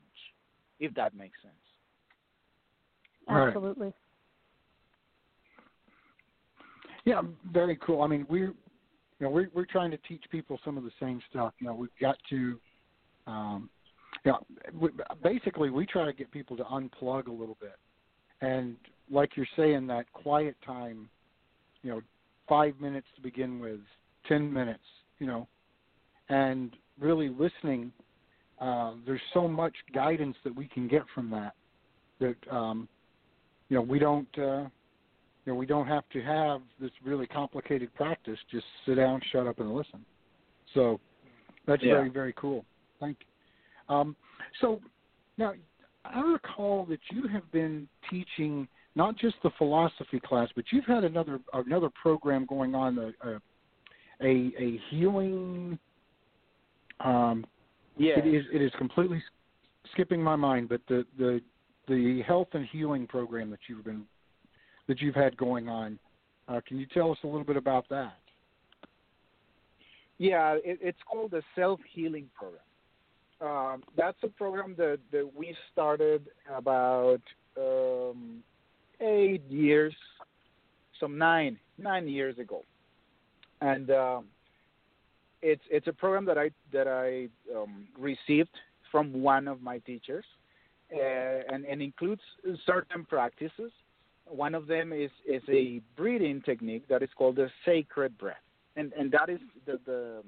if 0.79 0.93
that 0.95 1.13
makes 1.13 1.37
sense. 1.41 1.53
Absolutely. 3.27 3.93
Yeah, 7.05 7.21
very 7.51 7.77
cool. 7.77 8.01
I 8.01 8.07
mean, 8.07 8.25
we're 8.29 8.47
you 8.47 8.55
know 9.21 9.29
we're 9.29 9.49
we're 9.53 9.65
trying 9.65 9.91
to 9.91 9.97
teach 10.07 10.23
people 10.31 10.59
some 10.65 10.77
of 10.77 10.83
the 10.83 10.91
same 10.99 11.21
stuff. 11.29 11.53
You 11.59 11.67
know, 11.67 11.75
we've 11.75 11.89
got 12.01 12.17
to, 12.31 12.59
um, 13.27 13.69
you 14.23 14.31
know, 14.31 14.39
we, 14.79 14.89
basically 15.23 15.69
we 15.69 15.85
try 15.85 16.05
to 16.05 16.13
get 16.13 16.31
people 16.31 16.57
to 16.57 16.63
unplug 16.63 17.27
a 17.27 17.31
little 17.31 17.57
bit, 17.61 17.77
and 18.41 18.75
like 19.09 19.37
you're 19.37 19.47
saying, 19.55 19.85
that 19.87 20.11
quiet 20.13 20.55
time, 20.65 21.07
you 21.83 21.91
know, 21.91 22.01
five 22.49 22.73
minutes 22.81 23.07
to 23.15 23.21
begin 23.21 23.59
with, 23.59 23.79
ten 24.27 24.51
minutes, 24.51 24.83
you 25.19 25.27
know, 25.27 25.47
and 26.29 26.75
really 26.99 27.29
listening. 27.29 27.91
Uh, 28.59 28.93
there's 29.05 29.21
so 29.33 29.47
much 29.47 29.73
guidance 29.93 30.35
that 30.43 30.55
we 30.55 30.67
can 30.69 30.87
get 30.87 31.01
from 31.13 31.29
that 31.29 31.53
that 32.19 32.35
um, 32.49 32.87
you 33.69 33.75
know 33.75 33.81
we 33.81 33.99
don't 33.99 34.27
uh, 34.39 34.63
you 35.45 35.51
know 35.51 35.55
we 35.57 35.65
don't 35.65 35.87
have 35.87 36.07
to 36.13 36.21
have 36.21 36.61
this 36.79 36.91
really 37.03 37.27
complicated 37.27 37.93
practice. 37.93 38.39
Just 38.51 38.65
sit 38.85 38.95
down, 38.95 39.21
shut 39.31 39.47
up, 39.47 39.59
and 39.59 39.73
listen. 39.73 40.03
So 40.73 40.99
that's 41.67 41.83
yeah. 41.83 41.93
very 41.93 42.09
very 42.09 42.33
cool. 42.33 42.65
Thank 42.99 43.17
you. 43.19 43.95
Um, 43.95 44.15
so 44.61 44.79
now 45.37 45.53
I 46.03 46.19
recall 46.21 46.85
that 46.89 46.99
you 47.11 47.27
have 47.27 47.49
been 47.51 47.87
teaching 48.09 48.67
not 48.95 49.17
just 49.17 49.35
the 49.43 49.51
philosophy 49.57 50.19
class, 50.19 50.49
but 50.55 50.65
you've 50.71 50.85
had 50.85 51.03
another 51.03 51.39
another 51.53 51.89
program 52.01 52.45
going 52.45 52.73
on 52.73 52.97
a 52.97 53.27
a, 53.27 53.35
a, 54.21 54.53
a 54.57 54.81
healing. 54.89 55.77
Um, 57.01 57.45
yeah, 57.97 58.19
it 58.19 58.25
is 58.25 58.45
it 58.53 58.61
is 58.61 58.71
completely 58.77 59.21
skipping 59.91 60.21
my 60.21 60.35
mind, 60.35 60.69
but 60.69 60.81
the 60.87 61.05
the 61.17 61.41
the 61.87 62.23
health 62.23 62.47
and 62.53 62.65
healing 62.71 63.05
program 63.05 63.49
that 63.51 63.59
you've 63.67 63.85
been 63.85 64.05
that 64.87 65.01
you've 65.01 65.15
had 65.15 65.35
going 65.37 65.69
on. 65.69 65.99
Uh, 66.47 66.61
can 66.67 66.77
you 66.77 66.85
tell 66.93 67.11
us 67.11 67.17
a 67.23 67.27
little 67.27 67.43
bit 67.43 67.57
about 67.57 67.87
that? 67.89 68.13
Yeah, 70.17 70.53
it, 70.63 70.79
it's 70.81 70.99
called 71.09 71.31
the 71.31 71.41
Self 71.55 71.79
Healing 71.91 72.29
Program. 72.35 72.61
Um, 73.41 73.83
that's 73.97 74.17
a 74.23 74.27
program 74.27 74.75
that, 74.77 74.99
that 75.11 75.29
we 75.35 75.55
started 75.73 76.27
about 76.53 77.21
um, 77.57 78.41
eight 79.01 79.43
years, 79.49 79.93
some 80.99 81.17
nine 81.17 81.57
nine 81.77 82.07
years 82.07 82.37
ago, 82.39 82.63
and 83.59 83.91
um, 83.91 84.25
it's 85.41 85.61
it's 85.69 85.87
a 85.87 85.93
program 85.93 86.25
that 86.25 86.37
I 86.37 86.49
that 86.71 86.87
I 86.87 87.27
um, 87.53 87.87
received 87.99 88.55
from 88.91 89.21
one 89.21 89.49
of 89.49 89.61
my 89.61 89.79
teachers, 89.79 90.23
uh, 90.95 91.53
and, 91.53 91.65
and 91.65 91.81
includes 91.81 92.21
certain 92.65 93.03
practices. 93.03 93.71
One 94.27 94.55
of 94.55 94.67
them 94.67 94.91
is, 94.91 95.11
is 95.27 95.43
a 95.49 95.81
breathing 95.95 96.41
technique 96.41 96.87
that 96.87 97.03
is 97.03 97.09
called 97.15 97.35
the 97.35 97.49
sacred 97.65 98.17
breath, 98.17 98.37
and 98.75 98.91
and 98.93 99.11
that 99.11 99.29
is 99.29 99.39
the, 99.65 99.79
the 99.85 100.23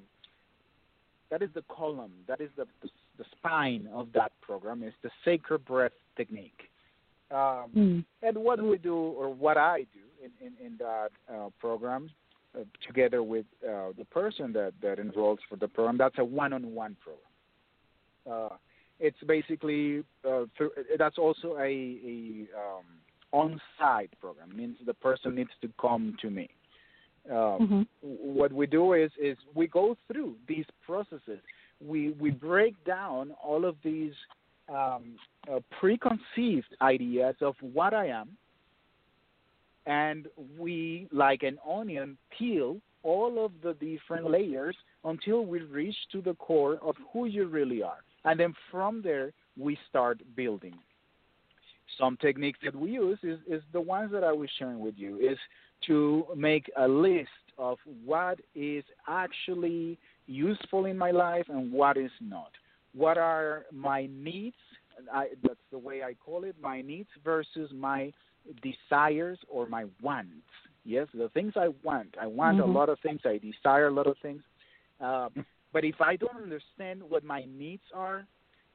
that 1.30 1.42
is 1.42 1.50
the 1.54 1.64
column, 1.64 2.12
that 2.28 2.40
is 2.40 2.50
the, 2.56 2.66
the, 2.82 2.90
the 3.18 3.26
spine 3.38 3.88
of 3.94 4.08
that 4.14 4.32
program 4.42 4.84
is 4.84 4.94
the 5.04 5.10
sacred 5.26 5.66
breath 5.66 5.92
technique. 6.16 6.70
Um, 7.32 7.66
mm. 7.76 8.06
And 8.24 8.38
what 8.38 8.62
we 8.62 8.78
do, 8.78 8.96
or 8.96 9.34
what 9.34 9.58
I 9.58 9.86
do 9.94 10.00
in, 10.24 10.32
in, 10.46 10.66
in 10.66 10.78
that 10.78 11.10
uh, 11.30 11.50
program, 11.60 12.10
uh, 12.58 12.64
together 12.86 13.24
with 13.24 13.46
uh, 13.64 13.90
the 13.98 14.06
person 14.06 14.54
that, 14.54 14.74
that 14.82 15.00
enrolls 15.00 15.40
for 15.50 15.58
the 15.58 15.68
program, 15.68 15.98
that's 15.98 16.18
a 16.18 16.24
one-on-one 16.24 16.96
program. 17.04 18.52
Uh, 18.52 18.56
it's 19.00 19.18
basically 19.28 20.04
uh, 20.26 20.46
through, 20.56 20.72
that's 20.98 21.18
also 21.18 21.58
a, 21.58 21.62
a 21.62 22.48
um, 22.58 22.86
on-site 23.32 24.12
program. 24.20 24.52
It 24.52 24.58
means 24.58 24.78
the 24.86 24.94
person 24.94 25.36
needs 25.36 25.50
to 25.62 25.70
come 25.80 26.16
to 26.22 26.30
me. 26.30 26.50
Um, 27.30 27.36
mm-hmm. 27.36 27.82
What 28.02 28.54
we 28.54 28.68
do 28.68 28.94
is 28.94 29.12
is 29.22 29.38
we 29.54 29.68
go 29.68 29.98
through 30.08 30.36
these 30.48 30.66
processes. 30.86 31.40
We 31.86 32.12
we 32.12 32.32
break 32.32 32.82
down 32.86 33.32
all 33.44 33.66
of 33.66 33.76
these 33.84 34.14
um, 34.70 35.18
uh, 35.52 35.60
preconceived 35.80 36.76
ideas 36.82 37.36
of 37.42 37.56
what 37.62 37.94
I 37.94 38.08
am, 38.08 38.30
and 39.86 40.28
we, 40.58 41.08
like 41.12 41.44
an 41.44 41.58
onion, 41.70 42.18
peel 42.38 42.78
all 43.04 43.46
of 43.46 43.52
the 43.64 43.74
different 43.74 44.30
layers 44.30 44.76
until 45.06 45.46
we 45.46 45.60
reach 45.62 45.96
to 46.12 46.22
the 46.22 46.34
core 46.36 46.78
of 46.82 46.96
who 47.14 47.26
you 47.26 47.46
really 47.46 47.82
are. 47.82 48.04
And 48.26 48.40
then 48.40 48.54
from 48.70 49.02
there, 49.02 49.32
we 49.58 49.78
start 49.90 50.22
building. 50.36 50.76
Some 52.00 52.18
techniques 52.18 52.60
that 52.64 52.76
we 52.76 52.92
use 52.92 53.20
is, 53.24 53.40
is 53.48 53.62
the 53.74 53.82
ones 53.82 54.12
that 54.12 54.24
I 54.24 54.32
was 54.32 54.50
sharing 54.58 54.80
with 54.80 54.96
you, 54.98 55.18
is 55.18 55.38
to 55.88 56.26
make 56.36 56.70
a 56.78 56.88
list 56.88 57.30
of 57.58 57.78
what 58.06 58.40
is 58.56 58.84
actually 59.08 59.98
useful 60.28 60.86
in 60.86 60.98
my 60.98 61.12
life 61.12 61.46
and 61.50 61.72
what 61.72 61.98
is 61.98 62.12
not. 62.22 62.52
What 62.94 63.18
are 63.18 63.66
my 63.72 64.10
needs? 64.12 64.56
I, 65.14 65.30
that's 65.44 65.60
the 65.72 65.78
way 65.78 66.04
I 66.04 66.14
call 66.14 66.44
it, 66.44 66.56
my 66.62 66.82
needs 66.82 67.10
versus 67.24 67.70
my 67.74 68.12
desires 68.62 69.40
or 69.50 69.68
my 69.68 69.86
wants. 70.02 70.32
Yes, 70.86 71.08
the 71.14 71.30
things 71.30 71.54
I 71.56 71.70
want. 71.84 72.16
I 72.20 72.28
want 72.28 72.60
mm-hmm. 72.60 72.70
a 72.70 72.74
lot 72.74 72.90
of 72.90 73.00
things. 73.02 73.22
I 73.26 73.40
desire 73.40 73.88
a 73.88 73.92
lot 73.92 74.08
of 74.08 74.16
things. 74.22 74.42
Uh, 75.02 75.30
but 75.74 75.84
if 75.84 76.02
I 76.02 76.16
don't 76.16 76.42
understand 76.42 77.02
what 77.08 77.24
my 77.24 77.46
needs 77.48 77.84
are, 77.94 78.26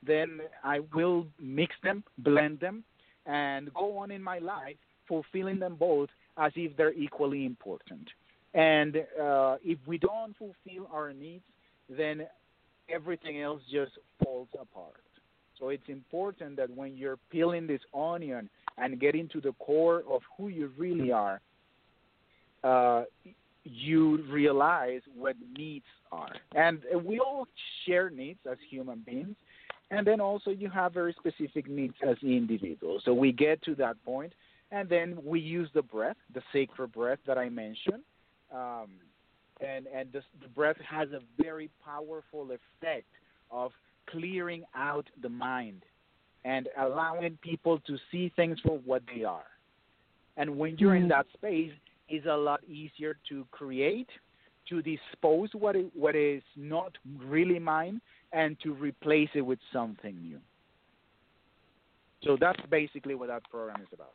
then 0.07 0.41
I 0.63 0.81
will 0.95 1.27
mix 1.41 1.75
them, 1.83 2.05
blend 2.19 2.61
them, 2.61 2.85
and 3.27 3.73
go 3.75 3.99
on 3.99 4.11
in 4.11 4.23
my 4.23 4.39
life 4.39 4.77
fulfilling 5.09 5.59
them 5.59 5.77
both 5.79 6.09
as 6.39 6.53
if 6.57 6.77
they're 6.77 6.95
equally 6.95 7.45
important. 7.45 8.09
And 8.55 8.97
uh, 9.21 9.57
if 9.65 9.79
we 9.87 9.99
don't 9.99 10.37
fulfill 10.37 10.89
our 10.93 11.13
needs, 11.13 11.45
then 11.89 12.27
everything 12.89 13.41
else 13.41 13.63
just 13.71 13.93
falls 14.23 14.49
apart. 14.55 15.03
So 15.59 15.69
it's 15.69 15.89
important 15.89 16.57
that 16.57 16.71
when 16.71 16.97
you're 16.97 17.19
peeling 17.31 17.67
this 17.67 17.81
onion 17.95 18.49
and 18.79 19.01
getting 19.01 19.29
to 19.29 19.41
the 19.41 19.53
core 19.59 20.03
of 20.11 20.23
who 20.37 20.49
you 20.49 20.71
really 20.77 21.13
are, 21.13 21.41
uh, 22.65 23.05
you 23.65 24.25
realize 24.31 25.01
what 25.17 25.37
needs 25.57 25.85
are. 26.11 26.35
And 26.55 26.81
we 27.05 27.21
all 27.21 27.47
share 27.87 28.11
needs 28.11 28.41
as 28.51 28.59
human 28.69 29.03
beings. 29.07 29.37
And 29.93 30.07
then 30.07 30.21
also 30.21 30.51
you 30.51 30.71
have 30.71 30.95
very 30.95 31.15
specific 31.19 31.69
needs 31.69 31.95
as 32.09 32.17
individuals. 32.23 33.03
So 33.05 33.13
we 33.13 33.31
get 33.31 33.63
to 33.65 33.75
that 33.77 34.03
point, 34.05 34.33
and 34.71 34.89
then 34.89 35.19
we 35.23 35.39
use 35.39 35.69
the 35.75 35.83
breath, 35.83 36.17
the 36.35 36.41
sacred 36.51 36.93
breath 36.93 37.19
that 37.27 37.37
I 37.37 37.51
mentioned. 37.51 38.03
Um, 38.53 38.89
and 39.61 39.87
and 39.95 40.11
this, 40.11 40.25
the 40.41 40.49
breath 40.49 40.79
has 40.89 41.09
a 41.11 41.21
very 41.41 41.71
powerful 41.85 42.49
effect 42.51 43.07
of 43.51 43.71
clearing 44.11 44.65
out 44.75 45.07
the 45.21 45.29
mind 45.29 45.83
and 46.45 46.69
allowing 46.81 47.39
people 47.43 47.79
to 47.87 47.97
see 48.11 48.33
things 48.35 48.59
for 48.65 48.79
what 48.85 49.03
they 49.15 49.25
are. 49.25 49.45
And 50.39 50.57
when 50.57 50.79
you're 50.79 50.97
in 50.97 51.09
that 51.09 51.27
space, 51.35 51.73
it's 52.09 52.27
a 52.27 52.37
lot 52.37 52.61
easier 52.65 53.17
to 53.29 53.47
create, 53.51 54.09
to 54.71 54.83
dispose 54.83 55.51
what 55.53 55.77
is, 55.77 55.87
what 55.95 56.17
is 56.17 56.43
not 56.57 56.93
really 57.23 57.59
mine, 57.59 58.01
and 58.33 58.57
to 58.61 58.73
replace 58.75 59.29
it 59.35 59.43
with 59.43 59.59
something 59.73 60.21
new. 60.21 60.39
So 62.25 62.37
that's 62.41 62.61
basically 62.71 63.15
what 63.15 63.29
that 63.29 63.43
program 63.51 63.81
is 63.83 63.89
about. 63.93 64.13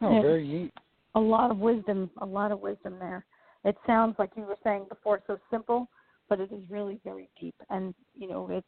Oh, 0.00 0.22
very 0.22 0.46
neat. 0.46 0.72
A 1.14 1.20
lot 1.20 1.50
of 1.50 1.58
wisdom, 1.58 2.10
a 2.18 2.26
lot 2.26 2.52
of 2.52 2.60
wisdom 2.60 2.96
there. 3.00 3.24
It 3.64 3.76
sounds 3.86 4.14
like 4.18 4.30
you 4.36 4.44
were 4.44 4.56
saying 4.62 4.86
before, 4.88 5.20
so 5.26 5.38
simple, 5.50 5.88
but 6.28 6.38
it 6.38 6.52
is 6.52 6.62
really 6.70 7.00
very 7.02 7.28
deep. 7.40 7.56
And 7.70 7.94
you 8.16 8.28
know, 8.28 8.48
it's 8.50 8.66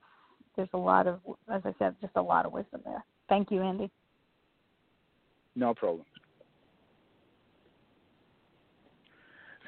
there's 0.57 0.69
a 0.75 0.79
lot 0.79 1.07
of, 1.07 1.21
as 1.53 1.63
I 1.65 1.73
said, 1.79 1.95
just 2.01 2.13
a 2.17 2.23
lot 2.23 2.45
of 2.45 2.53
wisdom 2.53 2.81
there. 2.85 3.05
Thank 3.29 3.51
you, 3.51 3.63
Andy. 3.63 3.91
No 5.55 5.75
problem. 5.75 6.05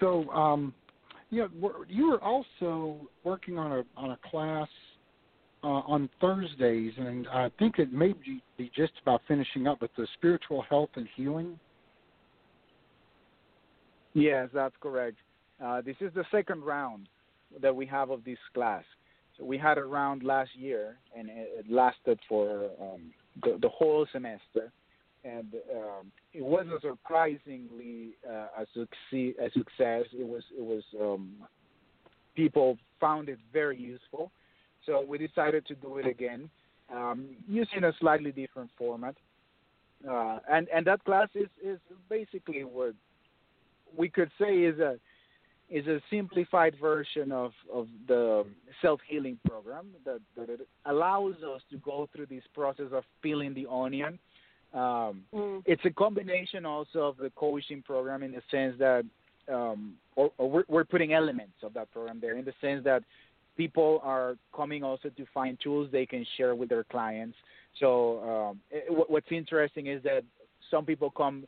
So, 0.01 0.29
um, 0.31 0.75
you 1.33 1.49
you 1.89 2.11
were 2.11 2.23
also 2.23 3.01
working 3.25 3.59
on 3.59 3.73
a 3.73 3.83
on 3.97 4.11
a 4.11 4.19
class 4.31 4.69
uh, 5.65 5.67
on 5.67 6.09
Thursdays, 6.21 6.93
and 6.99 7.27
I 7.29 7.51
think 7.59 7.79
it 7.79 7.93
may 7.93 8.13
be 8.13 8.43
just 8.77 8.93
about 9.03 9.23
finishing 9.27 9.67
up 9.67 9.81
with 9.81 9.91
the 9.97 10.07
spiritual 10.15 10.63
health 10.69 10.91
and 10.95 11.09
healing. 11.17 11.59
Yes, 14.13 14.51
that's 14.53 14.75
correct. 14.81 15.17
Uh, 15.65 15.81
this 15.81 15.97
is 16.01 16.13
the 16.15 16.25
second 16.31 16.63
round 16.63 17.09
that 17.63 17.75
we 17.75 17.87
have 17.87 18.11
of 18.11 18.25
this 18.25 18.39
class. 18.53 18.85
So 19.39 19.45
we 19.45 19.57
had 19.57 19.79
a 19.79 19.85
round 19.85 20.23
last 20.23 20.51
year, 20.55 20.97
and 21.17 21.29
it 21.31 21.65
lasted 21.71 22.19
for 22.29 22.69
um, 22.81 23.13
the, 23.43 23.57
the 23.63 23.69
whole 23.71 24.07
semester 24.13 24.71
and 25.25 25.55
um, 25.75 26.13
it 26.33 26.45
wasn't 26.45 26.81
surprisingly 26.81 28.17
uh, 28.29 28.63
a, 28.63 28.67
succeed, 28.75 29.35
a 29.41 29.51
success. 29.51 30.05
It 30.13 30.27
was 30.27 30.43
it 30.57 30.65
was 30.65 30.83
um, 31.01 31.35
people 32.35 32.79
found 33.01 33.29
it 33.29 33.39
very 33.53 33.79
useful, 33.79 34.33
so 34.85 35.05
we 35.07 35.19
decided 35.19 35.67
to 35.67 35.75
do 35.75 35.99
it 35.99 36.07
again 36.07 36.51
um, 36.93 37.29
using 37.49 37.85
a 37.85 37.93
slightly 38.01 38.33
different 38.33 38.71
format. 38.77 39.17
Uh, 40.09 40.39
and 40.51 40.69
and 40.75 40.87
that 40.87 41.05
class 41.05 41.29
is 41.35 41.49
is 41.65 41.79
basically 42.09 42.65
what 42.65 42.95
we 43.97 44.09
could 44.09 44.31
say 44.41 44.59
is 44.59 44.79
a 44.81 44.97
is 45.71 45.87
a 45.87 46.01
simplified 46.11 46.75
version 46.79 47.33
of, 47.33 47.53
of 47.73 47.89
the 48.07 48.45
self 48.83 49.01
healing 49.09 49.39
program 49.49 49.87
that, 50.05 50.21
that 50.37 50.49
allows 50.85 51.37
us 51.37 51.63
to 51.71 51.79
go 51.79 52.09
through 52.15 52.27
this 52.27 52.43
process 52.53 52.89
of 52.93 53.05
peeling 53.23 53.55
the 53.55 53.67
onion 53.71 54.19
um, 54.75 55.23
mm. 55.35 55.63
It's 55.67 55.85
a 55.85 55.91
combination 55.91 56.65
also 56.65 57.01
of 57.01 57.17
the 57.19 57.31
coaching 57.37 57.83
program 57.83 58.23
in 58.23 58.33
the 58.33 58.43
sense 58.51 58.75
that, 58.79 59.05
um, 59.53 59.95
or, 60.17 60.31
or 60.39 60.51
we're, 60.51 60.65
we're, 60.69 60.85
putting 60.85 61.13
elements 61.13 61.55
of 61.63 61.75
that 61.75 61.91
program 61.93 62.21
there 62.21 62.39
in 62.39 62.45
the 62.45 62.55
sense 62.61 62.83
that 62.85 63.03
people 63.57 64.01
are 64.03 64.37
coming 64.57 64.83
also 64.83 65.11
to 65.11 65.27
find 65.35 65.59
tools 65.63 65.89
they 65.93 66.07
can 66.07 66.25
share 66.37 66.55
with 66.55 66.71
their 66.71 66.85
clients. 66.85 67.37
So 67.81 68.51
um, 68.51 68.61
it, 68.71 68.85
what's 69.11 69.31
interesting 69.31 69.89
is 69.89 70.03
that 70.05 70.25
some 70.71 70.87
people 70.87 71.11
come 71.11 71.45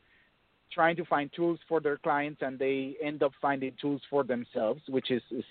trying 0.71 0.95
to 0.97 1.05
find 1.05 1.31
tools 1.35 1.59
for 1.67 1.79
their 1.79 1.97
clients 1.97 2.41
and 2.41 2.59
they 2.59 2.95
end 3.01 3.23
up 3.23 3.31
finding 3.41 3.71
tools 3.81 4.01
for 4.09 4.23
themselves, 4.23 4.81
which 4.87 5.09
is, 5.09 5.21
is 5.31 5.43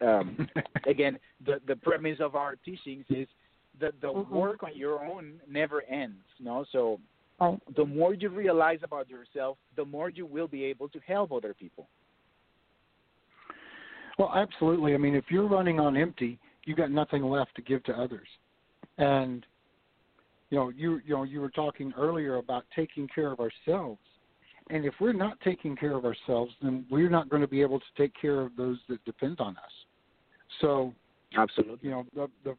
um, 0.00 0.48
again 0.86 1.18
the 1.44 1.60
the 1.66 1.76
premise 1.76 2.18
of 2.20 2.34
our 2.34 2.56
teachings 2.64 3.04
is 3.10 3.28
the 3.78 3.92
the 4.00 4.08
mm-hmm. 4.08 4.34
work 4.34 4.62
on 4.62 4.76
your 4.76 5.04
own 5.04 5.40
never 5.48 5.82
ends. 5.84 6.22
You 6.38 6.46
know, 6.46 6.64
so 6.72 6.98
right. 7.40 7.58
the 7.76 7.84
more 7.84 8.14
you 8.14 8.28
realize 8.28 8.80
about 8.82 9.08
yourself, 9.08 9.58
the 9.76 9.84
more 9.84 10.10
you 10.10 10.26
will 10.26 10.48
be 10.48 10.64
able 10.64 10.88
to 10.88 11.00
help 11.06 11.32
other 11.32 11.54
people. 11.54 11.88
Well, 14.18 14.32
absolutely. 14.34 14.94
I 14.94 14.98
mean, 14.98 15.14
if 15.14 15.24
you're 15.30 15.48
running 15.48 15.80
on 15.80 15.96
empty, 15.96 16.38
you've 16.64 16.76
got 16.76 16.90
nothing 16.90 17.22
left 17.22 17.54
to 17.56 17.62
give 17.62 17.82
to 17.84 17.92
others. 17.92 18.28
And 18.98 19.46
you 20.50 20.58
know, 20.58 20.68
you 20.68 21.00
you 21.06 21.14
know, 21.14 21.22
you 21.22 21.40
were 21.40 21.50
talking 21.50 21.92
earlier 21.96 22.36
about 22.36 22.64
taking 22.74 23.08
care 23.14 23.32
of 23.32 23.40
ourselves. 23.40 24.00
And 24.68 24.84
if 24.84 24.94
we're 25.00 25.12
not 25.12 25.40
taking 25.40 25.74
care 25.74 25.96
of 25.96 26.04
ourselves, 26.04 26.52
then 26.62 26.86
we're 26.90 27.10
not 27.10 27.28
going 27.28 27.42
to 27.42 27.48
be 27.48 27.60
able 27.60 27.80
to 27.80 27.86
take 27.96 28.12
care 28.20 28.40
of 28.40 28.54
those 28.56 28.78
that 28.88 29.04
depend 29.04 29.40
on 29.40 29.56
us. 29.56 29.72
So, 30.60 30.92
absolutely, 31.36 31.88
you 31.88 31.90
know, 31.90 32.06
the 32.14 32.28
the 32.44 32.56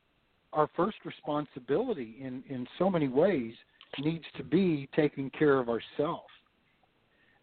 our 0.53 0.69
first 0.75 0.97
responsibility 1.05 2.17
in 2.21 2.43
in 2.49 2.67
so 2.77 2.89
many 2.89 3.07
ways 3.07 3.53
needs 3.99 4.25
to 4.37 4.43
be 4.43 4.87
taking 4.95 5.29
care 5.31 5.59
of 5.59 5.69
ourselves 5.69 6.29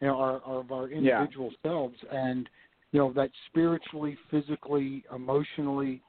you 0.01 0.07
know 0.07 0.19
our, 0.19 0.41
our 0.43 0.61
of 0.61 0.73
our 0.73 0.89
individual 0.89 1.51
yeah. 1.51 1.71
selves 1.71 1.97
and 2.11 2.49
you 2.93 2.99
know 2.99 3.13
that 3.13 3.31
spiritually 3.49 4.17
physically 4.31 5.05
emotionally 5.15 6.03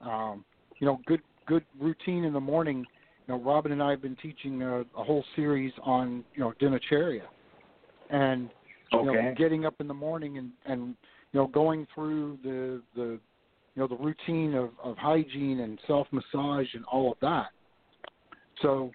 um 0.00 0.44
you 0.78 0.86
know 0.86 1.00
good 1.06 1.22
good 1.46 1.64
routine 1.80 2.24
in 2.24 2.32
the 2.32 2.40
morning 2.40 2.78
you 3.26 3.34
know 3.34 3.42
robin 3.42 3.72
and 3.72 3.82
i 3.82 3.90
have 3.90 4.02
been 4.02 4.16
teaching 4.16 4.62
a, 4.62 4.80
a 4.80 4.84
whole 5.04 5.24
series 5.36 5.72
on 5.82 6.24
you 6.34 6.40
know 6.40 6.52
dinacharya 6.60 7.22
and 8.10 8.50
you 8.92 8.98
okay. 8.98 9.22
know 9.22 9.34
getting 9.36 9.64
up 9.64 9.74
in 9.80 9.88
the 9.88 9.94
morning 9.94 10.38
and 10.38 10.50
and 10.66 10.94
you 11.32 11.40
know 11.40 11.46
going 11.46 11.86
through 11.94 12.38
the 12.42 12.82
the 12.94 13.18
you 13.74 13.82
know 13.82 13.88
the 13.88 13.96
routine 13.96 14.54
of, 14.54 14.70
of 14.82 14.96
hygiene 14.98 15.60
and 15.60 15.78
self 15.86 16.06
massage 16.10 16.66
and 16.74 16.84
all 16.90 17.12
of 17.12 17.18
that. 17.20 17.48
So, 18.60 18.92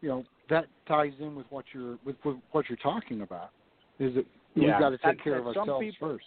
you 0.00 0.08
know 0.08 0.24
that 0.50 0.66
ties 0.86 1.12
in 1.20 1.34
with 1.34 1.46
what 1.50 1.64
you're 1.72 1.98
with, 2.04 2.16
with 2.24 2.36
what 2.52 2.68
you're 2.68 2.78
talking 2.78 3.22
about. 3.22 3.50
Is 3.98 4.14
that 4.14 4.26
yeah. 4.54 4.72
we've 4.72 4.80
got 4.80 4.90
to 4.90 4.98
take 4.98 5.06
and, 5.06 5.22
care 5.22 5.38
of 5.38 5.46
ourselves 5.46 5.80
people, 5.80 6.08
first. 6.08 6.26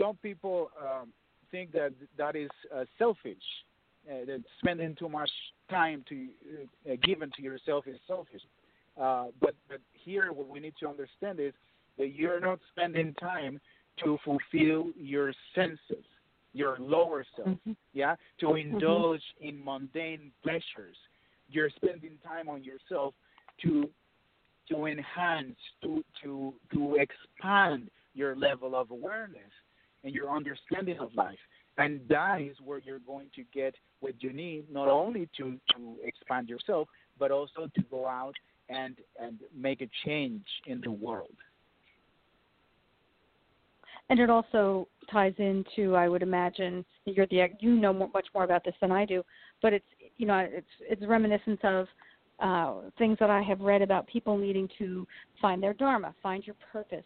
Some 0.00 0.16
people 0.22 0.70
um, 0.80 1.12
think 1.50 1.72
that 1.72 1.92
that 2.16 2.36
is 2.36 2.50
uh, 2.74 2.84
selfish. 2.98 3.36
Uh, 4.08 4.24
that 4.24 4.40
spending 4.60 4.94
too 4.96 5.08
much 5.08 5.30
time 5.68 6.04
to 6.08 6.28
uh, 6.88 6.94
given 7.02 7.28
to 7.34 7.42
yourself 7.42 7.88
is 7.88 7.98
selfish. 8.06 8.40
Uh, 9.00 9.26
but 9.40 9.54
but 9.68 9.80
here, 9.92 10.32
what 10.32 10.48
we 10.48 10.60
need 10.60 10.74
to 10.78 10.88
understand 10.88 11.40
is 11.40 11.52
that 11.98 12.14
you're 12.14 12.38
not 12.38 12.60
spending 12.70 13.14
time 13.14 13.60
to 14.04 14.16
fulfill 14.24 14.92
your 14.96 15.32
senses 15.56 16.04
your 16.56 16.76
lower 16.78 17.24
self, 17.36 17.48
mm-hmm. 17.48 17.72
yeah, 17.92 18.16
to 18.40 18.46
mm-hmm. 18.46 18.74
indulge 18.74 19.22
in 19.40 19.62
mundane 19.62 20.32
pleasures. 20.42 20.96
You're 21.48 21.70
spending 21.70 22.18
time 22.24 22.48
on 22.48 22.64
yourself 22.64 23.14
to 23.62 23.88
to 24.70 24.86
enhance, 24.86 25.56
to 25.82 26.04
to 26.22 26.54
to 26.72 26.96
expand 26.96 27.90
your 28.14 28.34
level 28.34 28.74
of 28.74 28.90
awareness 28.90 29.52
and 30.02 30.14
your 30.14 30.30
understanding 30.30 30.98
of 30.98 31.14
life. 31.14 31.38
And 31.78 32.00
that 32.08 32.40
is 32.40 32.56
where 32.64 32.78
you're 32.78 33.00
going 33.00 33.28
to 33.36 33.42
get 33.52 33.74
what 34.00 34.14
you 34.22 34.32
need, 34.32 34.64
not 34.72 34.88
only 34.88 35.28
to, 35.36 35.60
to 35.76 35.96
expand 36.02 36.48
yourself, 36.48 36.88
but 37.18 37.30
also 37.30 37.68
to 37.74 37.82
go 37.90 38.06
out 38.06 38.34
and 38.68 38.96
and 39.20 39.38
make 39.54 39.80
a 39.82 39.88
change 40.04 40.46
in 40.66 40.80
the 40.80 40.90
world 40.90 41.36
and 44.08 44.20
it 44.20 44.30
also 44.30 44.88
ties 45.10 45.34
into 45.38 45.94
I 45.94 46.08
would 46.08 46.22
imagine 46.22 46.84
you're 47.04 47.26
the 47.26 47.48
you 47.60 47.74
know 47.76 47.92
much 47.92 48.26
more 48.34 48.44
about 48.44 48.64
this 48.64 48.74
than 48.80 48.92
I 48.92 49.04
do, 49.04 49.22
but 49.62 49.72
it's 49.72 49.86
you 50.16 50.26
know 50.26 50.46
it's 50.48 50.66
it's 50.80 51.02
reminiscent 51.06 51.64
of 51.64 51.86
uh, 52.40 52.74
things 52.98 53.16
that 53.18 53.30
I 53.30 53.42
have 53.42 53.60
read 53.60 53.82
about 53.82 54.06
people 54.06 54.36
needing 54.36 54.68
to 54.78 55.06
find 55.40 55.62
their 55.62 55.74
dharma, 55.74 56.14
find 56.22 56.46
your 56.46 56.56
purpose, 56.72 57.04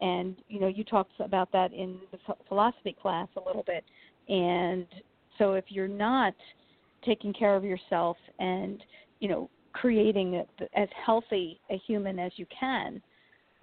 and 0.00 0.36
you 0.48 0.60
know 0.60 0.68
you 0.68 0.84
talked 0.84 1.12
about 1.20 1.50
that 1.52 1.72
in 1.72 1.98
the 2.12 2.18
philosophy 2.48 2.96
class 3.00 3.28
a 3.36 3.46
little 3.46 3.64
bit, 3.66 3.84
and 4.28 4.86
so 5.38 5.54
if 5.54 5.64
you're 5.68 5.88
not 5.88 6.34
taking 7.04 7.32
care 7.32 7.56
of 7.56 7.64
yourself 7.64 8.16
and 8.38 8.82
you 9.20 9.28
know 9.28 9.50
creating 9.72 10.36
a, 10.36 10.78
as 10.78 10.88
healthy 11.04 11.60
a 11.70 11.78
human 11.86 12.18
as 12.18 12.32
you 12.36 12.46
can, 12.58 13.02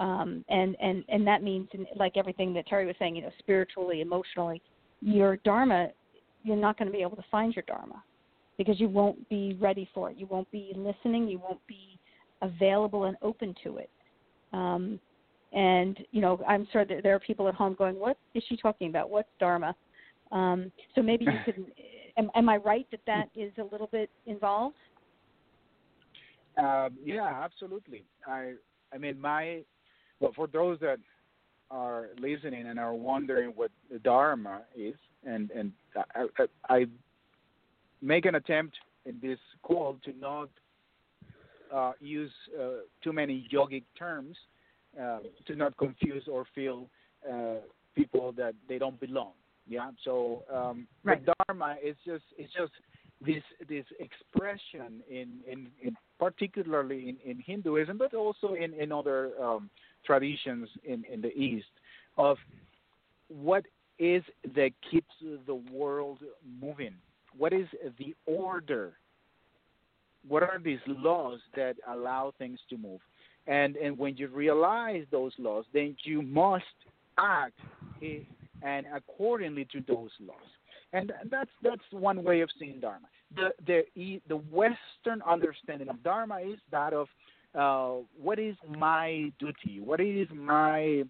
um, 0.04 0.44
and 0.50 0.76
and 0.82 1.06
and 1.08 1.26
that 1.26 1.42
means 1.42 1.70
like 1.96 2.18
everything 2.18 2.54
that 2.56 2.68
Terry 2.68 2.86
was 2.86 2.96
saying, 3.00 3.16
you 3.16 3.22
know, 3.22 3.32
spiritually, 3.40 4.02
emotionally, 4.02 4.62
your 5.00 5.38
dharma, 5.38 5.88
you're 6.44 6.58
not 6.58 6.78
going 6.78 6.88
to 6.88 6.92
be 6.92 7.02
able 7.02 7.16
to 7.16 7.24
find 7.32 7.56
your 7.56 7.64
dharma 7.68 8.04
because 8.58 8.82
you 8.82 8.90
won't 8.90 9.30
be 9.30 9.58
ready 9.62 9.90
for 9.94 10.12
it. 10.12 10.18
You 10.18 10.26
won't 10.26 10.52
be 10.52 10.74
listening. 10.76 11.30
You 11.30 11.40
won't 11.40 11.66
be 11.68 11.98
available 12.42 13.06
and 13.06 13.16
open 13.22 13.56
to 13.64 13.78
it. 13.78 13.90
Um, 14.52 15.00
and 15.54 15.98
you 16.12 16.20
know, 16.20 16.42
I'm 16.46 16.68
sure 16.74 16.84
that 16.84 17.02
there 17.02 17.16
are 17.16 17.20
people 17.20 17.48
at 17.48 17.56
home 17.56 17.74
going, 17.78 17.98
"What 17.98 18.18
is 18.34 18.44
she 18.50 18.58
talking 18.58 18.90
about? 18.90 19.10
What's 19.10 19.30
dharma?" 19.40 19.74
Um, 20.34 20.70
so 20.96 21.02
maybe 21.02 21.26
you 21.26 21.40
could. 21.46 21.66
Am, 22.16 22.30
am 22.36 22.48
I 22.48 22.58
right 22.58 22.86
that 22.92 23.00
that 23.08 23.30
is 23.36 23.52
a 23.58 23.64
little 23.72 23.90
bit 23.92 24.08
involved? 24.28 24.76
Um, 26.60 26.90
yeah, 27.04 27.42
absolutely. 27.44 28.04
I 28.28 28.54
I 28.94 29.00
mean, 29.00 29.20
my 29.20 29.64
but 30.24 30.34
for 30.36 30.48
those 30.48 30.80
that 30.80 31.00
are 31.70 32.08
listening 32.18 32.66
and 32.68 32.80
are 32.80 32.94
wondering 32.94 33.50
what 33.56 33.72
the 33.92 34.00
Dharma 34.00 34.62
is, 34.74 34.96
and 35.26 35.52
and 35.52 35.74
I, 36.16 36.28
I, 36.70 36.76
I 36.76 36.86
make 38.02 38.26
an 38.26 38.36
attempt 38.36 38.78
in 39.06 39.20
this 39.22 39.40
call 39.64 39.98
to 40.06 40.14
not 40.18 40.50
uh, 41.74 41.92
use 42.00 42.32
uh, 42.58 42.86
too 43.04 43.12
many 43.12 43.46
yogic 43.54 43.84
terms, 44.00 44.38
uh, 45.02 45.20
to 45.46 45.56
not 45.56 45.76
confuse 45.76 46.24
or 46.32 46.46
feel 46.56 46.88
uh, 47.30 47.56
people 47.94 48.32
that 48.38 48.54
they 48.70 48.78
don't 48.78 49.00
belong. 49.02 49.34
Yeah. 49.68 49.92
So 50.06 50.44
um, 50.54 50.88
right. 51.04 51.22
the 51.26 51.34
Dharma 51.48 51.76
is 51.84 51.98
just 52.06 52.24
it's 52.38 52.54
just 52.54 52.72
this 53.26 53.44
this 53.68 53.86
expression 54.00 55.02
in 55.10 55.28
in, 55.46 55.68
in 55.82 55.98
particularly 56.18 57.10
in, 57.10 57.18
in 57.30 57.44
Hinduism, 57.46 57.98
but 57.98 58.14
also 58.14 58.54
in 58.54 58.74
in 58.74 58.94
other 58.94 59.32
um, 59.42 59.70
traditions 60.06 60.70
in 60.84 61.04
in 61.12 61.22
the 61.22 61.34
East 61.34 61.68
of 62.18 62.38
what 63.28 63.66
is 64.00 64.24
that 64.56 64.72
keeps 64.90 65.14
the 65.46 65.56
world 65.56 66.20
moving. 66.62 66.96
What 67.38 67.54
is 67.54 67.68
the 67.98 68.16
order? 68.26 68.94
What 70.28 70.44
are 70.44 70.60
these 70.64 70.80
laws 70.88 71.40
that 71.56 71.76
allow 71.88 72.34
things 72.38 72.60
to 72.70 72.78
move? 72.78 73.02
And 73.48 73.76
and 73.76 73.98
when 73.98 74.16
you 74.18 74.28
realize 74.28 75.06
those 75.12 75.34
laws, 75.38 75.66
then 75.74 75.96
you 76.04 76.22
must 76.22 76.64
act 77.18 77.60
and 78.02 78.86
accordingly 78.94 79.68
to 79.72 79.84
those 79.88 80.12
laws. 80.20 80.38
And 80.94 81.12
that's 81.30 81.50
that's 81.62 81.82
one 81.92 82.24
way 82.24 82.42
of 82.42 82.50
seeing 82.60 82.80
Dharma. 82.80 83.08
The 83.36 83.50
the 83.66 84.22
the 84.28 84.38
Western 84.38 85.22
understanding 85.28 85.90
of 85.90 86.02
Dharma 86.04 86.40
is 86.40 86.60
that 86.72 86.94
of 86.94 87.08
uh, 87.56 87.96
what 88.22 88.40
is 88.40 88.56
my 88.68 89.32
duty, 89.40 89.80
what 89.80 90.00
is 90.00 90.28
my 90.34 91.04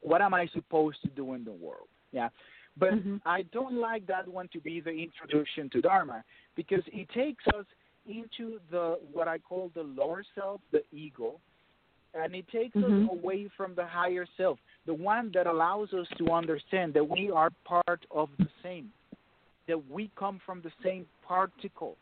what 0.00 0.20
am 0.20 0.34
I 0.34 0.48
supposed 0.52 1.00
to 1.02 1.08
do 1.08 1.34
in 1.34 1.44
the 1.44 1.52
world? 1.52 1.88
Yeah, 2.12 2.28
but 2.76 2.94
mm-hmm. 2.94 3.16
I 3.24 3.42
don't 3.52 3.74
like 3.74 4.06
that 4.06 4.26
one 4.26 4.48
to 4.52 4.60
be 4.60 4.80
the 4.80 4.90
introduction 4.90 5.70
to 5.70 5.80
Dharma 5.80 6.24
because 6.56 6.82
it 6.88 7.08
takes 7.14 7.44
us 7.48 7.64
into 8.06 8.58
the 8.70 8.98
what 9.12 9.28
I 9.28 9.38
call 9.38 9.70
the 9.74 9.82
lower 9.82 10.24
self, 10.34 10.60
the 10.72 10.82
ego, 10.92 11.40
and 12.14 12.34
it 12.34 12.46
takes 12.48 12.76
mm-hmm. 12.76 13.04
us 13.04 13.10
away 13.12 13.48
from 13.56 13.74
the 13.74 13.86
higher 13.86 14.26
self, 14.36 14.58
the 14.86 14.94
one 14.94 15.30
that 15.34 15.46
allows 15.46 15.92
us 15.92 16.06
to 16.18 16.30
understand 16.30 16.94
that 16.94 17.08
we 17.08 17.30
are 17.30 17.50
part 17.64 18.04
of 18.10 18.28
the 18.38 18.48
same, 18.62 18.90
that 19.68 19.90
we 19.90 20.10
come 20.18 20.40
from 20.44 20.60
the 20.62 20.72
same 20.84 21.06
particle, 21.26 21.96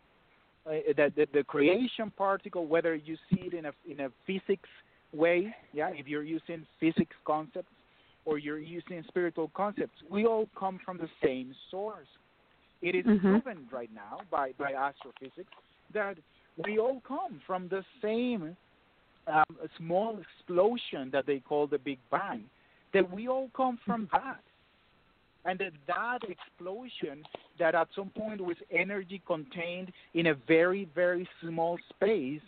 uh, 0.66 0.72
that 0.96 1.14
the, 1.16 1.26
the 1.32 1.44
creation 1.44 2.12
particle, 2.16 2.66
whether 2.66 2.94
you 2.94 3.16
see 3.30 3.42
it 3.46 3.54
in 3.54 3.66
a 3.66 3.72
in 3.88 4.00
a 4.00 4.08
physics 4.26 4.68
way, 5.12 5.54
yeah, 5.72 5.90
if 5.94 6.06
you're 6.06 6.22
using 6.22 6.66
physics 6.78 7.16
concepts 7.26 7.72
or 8.24 8.38
you're 8.38 8.58
using 8.58 9.02
spiritual 9.08 9.50
concepts, 9.54 9.96
we 10.10 10.26
all 10.26 10.48
come 10.58 10.78
from 10.84 10.98
the 10.98 11.08
same 11.24 11.54
source. 11.70 12.06
It 12.82 12.94
is 12.94 13.04
mm-hmm. 13.04 13.40
proven 13.40 13.68
right 13.72 13.90
now 13.94 14.20
by 14.30 14.52
by 14.58 14.72
astrophysics 14.72 15.52
that 15.94 16.16
we 16.64 16.78
all 16.78 17.02
come 17.06 17.40
from 17.46 17.68
the 17.68 17.82
same 18.02 18.56
um, 19.26 19.44
small 19.76 20.18
explosion 20.18 21.10
that 21.12 21.26
they 21.26 21.40
call 21.40 21.66
the 21.66 21.78
Big 21.78 21.98
Bang, 22.10 22.44
that 22.92 23.10
we 23.10 23.28
all 23.28 23.50
come 23.56 23.78
from 23.84 24.08
that. 24.12 24.40
And 25.44 25.60
that 25.86 26.18
explosion 26.28 27.24
that 27.58 27.74
at 27.74 27.88
some 27.96 28.10
point 28.10 28.40
was 28.40 28.56
energy 28.70 29.22
contained 29.26 29.92
in 30.14 30.26
a 30.26 30.34
very, 30.34 30.88
very 30.94 31.28
small 31.40 31.78
space 31.88 32.42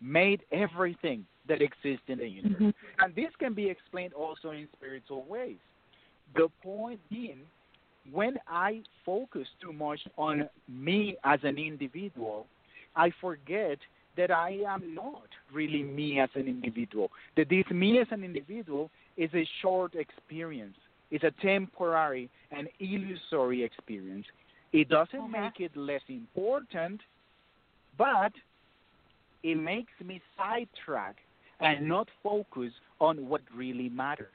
made 0.00 0.40
everything 0.52 1.24
that 1.48 1.62
exists 1.62 2.02
in 2.08 2.18
the 2.18 2.26
universe. 2.26 2.60
Mm-hmm. 2.60 3.04
And 3.04 3.14
this 3.14 3.30
can 3.38 3.54
be 3.54 3.68
explained 3.68 4.12
also 4.12 4.50
in 4.50 4.68
spiritual 4.76 5.24
ways. 5.28 5.56
The 6.34 6.48
point 6.62 7.00
being, 7.08 7.40
when 8.12 8.36
I 8.48 8.82
focus 9.04 9.46
too 9.62 9.72
much 9.72 10.00
on 10.16 10.48
me 10.68 11.16
as 11.24 11.38
an 11.44 11.58
individual, 11.58 12.46
I 12.96 13.12
forget 13.20 13.78
that 14.16 14.30
I 14.30 14.58
am 14.66 14.94
not 14.94 15.28
really 15.52 15.82
me 15.82 16.20
as 16.20 16.30
an 16.34 16.48
individual. 16.48 17.10
That 17.36 17.48
this 17.48 17.64
me 17.70 17.98
as 18.00 18.06
an 18.10 18.24
individual 18.24 18.90
is 19.16 19.30
a 19.34 19.46
short 19.62 19.94
experience. 19.94 20.76
It's 21.10 21.24
a 21.24 21.32
temporary 21.42 22.28
and 22.50 22.68
illusory 22.80 23.62
experience. 23.62 24.26
It 24.72 24.88
doesn't 24.88 25.18
uh-huh. 25.18 25.28
make 25.28 25.60
it 25.60 25.76
less 25.76 26.02
important, 26.08 27.00
but 27.96 28.32
it 29.42 29.56
makes 29.56 29.92
me 30.04 30.20
sidetrack 30.36 31.16
and 31.60 31.88
not 31.88 32.08
focus 32.22 32.72
on 33.00 33.28
what 33.28 33.42
really 33.54 33.88
matters. 33.88 34.28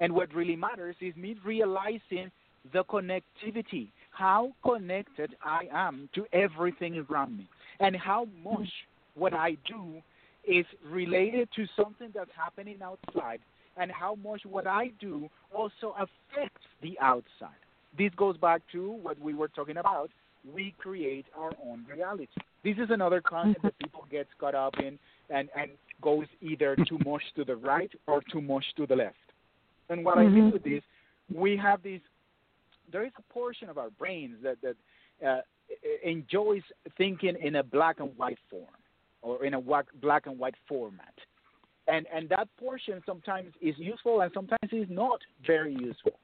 And 0.00 0.12
what 0.12 0.34
really 0.34 0.56
matters 0.56 0.96
is 1.00 1.14
me 1.16 1.36
realizing 1.44 2.30
the 2.72 2.82
connectivity, 2.84 3.88
how 4.10 4.52
connected 4.64 5.36
I 5.44 5.68
am 5.70 6.08
to 6.14 6.26
everything 6.32 7.04
around 7.08 7.36
me, 7.36 7.48
and 7.80 7.94
how 7.94 8.26
much 8.42 8.68
what 9.14 9.34
I 9.34 9.56
do 9.66 10.02
is 10.46 10.66
related 10.84 11.48
to 11.56 11.66
something 11.76 12.08
that's 12.14 12.30
happening 12.36 12.78
outside 12.82 13.40
and 13.76 13.90
how 13.90 14.16
much 14.22 14.42
what 14.44 14.66
I 14.66 14.90
do 15.00 15.28
also 15.54 15.94
affects 15.98 16.62
the 16.82 16.98
outside. 17.00 17.60
This 17.96 18.12
goes 18.16 18.36
back 18.36 18.62
to 18.72 18.92
what 19.02 19.18
we 19.20 19.34
were 19.34 19.48
talking 19.48 19.76
about. 19.76 20.10
We 20.52 20.74
create 20.78 21.26
our 21.36 21.52
own 21.64 21.86
reality. 21.90 22.28
This 22.64 22.76
is 22.76 22.90
another 22.90 23.20
concept 23.20 23.62
that 23.62 23.78
people 23.78 24.06
get 24.10 24.26
caught 24.38 24.54
up 24.54 24.74
in 24.78 24.98
and, 25.30 25.48
and 25.56 25.70
goes 26.02 26.26
either 26.42 26.76
too 26.88 26.98
much 27.04 27.22
to 27.36 27.44
the 27.44 27.56
right 27.56 27.90
or 28.06 28.22
too 28.30 28.40
much 28.40 28.64
to 28.76 28.86
the 28.86 28.96
left. 28.96 29.16
And 29.88 30.04
what 30.04 30.16
mm-hmm. 30.16 30.28
I 30.28 30.30
mean 30.30 30.50
with 30.50 30.64
this, 30.64 30.82
we 31.32 31.56
have 31.56 31.82
this, 31.82 32.00
there 32.92 33.04
is 33.04 33.12
a 33.18 33.32
portion 33.32 33.68
of 33.68 33.78
our 33.78 33.90
brains 33.90 34.36
that, 34.42 34.56
that 34.62 34.76
uh, 35.26 35.40
enjoys 36.04 36.62
thinking 36.98 37.36
in 37.40 37.56
a 37.56 37.62
black 37.62 38.00
and 38.00 38.16
white 38.16 38.38
form 38.50 38.66
or 39.22 39.44
in 39.44 39.54
a 39.54 39.60
black 39.60 40.26
and 40.26 40.38
white 40.38 40.54
format. 40.68 41.14
And, 41.86 42.06
and 42.14 42.28
that 42.30 42.48
portion 42.58 43.02
sometimes 43.04 43.52
is 43.60 43.74
useful 43.78 44.22
and 44.22 44.30
sometimes 44.32 44.72
is 44.72 44.86
not 44.88 45.20
very 45.46 45.74
useful. 45.74 46.18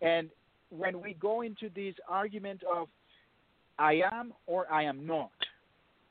And 0.00 0.30
when 0.70 1.00
we 1.00 1.14
go 1.14 1.42
into 1.42 1.68
this 1.74 1.94
argument 2.08 2.62
of 2.72 2.88
I 3.78 4.02
am 4.12 4.32
or 4.46 4.72
I 4.72 4.84
am 4.84 5.04
not, 5.06 5.32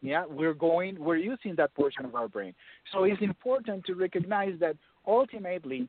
yeah, 0.02 0.26
we're 0.30 0.54
going, 0.54 1.00
we're 1.00 1.16
using 1.16 1.56
that 1.56 1.74
portion 1.76 2.04
of 2.04 2.14
our 2.14 2.28
brain. 2.28 2.54
So 2.92 3.06
it's 3.06 3.22
important 3.22 3.86
to 3.86 3.96
recognize 3.96 4.54
that 4.60 4.76
ultimately 5.08 5.88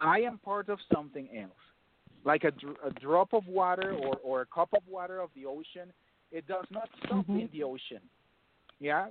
I 0.00 0.20
am 0.20 0.38
part 0.38 0.68
of 0.68 0.78
something 0.92 1.28
else. 1.36 1.52
Like 2.24 2.42
a, 2.42 2.52
a 2.84 2.90
drop 3.00 3.32
of 3.32 3.46
water 3.46 3.92
or, 3.92 4.16
or 4.24 4.40
a 4.40 4.46
cup 4.46 4.70
of 4.74 4.82
water 4.88 5.20
of 5.20 5.30
the 5.36 5.46
ocean, 5.46 5.92
it 6.32 6.48
does 6.48 6.64
not 6.70 6.88
stop 7.04 7.26
mm-hmm. 7.26 7.38
in 7.38 7.48
the 7.52 7.62
ocean. 7.62 8.00
Yeah, 8.80 9.06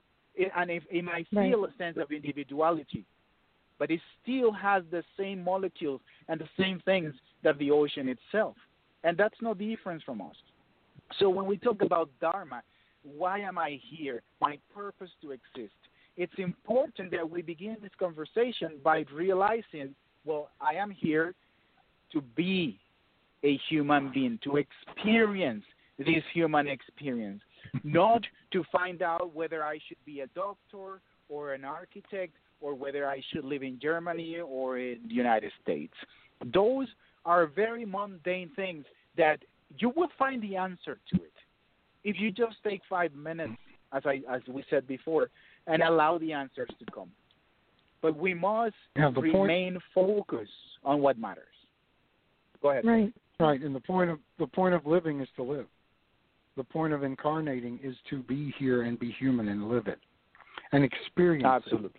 and 0.56 0.72
if 0.72 0.84
it 0.90 1.04
might 1.04 1.28
feel 1.30 1.62
right. 1.62 1.70
a 1.74 1.78
sense 1.78 1.98
of 1.98 2.12
individuality, 2.12 3.06
but 3.80 3.92
it 3.92 4.00
still 4.22 4.52
has 4.52 4.84
the 4.92 5.04
same 5.18 5.44
molecules 5.44 6.02
and 6.28 6.40
the 6.40 6.50
same 6.60 6.82
things 6.86 7.14
that 7.44 7.58
the 7.60 7.72
ocean 7.72 8.08
itself, 8.10 8.56
and 9.04 9.18
that's 9.18 9.36
no 9.42 9.54
difference 9.54 10.04
from 10.04 10.22
us. 10.22 10.36
So 11.20 11.30
when 11.30 11.46
we 11.46 11.58
talk 11.58 11.82
about 11.82 12.10
dharma, 12.20 12.62
why 13.04 13.40
am 13.40 13.58
I 13.58 13.80
here? 13.90 14.22
My 14.42 14.58
purpose 14.74 15.10
to 15.22 15.32
exist. 15.32 15.76
It's 16.18 16.34
important 16.38 17.12
that 17.12 17.30
we 17.30 17.42
begin 17.42 17.78
this 17.82 17.92
conversation 18.00 18.80
by 18.84 19.06
realizing, 19.14 19.96
well, 20.26 20.50
I 20.60 20.74
am 20.74 20.90
here 20.90 21.36
to 22.12 22.22
be 22.36 22.80
a 23.44 23.60
human 23.70 24.12
being, 24.12 24.40
to 24.44 24.58
experience 24.58 25.64
this 26.00 26.24
human 26.34 26.68
experience, 26.68 27.42
not 27.84 28.24
to 28.52 28.64
find 28.72 29.02
out 29.02 29.34
whether 29.34 29.64
I 29.64 29.80
should 29.88 30.04
be 30.06 30.22
a 30.22 30.28
doctor 30.28 31.02
or 31.30 31.54
an 31.54 31.66
architect 31.66 32.34
or 32.62 32.74
whether 32.74 33.08
I 33.08 33.22
should 33.32 33.46
live 33.46 33.64
in 33.64 33.80
Germany 33.80 34.38
or 34.40 34.78
in 34.78 35.00
the 35.08 35.14
United 35.14 35.52
States. 35.62 35.94
Those 36.54 36.88
are 37.26 37.46
very 37.48 37.86
mundane 37.86 38.52
things 38.56 38.86
that 39.18 39.40
you 39.80 39.92
will 39.96 40.10
find 40.18 40.42
the 40.42 40.56
answer 40.56 41.00
to 41.14 41.16
it 41.18 41.34
if 42.04 42.20
you 42.20 42.32
just 42.32 42.56
take 42.64 42.82
five 42.90 43.14
minutes, 43.14 43.54
as 43.92 44.04
I 44.06 44.22
as 44.30 44.42
we 44.48 44.64
said 44.70 44.88
before, 44.88 45.30
and 45.66 45.84
allow 45.84 46.18
the 46.18 46.32
answers 46.32 46.70
to 46.80 46.86
come. 46.94 47.12
But 48.02 48.16
we 48.18 48.34
must 48.34 48.76
yeah, 48.96 49.12
remain 49.16 49.74
point, 49.74 49.84
focused 49.94 50.52
on 50.84 51.02
what 51.02 51.18
matters. 51.18 51.44
Go 52.62 52.72
ahead. 52.72 52.86
Right. 52.86 53.14
Right, 53.40 53.62
and 53.62 53.76
the 53.76 53.80
point 53.80 54.10
of 54.10 54.18
the 54.40 54.48
point 54.48 54.74
of 54.74 54.88
living 54.88 55.20
is 55.20 55.28
to 55.36 55.44
live 55.44 55.68
the 56.58 56.64
point 56.64 56.92
of 56.92 57.04
incarnating 57.04 57.80
is 57.84 57.96
to 58.10 58.24
be 58.24 58.54
here 58.58 58.82
and 58.82 59.00
be 59.00 59.12
human 59.12 59.48
and 59.48 59.70
live 59.70 59.88
it 59.88 60.00
and 60.74 60.84
experience 60.84 61.46
Absolutely. 61.46 61.90
it. 61.90 61.96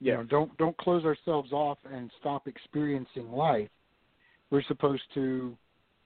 Yeah. 0.00 0.12
You 0.12 0.18
know, 0.18 0.24
don't 0.24 0.56
don't 0.58 0.76
close 0.78 1.04
ourselves 1.04 1.52
off 1.52 1.78
and 1.92 2.10
stop 2.20 2.48
experiencing 2.48 3.30
life. 3.30 3.68
We're 4.50 4.64
supposed 4.64 5.02
to 5.14 5.56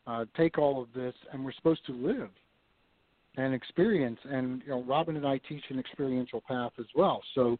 uh, 0.07 0.25
take 0.37 0.59
all 0.59 0.83
of 0.83 0.89
this 0.95 1.15
and 1.33 1.45
we're 1.45 1.53
supposed 1.53 1.85
to 1.87 1.93
live 1.93 2.31
and 3.37 3.55
experience. 3.55 4.19
And 4.25 4.63
you 4.63 4.71
know, 4.71 4.83
Robin 4.85 5.17
and 5.17 5.27
I 5.27 5.39
teach 5.49 5.63
an 5.71 5.79
experiential 5.79 6.43
path 6.47 6.73
as 6.79 6.87
well. 6.95 7.23
So, 7.35 7.59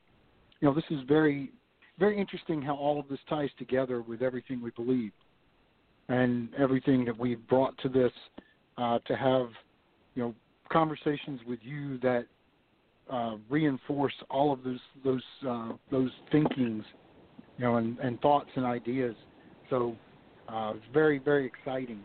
you 0.61 0.69
know, 0.69 0.75
this 0.75 0.85
is 0.91 1.01
very 1.07 1.53
very 1.99 2.19
interesting 2.19 2.61
how 2.61 2.75
all 2.75 3.01
of 3.01 3.09
this 3.09 3.19
ties 3.29 3.51
together 3.59 4.03
with 4.03 4.21
everything 4.21 4.63
we 4.63 4.71
believe 4.71 5.13
and 6.09 6.51
everything 6.59 7.05
that 7.05 7.19
we've 7.19 7.47
brought 7.49 7.77
to 7.79 7.89
this 7.89 8.13
uh, 8.79 8.99
to 9.07 9.17
have 9.17 9.49
you 10.15 10.23
know 10.23 10.35
conversations 10.71 11.41
with 11.47 11.61
you 11.63 11.99
that 11.99 12.27
uh, 13.11 13.37
reinforce 13.49 14.15
all 14.31 14.53
of 14.53 14.63
those 14.65 14.81
those 15.05 15.23
uh, 15.49 15.73
those 15.91 16.11
thinkings, 16.33 16.85
you 17.59 17.65
know, 17.65 17.77
and, 17.77 17.99
and 17.99 18.21
thoughts 18.21 18.51
and 18.57 18.65
ideas. 18.65 19.15
So 19.71 19.97
uh, 20.49 20.73
it's 20.77 20.85
very 20.93 21.19
very 21.19 21.47
exciting 21.47 22.01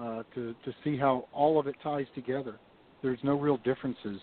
uh, 0.00 0.22
to 0.34 0.54
to 0.64 0.74
see 0.82 0.96
how 0.96 1.28
all 1.32 1.58
of 1.58 1.66
it 1.66 1.76
ties 1.82 2.06
together. 2.14 2.56
There's 3.02 3.20
no 3.22 3.38
real 3.38 3.58
differences 3.58 4.20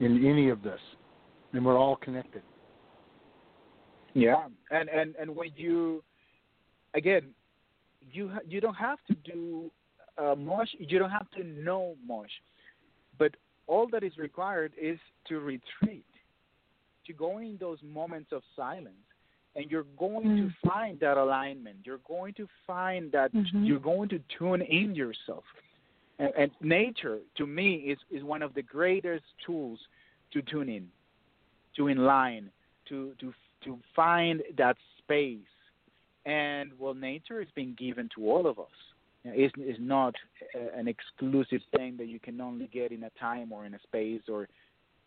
in 0.00 0.26
any 0.26 0.48
of 0.48 0.62
this, 0.62 0.80
and 1.52 1.64
we're 1.64 1.78
all 1.78 1.96
connected. 1.96 2.42
Yeah, 4.14 4.48
and 4.70 4.88
and 4.88 5.14
and 5.16 5.34
when 5.34 5.50
you 5.56 6.02
again, 6.94 7.30
you 8.12 8.32
you 8.46 8.60
don't 8.60 8.74
have 8.74 8.98
to 9.06 9.14
do 9.14 9.70
uh, 10.18 10.34
much. 10.34 10.68
You 10.78 10.98
don't 10.98 11.10
have 11.10 11.30
to 11.32 11.44
know 11.44 11.96
much, 12.06 12.30
but 13.18 13.32
all 13.66 13.86
that 13.92 14.02
is 14.02 14.16
required 14.16 14.72
is 14.80 14.98
to 15.28 15.40
retreat, 15.40 16.04
to 17.06 17.12
go 17.12 17.38
in 17.38 17.56
those 17.60 17.78
moments 17.82 18.32
of 18.32 18.42
silence, 18.56 19.06
and 19.54 19.70
you're 19.70 19.86
going 19.98 20.26
mm. 20.26 20.48
to 20.48 20.68
find 20.68 20.98
that 21.00 21.16
alignment. 21.16 21.78
You're 21.84 22.00
going 22.06 22.34
to 22.34 22.48
find 22.66 23.12
that 23.12 23.34
mm-hmm. 23.34 23.64
you're 23.64 23.78
going 23.78 24.08
to 24.10 24.20
tune 24.38 24.62
in 24.62 24.94
yourself. 24.94 25.44
And, 26.18 26.32
and 26.36 26.50
nature, 26.60 27.18
to 27.36 27.46
me, 27.46 27.74
is 27.74 27.98
is 28.10 28.22
one 28.24 28.42
of 28.42 28.54
the 28.54 28.62
greatest 28.62 29.24
tools 29.44 29.78
to 30.32 30.42
tune 30.42 30.68
in, 30.68 30.88
to 31.76 31.88
in 31.88 31.98
line, 31.98 32.50
to 32.88 33.12
to 33.20 33.32
to 33.64 33.78
find 33.94 34.42
that 34.56 34.76
space. 34.98 35.38
And 36.26 36.72
well, 36.78 36.94
nature 36.94 37.40
is 37.40 37.48
being 37.54 37.74
given 37.78 38.08
to 38.16 38.30
all 38.30 38.46
of 38.46 38.58
us. 38.58 38.66
It's, 39.34 39.54
it's 39.58 39.78
not 39.80 40.14
an 40.54 40.88
exclusive 40.88 41.60
thing 41.76 41.96
that 41.98 42.06
you 42.06 42.18
can 42.20 42.40
only 42.40 42.68
get 42.72 42.92
in 42.92 43.04
a 43.04 43.10
time 43.18 43.52
or 43.52 43.66
in 43.66 43.74
a 43.74 43.78
space, 43.80 44.22
or 44.28 44.48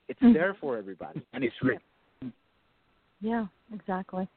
it's 0.08 0.20
mm-hmm. 0.22 0.34
there 0.34 0.56
for 0.60 0.78
everybody, 0.78 1.22
and 1.34 1.44
it's 1.44 1.56
real. 1.62 1.80
Yeah, 3.22 3.46
exactly. 3.74 4.28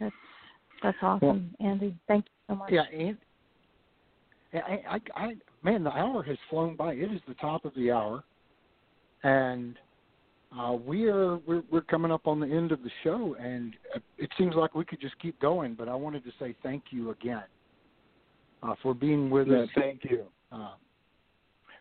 That's 0.00 0.14
that's 0.82 0.98
awesome, 1.02 1.54
well, 1.58 1.70
Andy. 1.70 1.96
Thank 2.06 2.26
you 2.26 2.54
so 2.54 2.58
much. 2.58 2.72
Yeah, 2.72 2.84
and 2.92 3.16
I, 4.54 4.80
I, 4.88 5.00
I, 5.14 5.34
man, 5.62 5.84
the 5.84 5.90
hour 5.90 6.22
has 6.22 6.36
flown 6.50 6.76
by. 6.76 6.94
It 6.94 7.12
is 7.12 7.20
the 7.26 7.34
top 7.34 7.64
of 7.64 7.74
the 7.74 7.90
hour, 7.90 8.24
and 9.22 9.76
uh, 10.58 10.72
we 10.72 11.08
are 11.08 11.38
we're, 11.38 11.62
we're 11.70 11.80
coming 11.82 12.10
up 12.10 12.26
on 12.26 12.40
the 12.40 12.46
end 12.46 12.72
of 12.72 12.82
the 12.82 12.90
show, 13.04 13.36
and 13.40 13.74
it 14.18 14.30
seems 14.36 14.54
like 14.54 14.74
we 14.74 14.84
could 14.84 15.00
just 15.00 15.18
keep 15.20 15.40
going. 15.40 15.74
But 15.74 15.88
I 15.88 15.94
wanted 15.94 16.24
to 16.24 16.30
say 16.38 16.54
thank 16.62 16.84
you 16.90 17.10
again 17.10 17.44
uh, 18.62 18.74
for 18.82 18.94
being 18.94 19.30
with 19.30 19.48
us. 19.48 19.68
Thank 19.74 20.04
you 20.04 20.24
uh, 20.52 20.72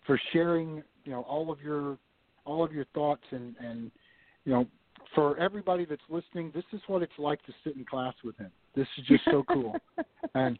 for 0.05 0.19
sharing, 0.33 0.83
you 1.03 1.11
know, 1.11 1.21
all 1.21 1.51
of 1.51 1.61
your 1.61 1.97
all 2.45 2.63
of 2.63 2.71
your 2.71 2.85
thoughts 2.93 3.23
and 3.31 3.55
and 3.59 3.91
you 4.45 4.53
know, 4.53 4.65
for 5.13 5.37
everybody 5.37 5.85
that's 5.85 6.01
listening, 6.09 6.51
this 6.53 6.63
is 6.73 6.81
what 6.87 7.01
it's 7.01 7.11
like 7.17 7.43
to 7.45 7.53
sit 7.63 7.75
in 7.75 7.85
class 7.85 8.13
with 8.23 8.37
him. 8.37 8.51
This 8.75 8.87
is 8.97 9.05
just 9.07 9.25
so 9.25 9.43
cool, 9.51 9.75
and 10.35 10.57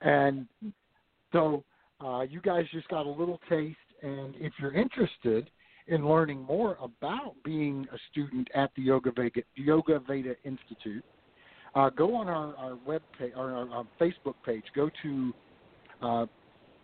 and 0.00 0.46
so 1.32 1.64
uh, 2.04 2.20
you 2.22 2.40
guys 2.40 2.64
just 2.72 2.88
got 2.88 3.06
a 3.06 3.10
little 3.10 3.40
taste. 3.48 3.76
And 4.02 4.34
if 4.36 4.52
you're 4.60 4.74
interested 4.74 5.50
in 5.88 6.06
learning 6.06 6.42
more 6.42 6.76
about 6.80 7.34
being 7.44 7.86
a 7.92 7.96
student 8.12 8.48
at 8.54 8.70
the 8.76 8.82
Yoga 8.82 9.10
Veda, 9.10 9.40
Yoga 9.56 10.00
Veda 10.06 10.34
Institute, 10.44 11.04
uh, 11.78 11.90
go 11.90 12.14
on 12.16 12.28
our, 12.28 12.56
our 12.56 12.76
web 12.86 13.02
page, 13.18 13.32
our, 13.36 13.52
our, 13.54 13.68
our 13.70 13.86
Facebook 14.00 14.34
page. 14.44 14.64
Go 14.74 14.90
to 15.02 15.34
uh, 16.02 16.26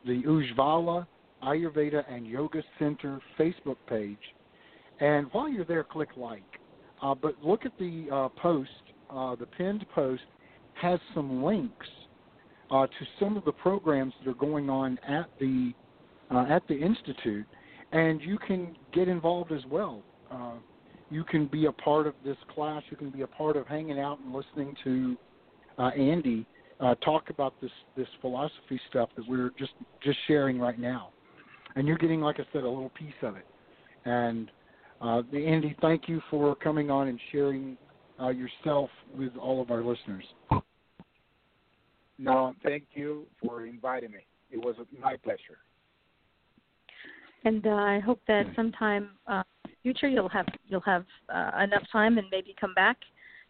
the 0.07 0.23
Ujjvala 0.23 1.07
Ayurveda 1.43 2.05
and 2.13 2.27
Yoga 2.27 2.63
Center 2.79 3.21
Facebook 3.39 3.77
page, 3.89 4.17
and 5.01 5.27
while 5.33 5.49
you're 5.49 5.65
there, 5.65 5.83
click 5.83 6.11
like. 6.17 6.43
Uh, 7.03 7.15
but 7.15 7.35
look 7.43 7.67
at 7.67 7.73
the 7.79 8.07
uh, 8.13 8.29
post. 8.41 8.71
Uh, 9.11 9.35
the 9.35 9.47
pinned 9.47 9.85
post 9.95 10.23
has 10.75 11.01
some 11.13 11.43
links 11.43 11.87
uh, 12.71 12.87
to 12.87 13.07
some 13.19 13.37
of 13.37 13.45
the 13.45 13.53
programs 13.53 14.13
that 14.21 14.31
are 14.31 14.35
going 14.35 14.71
on 14.71 14.99
at 15.07 15.29
the 15.41 15.73
at 16.31 16.67
the 16.69 16.75
institute, 16.75 17.47
and 17.93 18.21
you 18.21 18.39
can 18.39 18.77
get 18.93 19.07
involved 19.09 19.53
as 19.53 19.61
well. 19.71 20.03
You 21.15 21.23
can 21.23 21.47
be 21.47 21.67
a 21.67 21.73
part 21.73 22.09
of 22.09 22.15
this 22.25 22.37
class. 22.53 22.83
You 22.91 22.97
can 22.97 23.11
be 23.11 23.23
a 23.23 23.27
part 23.29 23.57
of 23.57 23.69
hanging 23.69 24.01
out 24.01 24.19
and 24.19 24.35
listening 24.35 24.75
to 24.83 25.17
uh, 25.79 25.91
Andy 25.91 26.45
uh, 26.81 26.97
talk 26.97 27.31
about 27.31 27.55
this 27.61 27.71
this 27.97 28.09
philosophy 28.21 28.81
stuff 28.91 29.11
that 29.15 29.25
we're 29.29 29.51
just 29.57 29.75
just 30.03 30.19
sharing 30.27 30.59
right 30.59 30.77
now. 30.77 31.11
And 31.77 31.87
you're 31.87 31.99
getting, 31.99 32.21
like 32.21 32.41
I 32.41 32.45
said, 32.53 32.65
a 32.65 32.69
little 32.69 32.91
piece 32.99 33.15
of 33.23 33.37
it. 33.37 33.47
And 34.05 34.51
uh, 35.01 35.23
Andy, 35.33 35.77
thank 35.81 36.09
you 36.09 36.21
for 36.33 36.57
coming 36.57 36.91
on 36.91 37.07
and 37.07 37.21
sharing 37.31 37.77
uh, 38.21 38.31
yourself 38.31 38.91
with 39.17 39.37
all 39.41 39.63
of 39.63 39.71
our 39.71 39.85
listeners. 39.85 40.25
No, 42.19 42.55
thank 42.65 42.87
you 42.95 43.27
for 43.41 43.67
inviting 43.67 44.11
me. 44.11 44.27
It 44.51 44.57
was 44.57 44.75
my 45.01 45.15
pleasure. 45.23 45.59
And 47.45 47.65
uh, 47.65 47.71
I 47.71 48.01
hope 48.01 48.21
that 48.27 48.47
sometime 48.57 49.11
uh, 49.29 49.45
future 49.85 50.09
you'll 50.09 50.29
have 50.29 50.47
you'll 50.67 50.81
have 50.81 51.05
uh, 51.29 51.53
enough 51.63 51.85
time 51.93 52.19
and 52.19 52.27
maybe 52.33 52.57
come 52.61 52.75
back 52.75 52.97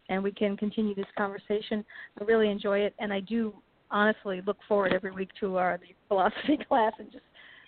and 0.08 0.22
we 0.22 0.32
can 0.32 0.56
continue 0.56 0.94
this 0.94 1.06
conversation. 1.16 1.84
I 2.20 2.24
really 2.24 2.50
enjoy 2.50 2.80
it, 2.80 2.94
and 2.98 3.12
I 3.12 3.20
do 3.20 3.54
honestly 3.90 4.42
look 4.46 4.58
forward 4.66 4.92
every 4.92 5.12
week 5.12 5.30
to 5.40 5.56
our 5.56 5.78
the 5.78 5.94
philosophy 6.08 6.58
class 6.68 6.92
and 6.98 7.10
just 7.10 7.24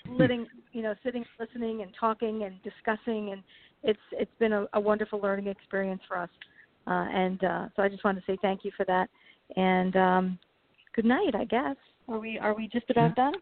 letting 0.08 0.46
you 0.72 0.82
know 0.82 0.94
sitting 1.04 1.24
listening 1.40 1.82
and 1.82 1.90
talking 1.98 2.44
and 2.44 2.62
discussing 2.62 3.32
and 3.32 3.42
it's 3.82 3.98
it's 4.12 4.30
been 4.38 4.52
a, 4.52 4.66
a 4.74 4.80
wonderful 4.80 5.20
learning 5.20 5.46
experience 5.46 6.02
for 6.06 6.18
us. 6.18 6.30
Uh, 6.86 7.06
and 7.12 7.42
uh, 7.42 7.66
so 7.74 7.82
I 7.82 7.88
just 7.88 8.04
want 8.04 8.16
to 8.18 8.24
say 8.26 8.38
thank 8.42 8.64
you 8.64 8.70
for 8.76 8.84
that. 8.86 9.08
And 9.56 9.96
um, 9.96 10.38
good 10.94 11.04
night 11.04 11.34
I 11.34 11.44
guess. 11.44 11.76
Are 12.08 12.18
we 12.18 12.38
are 12.38 12.54
we 12.54 12.68
just 12.68 12.90
about 12.90 13.16
done? 13.16 13.34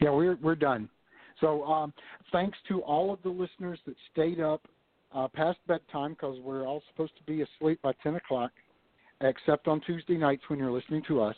Yeah 0.00 0.10
we're 0.10 0.36
we're 0.36 0.54
done 0.54 0.88
so 1.44 1.62
um, 1.64 1.92
thanks 2.32 2.56
to 2.68 2.80
all 2.80 3.12
of 3.12 3.22
the 3.22 3.28
listeners 3.28 3.78
that 3.86 3.94
stayed 4.12 4.40
up 4.40 4.62
uh, 5.14 5.28
past 5.28 5.58
bedtime 5.68 6.12
because 6.12 6.38
we're 6.40 6.66
all 6.66 6.82
supposed 6.90 7.12
to 7.18 7.22
be 7.24 7.42
asleep 7.42 7.80
by 7.82 7.92
10 8.02 8.14
o'clock, 8.14 8.50
except 9.20 9.68
on 9.68 9.80
Tuesday 9.82 10.16
nights 10.16 10.42
when 10.48 10.58
you're 10.58 10.72
listening 10.72 11.02
to 11.06 11.20
us. 11.20 11.36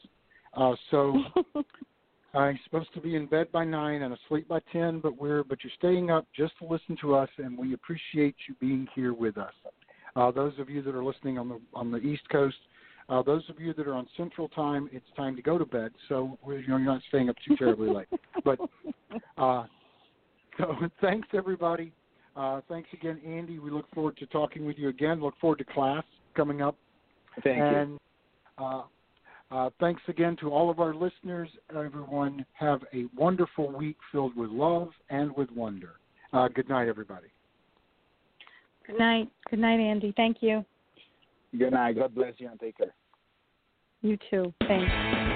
Uh, 0.54 0.74
so 0.92 1.18
I'm 2.34 2.58
supposed 2.64 2.94
to 2.94 3.00
be 3.00 3.16
in 3.16 3.26
bed 3.26 3.50
by 3.50 3.64
nine 3.64 4.02
and 4.02 4.14
asleep 4.14 4.46
by 4.46 4.60
10, 4.72 5.00
but 5.00 5.18
we're 5.18 5.42
but 5.42 5.58
you're 5.64 5.72
staying 5.76 6.10
up 6.10 6.26
just 6.36 6.52
to 6.60 6.66
listen 6.66 6.96
to 7.00 7.16
us, 7.16 7.28
and 7.38 7.58
we 7.58 7.74
appreciate 7.74 8.36
you 8.48 8.54
being 8.60 8.86
here 8.94 9.12
with 9.12 9.36
us. 9.36 9.52
Uh, 10.14 10.30
those 10.30 10.52
of 10.60 10.70
you 10.70 10.82
that 10.82 10.94
are 10.94 11.04
listening 11.04 11.36
on 11.36 11.48
the 11.48 11.60
on 11.74 11.90
the 11.90 11.98
East 11.98 12.28
Coast, 12.30 12.56
uh, 13.08 13.22
those 13.22 13.42
of 13.50 13.58
you 13.58 13.74
that 13.74 13.86
are 13.88 13.94
on 13.94 14.06
Central 14.16 14.48
Time, 14.48 14.88
it's 14.92 15.06
time 15.16 15.34
to 15.34 15.42
go 15.42 15.58
to 15.58 15.66
bed. 15.66 15.90
So 16.08 16.38
you 16.46 16.54
know 16.68 16.76
you're 16.76 16.78
not 16.78 17.02
staying 17.08 17.28
up 17.28 17.36
too 17.46 17.56
terribly 17.56 17.90
late. 17.90 18.08
But 18.44 18.58
uh, 19.38 19.64
so 20.58 20.74
thanks 21.00 21.28
everybody. 21.34 21.92
Uh, 22.36 22.60
thanks 22.68 22.88
again, 22.92 23.20
Andy. 23.26 23.58
We 23.58 23.70
look 23.70 23.90
forward 23.94 24.16
to 24.18 24.26
talking 24.26 24.66
with 24.66 24.78
you 24.78 24.88
again. 24.88 25.20
Look 25.20 25.34
forward 25.40 25.58
to 25.58 25.64
class 25.64 26.04
coming 26.34 26.60
up. 26.60 26.76
Thank 27.42 27.58
and, 27.58 27.90
you. 28.58 28.64
Uh, 28.64 28.82
uh, 29.50 29.70
thanks 29.80 30.02
again 30.08 30.36
to 30.40 30.50
all 30.50 30.70
of 30.70 30.80
our 30.80 30.94
listeners. 30.94 31.48
Everyone, 31.70 32.44
have 32.54 32.80
a 32.92 33.04
wonderful 33.16 33.70
week 33.70 33.96
filled 34.10 34.36
with 34.36 34.50
love 34.50 34.90
and 35.08 35.34
with 35.36 35.50
wonder. 35.52 35.94
Uh, 36.32 36.48
good 36.48 36.68
night, 36.68 36.88
everybody. 36.88 37.28
Good 38.86 38.98
night. 38.98 39.30
Good 39.50 39.60
night, 39.60 39.80
Andy. 39.80 40.12
Thank 40.16 40.38
you. 40.40 40.64
Good 41.56 41.72
night. 41.72 41.96
God 41.96 42.14
bless 42.14 42.34
you 42.38 42.48
and 42.48 42.58
take 42.58 42.76
care. 42.76 42.94
You 44.02 44.18
too. 44.30 44.52
Thanks. 44.68 44.92
Thanks 44.92 45.35